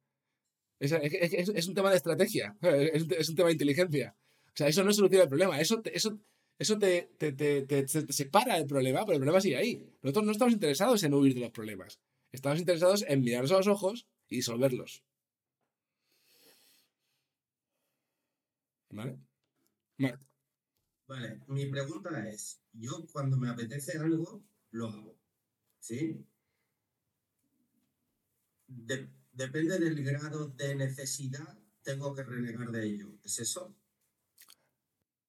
Es, 0.79 1.69
un 1.69 1.75
tema 1.75 1.91
de 1.91 1.97
estrategia, 1.97 2.57
es, 2.63 3.29
un 3.29 3.37
tema 3.37 3.49
de 3.49 3.53
inteligencia. 3.53 4.17
O 4.49 4.57
sea, 4.57 4.69
eso 4.69 4.83
no 4.83 4.93
soluciona 4.93 5.25
el 5.25 5.29
problema, 5.29 5.61
eso, 5.61 5.81
eso, 5.85 6.19
eso 6.59 6.79
te, 6.79 7.11
te, 7.19 7.89
separa 7.89 8.57
del 8.57 8.67
problema, 8.67 9.05
pero 9.05 9.13
el 9.13 9.21
problema 9.21 9.41
sigue 9.41 9.57
ahí. 9.57 9.89
Nosotros 10.03 10.27
no 10.27 10.33
estamos 10.33 10.55
interesados 10.55 11.03
en 11.05 11.15
huir 11.15 11.35
de 11.35 11.41
los 11.41 11.51
problemas, 11.51 12.01
estamos 12.33 12.59
interesados 12.59 13.05
en 13.07 13.23
mirarlos 13.23 13.53
a 13.53 13.59
los 13.59 13.69
ojos 13.69 14.07
y 14.29 14.37
disolverlos. 14.37 15.05
¿Vale? 18.91 19.19
Vale, 21.07 21.41
mi 21.47 21.67
pregunta 21.67 22.29
es, 22.29 22.61
yo 22.73 23.07
cuando 23.13 23.37
me 23.37 23.51
apetece 23.51 23.99
algo, 23.99 24.43
lo 24.71 24.89
hago, 24.89 25.17
¿sí? 25.79 26.25
Depende 29.33 29.79
del 29.79 30.03
grado 30.05 30.49
de 30.49 30.75
necesidad, 30.75 31.59
tengo 31.83 32.15
que 32.15 32.23
renegar 32.23 32.71
de 32.71 32.87
ello. 32.87 33.19
¿Es 33.25 33.41
eso? 33.41 33.75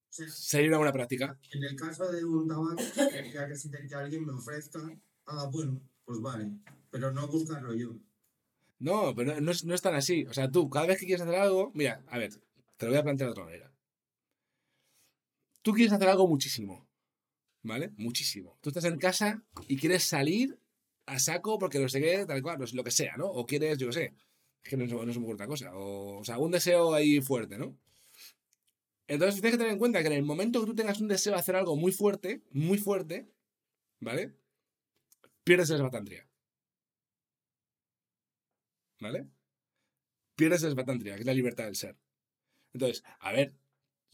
Sería 0.09 0.67
una 0.67 0.77
buena 0.77 0.93
práctica. 0.93 1.39
En 1.51 1.63
el 1.63 1.75
caso 1.75 2.11
de 2.11 2.23
un 2.23 2.47
tabaco, 2.47 2.75
tendría 2.93 3.47
que 3.47 3.87
que 3.87 3.95
alguien 3.95 4.25
me 4.25 4.33
ofrezca, 4.33 4.79
ah, 5.25 5.49
bueno, 5.51 5.81
pues 6.05 6.21
vale, 6.21 6.51
pero 6.91 7.11
no 7.11 7.27
buscarlo 7.27 7.73
yo. 7.73 7.97
No, 8.77 9.15
pero 9.15 9.39
no 9.41 9.51
es, 9.51 9.63
no 9.63 9.73
es 9.73 9.81
tan 9.81 9.95
así. 9.95 10.25
O 10.25 10.33
sea, 10.33 10.51
tú, 10.51 10.69
cada 10.69 10.85
vez 10.85 10.99
que 10.99 11.05
quieres 11.05 11.21
hacer 11.21 11.35
algo, 11.35 11.71
mira, 11.73 12.03
a 12.07 12.19
ver, 12.19 12.31
te 12.77 12.85
lo 12.85 12.91
voy 12.91 12.99
a 12.99 13.03
plantear 13.03 13.29
de 13.29 13.31
otra 13.31 13.45
manera. 13.45 13.73
Tú 15.63 15.71
quieres 15.73 15.93
hacer 15.93 16.09
algo 16.09 16.27
muchísimo, 16.27 16.87
¿vale? 17.63 17.93
Muchísimo. 17.97 18.59
Tú 18.61 18.69
estás 18.69 18.83
en 18.83 18.99
casa 18.99 19.43
y 19.67 19.77
quieres 19.77 20.03
salir 20.03 20.59
a 21.05 21.19
saco 21.19 21.59
porque 21.59 21.79
no 21.79 21.89
sé 21.89 22.01
qué, 22.01 22.25
tal 22.25 22.41
cual, 22.41 22.63
lo 22.73 22.83
que 22.83 22.91
sea, 22.91 23.17
¿no? 23.17 23.27
O 23.27 23.45
quieres, 23.45 23.77
yo 23.77 23.87
qué 23.87 23.93
sé, 23.93 24.13
es 24.63 24.69
que 24.69 24.77
no, 24.77 24.85
no 24.85 25.11
es 25.11 25.17
muy 25.17 25.33
otra 25.33 25.47
cosa. 25.47 25.71
O, 25.75 26.23
sea, 26.23 26.37
un 26.37 26.51
deseo 26.51 26.93
ahí 26.93 27.21
fuerte, 27.21 27.57
¿no? 27.57 27.77
Entonces 29.07 29.41
tienes 29.41 29.53
que 29.53 29.57
tener 29.57 29.73
en 29.73 29.79
cuenta 29.79 30.01
que 30.01 30.07
en 30.07 30.13
el 30.13 30.23
momento 30.23 30.61
que 30.61 30.67
tú 30.67 30.75
tengas 30.75 31.01
un 31.01 31.09
deseo 31.09 31.33
de 31.33 31.39
hacer 31.39 31.55
algo 31.55 31.75
muy 31.75 31.91
fuerte, 31.91 32.41
muy 32.51 32.77
fuerte, 32.77 33.29
¿vale? 33.99 34.33
Pierdes 35.43 35.69
el 35.69 35.77
esbatantria. 35.77 36.27
¿Vale? 39.01 39.27
Pierdes 40.35 40.63
el 40.63 40.69
esbatantria, 40.69 41.15
que 41.15 41.21
es 41.21 41.25
la 41.25 41.33
libertad 41.33 41.65
del 41.65 41.75
ser. 41.75 41.97
Entonces, 42.71 43.03
a 43.19 43.33
ver, 43.33 43.53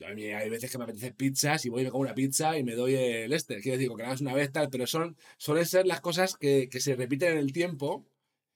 hay 0.05 0.49
veces 0.49 0.71
que 0.71 0.77
me 0.77 0.85
apetece 0.85 1.11
pizzas 1.11 1.65
y 1.65 1.69
voy 1.69 1.81
y 1.81 1.85
me 1.85 1.91
como 1.91 2.03
una 2.03 2.15
pizza 2.15 2.57
y 2.57 2.63
me 2.63 2.73
doy 2.73 2.95
el 2.95 3.33
este. 3.33 3.59
Quiero 3.61 3.77
decir, 3.77 3.95
que 3.95 4.03
hagas 4.03 4.21
una 4.21 4.33
vez 4.33 4.51
tal, 4.51 4.69
pero 4.69 4.87
son, 4.87 5.17
suelen 5.37 5.65
ser 5.65 5.85
las 5.85 6.01
cosas 6.01 6.35
que, 6.37 6.69
se 6.71 6.95
repiten 6.95 7.33
en 7.33 7.37
el 7.37 7.51
tiempo 7.51 8.07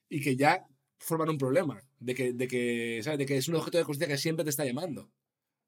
y 0.10 0.22
que 0.22 0.36
ya 0.36 0.66
forman 0.98 1.30
un 1.30 1.38
problema. 1.38 1.82
De 2.00 2.16
que, 2.16 2.34
de 2.34 2.48
que, 2.48 3.02
¿sabes? 3.04 3.20
De 3.20 3.26
que 3.26 3.38
es 3.38 3.48
un 3.48 3.56
objeto 3.56 3.78
de 3.78 3.84
conciencia 3.84 4.16
que 4.16 4.22
siempre 4.22 4.44
te 4.44 4.50
está 4.50 4.66
llamando. 4.66 5.12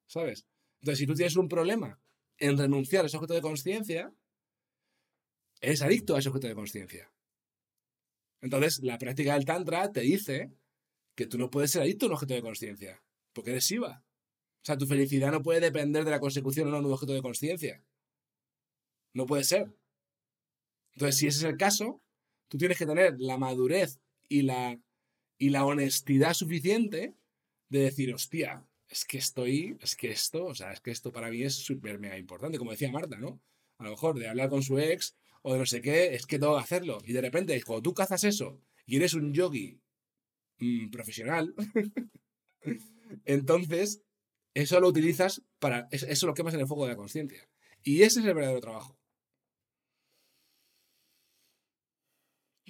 ¿Sabes? 0.08 0.46
Entonces, 0.82 1.00
si 1.00 1.08
tú 1.08 1.14
tienes 1.14 1.36
un 1.36 1.50
problema 1.50 2.00
en 2.38 2.58
renunciar 2.58 3.04
a 3.04 3.08
ese 3.08 3.18
objeto 3.18 3.34
de 3.34 3.42
conciencia, 3.42 4.14
eres 5.62 5.82
adicto 5.82 6.16
a 6.16 6.20
ese 6.20 6.30
objeto 6.30 6.48
de 6.48 6.56
conciencia. 6.56 7.12
Entonces, 8.42 8.80
la 8.84 8.98
práctica 8.98 9.34
del 9.34 9.46
Tantra 9.46 9.92
te 9.92 10.02
dice 10.02 10.52
que 11.16 11.26
tú 11.26 11.38
no 11.38 11.50
puedes 11.50 11.72
ser 11.72 11.82
adicto 11.82 12.06
a 12.06 12.10
un 12.10 12.14
objeto 12.14 12.34
de 12.34 12.42
conciencia, 12.42 13.04
porque 13.34 13.52
eres 13.52 13.66
Shiva. 13.66 14.05
O 14.66 14.68
sea, 14.68 14.80
tu 14.80 14.88
felicidad 14.88 15.32
no 15.32 15.44
puede 15.44 15.60
depender 15.60 16.04
de 16.06 16.10
la 16.10 16.20
consecución 16.20 16.70
o 16.70 16.72
no 16.72 16.80
de 16.80 16.88
un 16.88 16.94
objeto 16.94 17.14
de 17.14 17.22
conciencia. 17.22 17.84
No 19.14 19.28
puede 19.28 19.44
ser. 19.44 19.72
Entonces, 20.96 21.18
si 21.18 21.28
ese 21.28 21.38
es 21.38 21.44
el 21.44 21.56
caso, 21.56 22.02
tú 22.48 22.58
tienes 22.58 22.76
que 22.76 22.88
tener 22.88 23.16
la 23.20 23.38
madurez 23.38 24.00
y 24.28 24.42
la, 24.42 24.82
y 25.38 25.52
la 25.52 25.66
honestidad 25.66 26.34
suficiente 26.34 27.14
de 27.70 27.80
decir, 27.80 28.12
hostia, 28.12 28.66
es 28.90 29.06
que 29.06 29.20
estoy, 29.20 29.78
es 29.82 29.96
que 29.96 30.10
esto, 30.10 30.46
o 30.46 30.56
sea, 30.56 30.72
es 30.72 30.82
que 30.82 30.90
esto 30.90 31.12
para 31.12 31.30
mí 31.30 31.44
es 31.44 31.54
súper 31.54 32.00
mega 32.00 32.18
importante, 32.18 32.58
como 32.58 32.72
decía 32.72 32.92
Marta, 32.92 33.20
¿no? 33.20 33.40
A 33.78 33.84
lo 33.84 33.92
mejor 33.92 34.18
de 34.18 34.30
hablar 34.30 34.50
con 34.50 34.64
su 34.64 34.80
ex 34.80 35.16
o 35.44 35.54
de 35.54 35.60
no 35.60 35.68
sé 35.68 35.80
qué, 35.80 36.16
es 36.16 36.26
que 36.26 36.40
tengo 36.40 36.56
que 36.56 36.64
hacerlo. 36.64 36.98
Y 37.06 37.14
de 37.14 37.22
repente, 37.22 37.62
cuando 37.62 37.84
tú 37.84 37.94
cazas 37.94 38.24
eso 38.24 38.60
y 38.88 38.96
eres 38.96 39.14
un 39.14 39.32
yogi 39.32 39.80
mm, 40.58 40.90
profesional, 40.90 41.54
entonces 43.26 44.02
eso 44.56 44.80
lo 44.80 44.88
utilizas 44.90 45.44
para, 45.60 45.88
es- 45.92 46.04
eso 46.04 46.28
lo 46.28 46.34
quemas 46.36 46.56
en 46.56 46.62
el 46.62 46.68
fuego 46.68 46.86
de 46.86 46.92
la 46.94 46.98
conciencia. 46.98 47.48
Y 47.84 48.02
ese 48.04 48.22
es 48.22 48.26
el 48.26 48.34
verdadero 48.36 48.62
trabajo. 48.62 48.98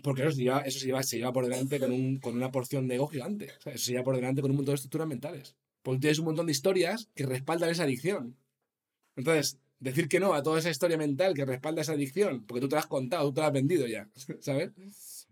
Porque 0.03 0.21
eso 0.21 0.31
se 0.31 0.43
lleva, 0.43 0.59
eso 0.61 0.79
se 0.79 0.85
lleva, 0.87 1.03
se 1.03 1.19
por 1.31 1.45
delante 1.45 1.79
con, 1.79 1.91
un, 1.91 2.17
con 2.19 2.35
una 2.35 2.51
porción 2.51 2.87
de 2.87 2.95
ego 2.95 3.07
gigante. 3.07 3.45
Eso 3.65 3.85
se 3.85 3.91
lleva 3.91 4.03
por 4.03 4.15
delante 4.15 4.41
con 4.41 4.51
un 4.51 4.57
montón 4.57 4.73
de 4.73 4.75
estructuras 4.77 5.07
mentales. 5.07 5.55
Porque 5.81 5.99
tienes 6.01 6.19
un 6.19 6.25
montón 6.25 6.45
de 6.47 6.51
historias 6.51 7.09
que 7.15 7.25
respaldan 7.25 7.69
esa 7.69 7.83
adicción. 7.83 8.35
Entonces, 9.15 9.59
decir 9.79 10.07
que 10.09 10.19
no 10.19 10.33
a 10.33 10.43
toda 10.43 10.59
esa 10.59 10.71
historia 10.71 10.97
mental 10.97 11.33
que 11.35 11.45
respalda 11.45 11.81
esa 11.83 11.93
adicción, 11.93 12.45
porque 12.45 12.61
tú 12.61 12.69
te 12.69 12.75
la 12.75 12.81
has 12.81 12.87
contado, 12.87 13.27
tú 13.29 13.35
te 13.35 13.41
la 13.41 13.47
has 13.47 13.53
vendido 13.53 13.87
ya, 13.87 14.09
¿sabes? 14.41 14.71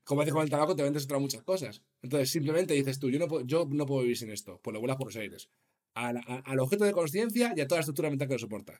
Como 0.04 0.22
haces 0.22 0.34
con 0.34 0.44
el 0.44 0.50
tabaco, 0.52 0.76
te 0.76 0.84
vendes 0.84 1.06
otras 1.06 1.22
muchas 1.22 1.44
cosas. 1.44 1.84
Entonces, 2.02 2.30
simplemente 2.32 2.74
dices 2.76 3.00
tú, 3.00 3.10
yo 3.12 3.20
no 3.20 3.28
puedo, 3.28 3.46
yo 3.46 3.68
no 3.72 3.86
puedo 3.86 4.02
vivir 4.04 4.18
sin 4.18 4.32
esto, 4.32 4.60
pues 4.64 4.74
lo 4.74 4.80
vuelas 4.82 4.98
por 4.98 5.08
los 5.08 5.16
aires. 5.18 5.50
A 5.96 6.14
la- 6.14 6.24
a- 6.28 6.44
al 6.52 6.60
objeto 6.60 6.84
de 6.86 6.92
conciencia 6.94 7.52
y 7.56 7.62
a 7.62 7.68
toda 7.68 7.78
la 7.80 7.82
estructura 7.82 8.10
mental 8.12 8.28
que 8.28 8.36
lo 8.36 8.40
soporta. 8.40 8.80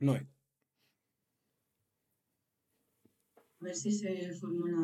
No 0.00 0.12
hay. 0.14 0.26
A 3.60 3.64
ver 3.64 3.74
si 3.82 3.90
se 4.00 4.10
formula 4.40 4.76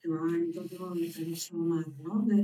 que 0.00 0.08
va 0.08 0.20
en 0.36 0.52
torno 0.52 0.94
más, 1.70 1.86
¿no? 1.98 2.14
De, 2.30 2.40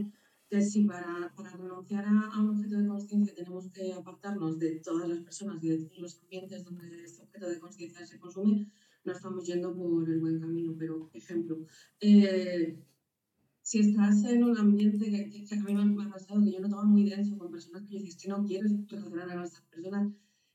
de 0.50 0.62
si 0.70 0.84
para, 0.84 1.32
para 1.36 1.50
renunciar 1.62 2.04
a, 2.06 2.16
a 2.34 2.40
un 2.42 2.50
objeto 2.50 2.76
de 2.78 2.86
conciencia 2.94 3.34
tenemos 3.34 3.64
que 3.74 3.92
apartarnos 3.92 4.58
de 4.58 4.70
todas 4.86 5.08
las 5.08 5.20
personas 5.20 5.62
y 5.62 5.68
de 5.70 5.78
todos 5.84 5.98
los 6.04 6.18
ambientes 6.22 6.64
donde 6.64 6.86
este 7.04 7.22
objeto 7.22 7.48
de 7.48 7.58
conciencia 7.58 8.06
se 8.06 8.18
consume, 8.18 8.70
no 9.08 9.14
estamos 9.14 9.44
yendo 9.46 9.74
por 9.74 10.08
el 10.08 10.20
buen 10.20 10.40
camino. 10.40 10.74
Pero, 10.78 11.10
ejemplo, 11.14 11.54
eh, 12.00 12.78
si 13.62 13.80
estás 13.80 14.24
en 14.24 14.44
un 14.44 14.56
ambiente 14.58 15.04
que, 15.12 15.30
que- 15.30 15.44
que 15.44 15.54
a 15.54 15.62
mí 15.64 15.74
me, 15.74 16.04
ha 16.04 16.10
pasado, 16.10 16.42
que 16.44 16.52
yo 16.52 16.60
notaba 16.60 16.84
muy 16.84 17.04
denso 17.08 17.36
con 17.38 17.50
personas 17.50 17.82
que 17.84 17.94
yo 17.94 18.00
decía, 18.04 18.16
que 18.22 18.28
no 18.28 18.46
quiero 18.46 18.68
relacionar 18.88 19.38
a 19.38 19.44
estas 19.44 19.62
personas, 19.72 20.04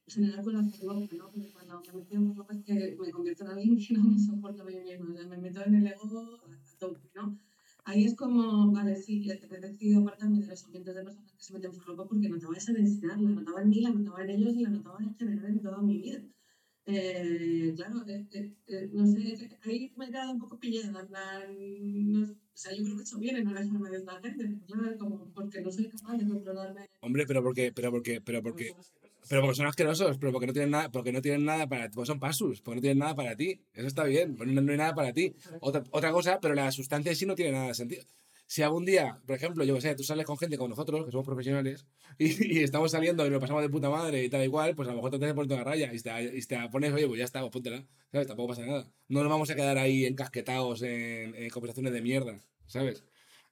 en 0.05 0.13
general 0.13 0.43
con 0.43 0.53
la 0.53 0.63
farlopa, 0.63 1.15
¿no? 1.15 1.25
Porque 1.31 1.51
cuando 1.53 1.81
me 1.81 1.93
meto 1.99 2.15
en 2.15 2.27
farlopa 2.27 2.53
es 2.55 2.63
que 2.65 2.97
me 2.99 3.11
convierto 3.11 3.43
en 3.45 3.51
alguien 3.51 3.77
que 3.77 3.93
no 3.93 4.03
me 4.03 4.19
soporta 4.19 4.63
a 4.63 4.65
mí 4.65 4.75
misma, 4.75 5.11
o 5.11 5.17
sea, 5.17 5.27
me 5.27 5.37
meto 5.37 5.59
en 5.65 5.75
el 5.75 5.87
ego 5.87 6.39
a, 6.45 6.77
tope, 6.79 7.01
¿no? 7.15 7.37
Ahí 7.85 8.05
es 8.05 8.15
como, 8.15 8.71
vale, 8.71 8.95
sí, 8.95 9.29
he, 9.29 9.59
decidido 9.59 10.01
apartarme 10.01 10.39
de 10.41 10.47
los 10.47 10.63
ambientes 10.65 10.95
de 10.95 11.03
personas 11.03 11.31
que 11.33 11.43
se 11.43 11.53
meten 11.53 11.71
en 11.71 11.77
farlopa 11.77 12.07
porque 12.07 12.29
notaba 12.29 12.55
esa 12.57 12.73
densidad, 12.73 13.17
la 13.17 13.29
notaba 13.29 13.61
en 13.61 13.69
mí, 13.69 13.81
la 13.81 13.89
notaba 13.91 14.23
en 14.23 14.29
ellos 14.29 14.53
y 14.55 14.63
la 14.63 14.69
notaba 14.69 14.99
en 14.99 15.15
general 15.15 15.51
en 15.51 15.61
toda 15.61 15.81
mi 15.81 15.97
vida. 16.01 16.21
Eh, 16.85 17.73
claro, 17.77 18.03
eh, 18.07 18.25
eh, 18.33 18.49
eh, 18.67 18.89
no 18.93 19.05
sé, 19.05 19.23
ahí 19.63 19.93
me 19.95 20.05
he 20.05 20.07
quedado 20.09 20.31
un 20.33 20.39
poco 20.39 20.59
pillada, 20.59 21.05
plan, 21.07 21.47
no- 22.19 22.31
o 22.31 22.35
sea, 22.53 22.73
yo 22.75 22.83
creo 22.83 22.97
que 22.97 23.17
bien 23.19 23.37
en 23.37 23.45
no 23.45 23.55
alejarme 23.57 23.89
de 23.89 23.97
esta 23.97 24.19
gente, 24.19 24.43
claro, 24.67 24.97
como 24.97 25.31
porque 25.33 25.61
no 25.61 25.71
soy 25.71 25.87
capaz 25.87 26.17
de 26.17 26.25
controlarme. 26.27 26.85
Hombre, 26.99 27.25
pero 27.25 27.41
porque, 27.41 27.71
pero 27.71 27.89
porque, 27.91 28.21
pero 28.21 28.41
porque, 28.43 28.75
pero 29.29 29.41
porque 29.41 29.55
son 29.55 29.67
asquerosos, 29.67 30.17
pero 30.19 30.31
porque 30.33 30.47
no 30.47 30.53
tienen 30.53 30.71
nada, 30.71 30.91
porque 30.91 31.11
no 31.13 31.21
tienen 31.21 31.45
nada 31.45 31.67
para 31.67 31.87
ti, 31.89 31.95
porque 31.95 32.07
son 32.11 32.19
pasus, 32.19 32.61
porque 32.61 32.75
no 32.77 32.81
tienen 32.81 32.99
nada 32.99 33.15
para 33.15 33.35
ti. 33.35 33.61
Eso 33.73 33.87
está 33.87 34.03
bien, 34.03 34.35
pero 34.35 34.51
no, 34.51 34.61
no 34.61 34.71
hay 34.71 34.77
nada 34.77 34.93
para 34.95 35.13
ti. 35.13 35.33
Otra, 35.59 35.83
otra 35.91 36.11
cosa, 36.11 36.39
pero 36.41 36.53
la 36.53 36.71
sustancia 36.71 37.15
sí 37.15 37.25
no 37.25 37.35
tiene 37.35 37.53
nada 37.53 37.67
de 37.67 37.73
sentido. 37.75 38.05
Si 38.53 38.61
algún 38.61 38.85
día, 38.85 39.19
por 39.25 39.35
ejemplo, 39.35 39.63
yo 39.63 39.73
que 39.73 39.81
sé, 39.81 39.95
tú 39.95 40.03
sales 40.03 40.27
con 40.27 40.37
gente 40.37 40.59
como 40.59 40.69
nosotros, 40.69 41.03
que 41.05 41.11
somos 41.11 41.25
profesionales, 41.25 41.87
y, 42.19 42.59
y 42.59 42.61
estamos 42.61 42.91
saliendo 42.91 43.25
y 43.25 43.31
lo 43.31 43.39
pasamos 43.39 43.63
de 43.63 43.69
puta 43.69 43.89
madre 43.89 44.23
y 44.23 44.29
tal 44.29 44.45
y 44.45 44.47
cual, 44.47 44.75
pues 44.75 44.87
a 44.87 44.91
lo 44.91 44.97
mejor 44.97 45.09
te 45.09 45.17
tienes 45.17 45.33
ponerte 45.33 45.55
una 45.55 45.63
raya 45.63 45.91
y 45.91 45.99
te, 45.99 46.37
y 46.37 46.39
te 46.39 46.69
pones, 46.69 46.93
oye, 46.93 47.07
pues 47.07 47.17
ya 47.17 47.25
está, 47.25 47.39
pues 47.39 47.51
póntela, 47.51 47.83
¿sabes? 48.11 48.27
Tampoco 48.27 48.49
pasa 48.49 48.63
nada. 48.63 48.93
No 49.07 49.21
nos 49.21 49.29
vamos 49.31 49.49
a 49.49 49.55
quedar 49.55 49.79
ahí 49.79 50.05
encasquetados 50.05 50.83
en, 50.83 51.33
en 51.33 51.49
conversaciones 51.49 51.93
de 51.93 52.01
mierda, 52.03 52.37
¿sabes? 52.67 53.03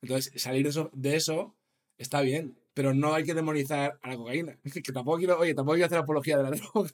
Entonces, 0.04 0.40
salir 0.40 0.62
de 0.62 0.70
eso, 0.70 0.92
de 0.94 1.16
eso 1.16 1.56
está 1.98 2.22
bien, 2.22 2.56
pero 2.76 2.94
no 2.94 3.16
hay 3.16 3.24
que 3.24 3.34
demonizar 3.34 3.98
a 4.04 4.10
la 4.10 4.18
cocaína. 4.18 4.60
Que 4.86 4.92
tampoco 4.94 5.18
quiero, 5.18 5.40
oye, 5.40 5.56
tampoco 5.56 5.78
quiero 5.78 5.88
hacer 5.88 5.98
apología 5.98 6.38
de 6.38 6.44
las 6.44 6.62
drogas, 6.74 6.94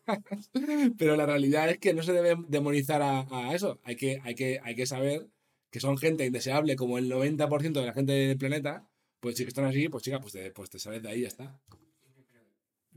pero 0.98 1.18
la 1.18 1.26
realidad 1.26 1.70
es 1.72 1.78
que 1.78 1.94
no 1.94 2.04
se 2.04 2.14
debe 2.14 2.38
demonizar 2.48 3.02
a, 3.02 3.28
a 3.30 3.54
eso. 3.54 3.82
Hay 3.84 3.98
que, 3.98 4.22
hay, 4.24 4.34
que, 4.34 4.62
hay 4.64 4.76
que 4.76 4.86
saber 4.86 5.28
que 5.70 5.80
son 5.80 5.98
gente 5.98 6.26
indeseable, 6.26 6.76
como 6.76 6.98
el 6.98 7.10
90% 7.10 7.80
de 7.80 7.86
la 7.86 7.94
gente 7.94 8.14
del 8.14 8.38
planeta, 8.38 8.90
pues 9.20 9.38
si 9.38 9.44
están 9.44 9.66
así, 9.66 9.90
pues 9.90 10.04
chica, 10.04 10.20
pues 10.20 10.34
te, 10.34 10.52
pues 10.52 10.70
te 10.70 10.80
sales 10.80 11.04
de 11.04 11.10
ahí 11.10 11.20
y 11.20 11.22
ya 11.24 11.28
está. 11.28 11.62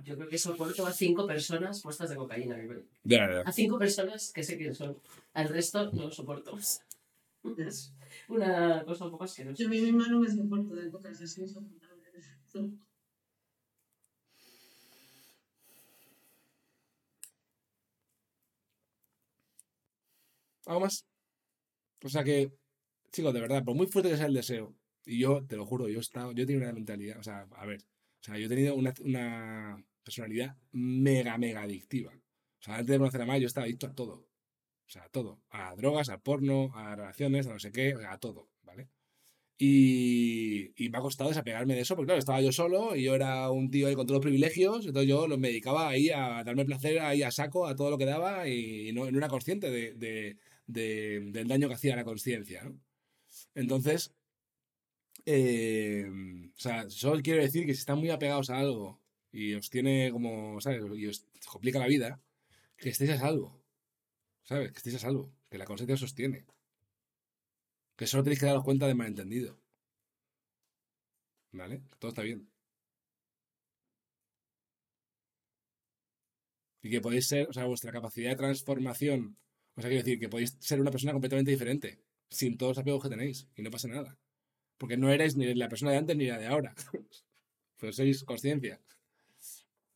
Yo 0.02 0.16
creo 0.16 0.28
que 0.28 0.38
soporto 0.38 0.86
a 0.86 0.92
cinco 0.92 1.26
personas 1.26 1.82
puestas 1.82 2.10
de 2.10 2.16
cocaína. 2.16 2.56
Ya, 3.04 3.30
ya, 3.30 3.40
A 3.40 3.52
cinco 3.52 3.78
personas 3.78 4.32
que 4.32 4.42
sé 4.42 4.56
quién 4.56 4.74
son. 4.74 4.96
Al 5.34 5.48
resto 5.48 5.90
no 5.92 6.04
lo 6.04 6.10
soporto. 6.10 6.56
Es 7.58 7.92
una 8.28 8.84
cosa 8.84 9.04
un 9.06 9.10
poco 9.10 9.24
asquerosa. 9.24 9.56
Yo 9.58 9.66
a 9.66 9.70
mí 9.70 9.80
misma 9.80 10.08
no 10.08 10.20
me 10.20 10.30
soporto 10.30 10.74
de 10.74 10.90
pocas, 10.90 11.20
es 11.20 11.38
insoportable. 11.38 12.00
¿Algo 20.66 20.80
más? 20.80 21.04
O 22.04 22.08
sea 22.08 22.24
que, 22.24 22.52
chicos, 23.12 23.32
de 23.34 23.40
verdad, 23.40 23.64
por 23.64 23.74
muy 23.76 23.86
fuerte 23.86 24.10
que 24.10 24.16
sea 24.16 24.26
el 24.26 24.34
deseo, 24.34 24.74
y 25.04 25.18
yo 25.20 25.44
te 25.46 25.56
lo 25.56 25.66
juro, 25.66 25.88
yo 25.88 25.98
he 25.98 26.00
estado, 26.00 26.32
yo 26.32 26.42
he 26.42 26.46
tenido 26.46 26.64
una 26.64 26.72
mentalidad, 26.74 27.18
o 27.18 27.22
sea, 27.22 27.46
a 27.52 27.66
ver, 27.66 27.80
o 27.82 28.22
sea, 28.24 28.38
yo 28.38 28.46
he 28.46 28.48
tenido 28.48 28.74
una, 28.76 28.92
una 29.04 29.84
personalidad 30.04 30.56
mega, 30.72 31.38
mega 31.38 31.62
adictiva. 31.62 32.12
O 32.14 32.62
sea, 32.62 32.74
antes 32.76 32.88
de 32.92 32.98
conocer 32.98 33.22
a 33.22 33.26
Maya, 33.26 33.40
yo 33.40 33.46
estaba 33.46 33.64
adicto 33.64 33.86
a 33.86 33.94
todo. 33.94 34.14
O 34.86 34.90
sea, 34.92 35.04
a 35.04 35.08
todo. 35.10 35.42
A 35.50 35.74
drogas, 35.76 36.08
al 36.10 36.20
porno, 36.22 36.70
a 36.74 36.96
relaciones, 36.96 37.46
a 37.46 37.52
no 37.54 37.58
sé 37.60 37.72
qué, 37.72 37.94
a 38.08 38.18
todo, 38.18 38.50
¿vale? 38.62 38.88
Y, 39.58 40.72
y 40.82 40.88
me 40.88 40.98
ha 40.98 41.00
costado 41.02 41.28
desapegarme 41.30 41.74
de 41.74 41.82
eso, 41.82 41.94
porque 41.94 42.06
claro, 42.08 42.18
estaba 42.18 42.40
yo 42.40 42.50
solo 42.52 42.96
y 42.96 43.02
yo 43.04 43.14
era 43.14 43.50
un 43.50 43.70
tío 43.70 43.88
ahí 43.88 43.94
con 43.94 44.06
todos 44.06 44.16
los 44.18 44.22
privilegios, 44.24 44.86
entonces 44.86 45.08
yo 45.08 45.28
me 45.38 45.48
dedicaba 45.48 45.88
ahí 45.90 46.08
a 46.10 46.42
darme 46.44 46.64
placer 46.64 46.98
ahí 47.00 47.22
a 47.22 47.30
saco 47.30 47.66
a 47.66 47.76
todo 47.76 47.90
lo 47.90 47.98
que 47.98 48.06
daba 48.06 48.48
y 48.48 48.90
no, 48.94 49.10
no 49.10 49.18
era 49.18 49.28
consciente 49.28 49.70
de, 49.70 49.92
de- 49.94 50.38
de- 50.66 51.20
del 51.32 51.46
daño 51.48 51.68
que 51.68 51.74
hacía 51.74 51.94
la 51.96 52.04
conciencia, 52.04 52.64
¿no? 52.64 52.80
Entonces, 53.54 54.12
eh, 55.26 56.06
o 56.56 56.60
sea, 56.60 56.88
solo 56.90 57.20
quiero 57.22 57.42
decir 57.42 57.66
que 57.66 57.74
si 57.74 57.80
están 57.80 57.98
muy 57.98 58.10
apegados 58.10 58.50
a 58.50 58.58
algo 58.58 59.00
y 59.32 59.54
os 59.54 59.70
tiene 59.70 60.10
como, 60.12 60.60
¿sabes? 60.60 60.82
Y 60.96 61.06
os 61.06 61.26
complica 61.46 61.78
la 61.78 61.86
vida, 61.86 62.20
que 62.76 62.90
estéis 62.90 63.10
a 63.10 63.18
salvo, 63.18 63.62
¿sabes? 64.42 64.72
Que 64.72 64.78
estéis 64.78 64.96
a 64.96 64.98
salvo, 65.00 65.32
que 65.50 65.58
la 65.58 65.64
conciencia 65.66 65.94
os 65.94 66.00
sostiene. 66.00 66.46
Que 67.96 68.06
solo 68.06 68.24
tenéis 68.24 68.40
que 68.40 68.46
daros 68.46 68.64
cuenta 68.64 68.86
del 68.86 68.96
malentendido. 68.96 69.58
¿Vale? 71.52 71.82
Todo 71.98 72.10
está 72.10 72.22
bien. 72.22 72.48
Y 76.82 76.90
que 76.90 77.00
podéis 77.00 77.28
ser, 77.28 77.48
o 77.48 77.52
sea, 77.52 77.66
vuestra 77.66 77.92
capacidad 77.92 78.30
de 78.30 78.36
transformación, 78.36 79.36
o 79.76 79.80
sea, 79.80 79.90
quiero 79.90 80.04
decir, 80.04 80.18
que 80.18 80.28
podéis 80.28 80.56
ser 80.60 80.80
una 80.80 80.90
persona 80.90 81.12
completamente 81.12 81.50
diferente, 81.50 82.00
sin 82.30 82.56
todos 82.56 82.70
los 82.70 82.78
apegos 82.78 83.02
que 83.02 83.10
tenéis, 83.10 83.48
y 83.56 83.62
no 83.62 83.70
pasa 83.70 83.88
nada. 83.88 84.16
Porque 84.78 84.96
no 84.96 85.10
erais 85.10 85.36
ni 85.36 85.52
la 85.54 85.68
persona 85.68 85.90
de 85.92 85.98
antes 85.98 86.16
ni 86.16 86.26
la 86.26 86.38
de 86.38 86.46
ahora. 86.46 86.74
Pero 87.78 87.92
sois 87.92 88.24
conciencia. 88.24 88.80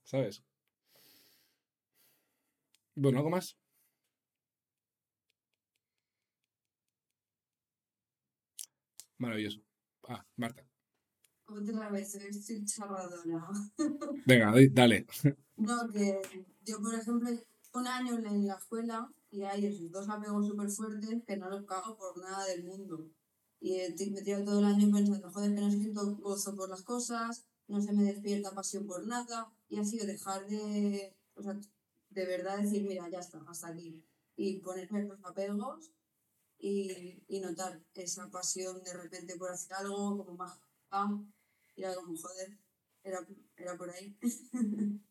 ¿Sabes? 0.04 0.42
Bueno, 2.94 3.18
¿algo 3.18 3.30
más? 3.30 3.56
Maravilloso. 9.18 9.60
Ah, 10.08 10.24
Marta. 10.36 10.64
Otra 11.46 11.90
vez, 11.90 12.14
estoy 12.14 12.64
charradora. 12.64 13.48
Venga, 14.26 14.52
dale. 14.72 15.06
No, 15.56 15.88
que 15.92 16.20
yo, 16.64 16.80
por 16.82 16.92
ejemplo, 16.94 17.30
un 17.74 17.86
año 17.86 18.14
en 18.18 18.46
la 18.46 18.54
escuela 18.54 19.12
y 19.30 19.42
hay 19.42 19.66
esos 19.66 19.90
dos 19.90 20.08
apegos 20.08 20.46
súper 20.46 20.70
fuertes 20.70 21.22
que 21.26 21.36
no 21.36 21.50
los 21.50 21.64
cago 21.66 21.96
por 21.96 22.16
nada 22.18 22.44
del 22.46 22.64
mundo. 22.64 23.10
Y 23.60 23.80
he 23.80 23.92
ti- 23.92 24.10
me 24.10 24.20
he 24.20 24.22
tirado 24.24 24.44
todo 24.44 24.58
el 24.60 24.66
año 24.66 24.90
pensando, 24.92 25.30
joder, 25.30 25.54
que 25.54 25.60
no 25.60 25.70
siento 25.70 26.16
gozo 26.16 26.54
por 26.54 26.68
las 26.70 26.82
cosas, 26.82 27.44
no 27.68 27.80
se 27.80 27.92
me 27.92 28.04
despierta 28.04 28.52
pasión 28.54 28.86
por 28.86 29.06
nada. 29.06 29.52
Y 29.68 29.78
ha 29.78 29.84
sido 29.84 30.06
dejar 30.06 30.46
de, 30.46 31.16
o 31.34 31.42
sea, 31.42 31.54
de 32.10 32.26
verdad 32.26 32.58
decir, 32.58 32.84
mira, 32.84 33.08
ya 33.10 33.20
está, 33.20 33.42
hasta 33.48 33.68
aquí. 33.68 34.04
Y 34.36 34.58
ponerme 34.60 35.04
los 35.04 35.24
apegos 35.24 35.90
y, 36.58 37.22
y 37.28 37.40
notar 37.40 37.80
esa 37.94 38.30
pasión 38.30 38.82
de 38.84 38.94
repente 38.94 39.36
por 39.36 39.50
hacer 39.52 39.74
algo, 39.74 40.16
como 40.18 40.34
más, 40.36 40.58
ah, 40.90 41.10
y 41.76 41.82
era 41.84 41.94
como, 41.94 42.16
joder, 42.16 42.58
era, 43.04 43.20
era 43.56 43.76
por 43.76 43.90
ahí. 43.90 44.16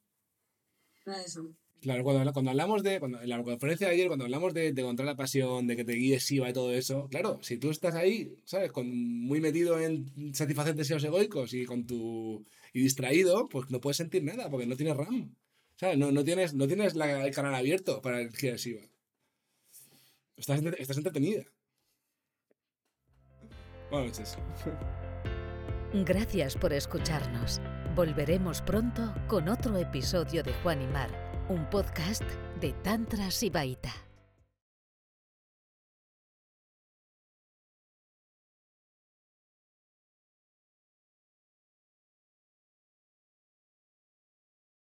Nada 1.05 1.21
eso. 1.23 1.55
Claro, 1.83 2.03
cuando, 2.05 2.31
cuando 2.31 2.51
hablamos 2.51 2.81
de, 2.81 3.01
cuando, 3.01 3.21
en 3.21 3.27
la 3.27 3.43
conferencia 3.43 3.87
de 3.87 3.93
ayer, 3.93 4.07
cuando 4.07 4.23
hablamos 4.23 4.53
de, 4.53 4.69
encontrar 4.69 5.05
la 5.05 5.17
pasión, 5.17 5.67
de 5.67 5.75
que 5.75 5.83
te 5.83 5.91
guíe 5.91 6.17
Siva 6.21 6.49
y 6.49 6.53
todo 6.53 6.71
eso, 6.71 7.09
claro, 7.09 7.39
si 7.41 7.57
tú 7.57 7.71
estás 7.71 7.93
ahí, 7.95 8.37
¿sabes? 8.45 8.71
Con, 8.71 8.87
muy 8.89 9.41
metido 9.41 9.77
en 9.77 10.33
satisfacer 10.33 10.75
deseos 10.75 11.03
egoicos 11.03 11.53
y 11.53 11.65
con 11.65 11.85
tu 11.85 12.45
y 12.71 12.81
distraído, 12.81 13.49
pues 13.49 13.69
no 13.69 13.81
puedes 13.81 13.97
sentir 13.97 14.23
nada, 14.23 14.49
porque 14.49 14.65
no 14.65 14.77
tienes 14.77 14.95
RAM. 14.95 15.35
¿Sabes? 15.75 15.97
No, 15.97 16.11
no 16.13 16.23
tienes, 16.23 16.53
no 16.53 16.67
tienes 16.67 16.95
el 16.95 17.33
canal 17.35 17.53
abierto 17.53 18.01
para 18.01 18.19
de 18.19 18.57
Siva. 18.57 18.81
Estás, 20.37 20.61
estás 20.79 20.97
entretenida. 20.97 21.43
Buenas 23.91 24.19
noches. 24.19 24.37
Gracias 26.05 26.55
por 26.55 26.71
escucharnos. 26.71 27.61
Volveremos 27.95 28.63
pronto 28.63 29.13
con 29.27 29.49
otro 29.49 29.77
episodio 29.77 30.41
de 30.41 30.51
Juan 30.63 30.81
y 30.81 30.87
Mar, 30.87 31.09
un 31.49 31.69
podcast 31.69 32.23
de 32.61 32.73
Tantra 32.83 33.29
Sibaita. 33.31 34.12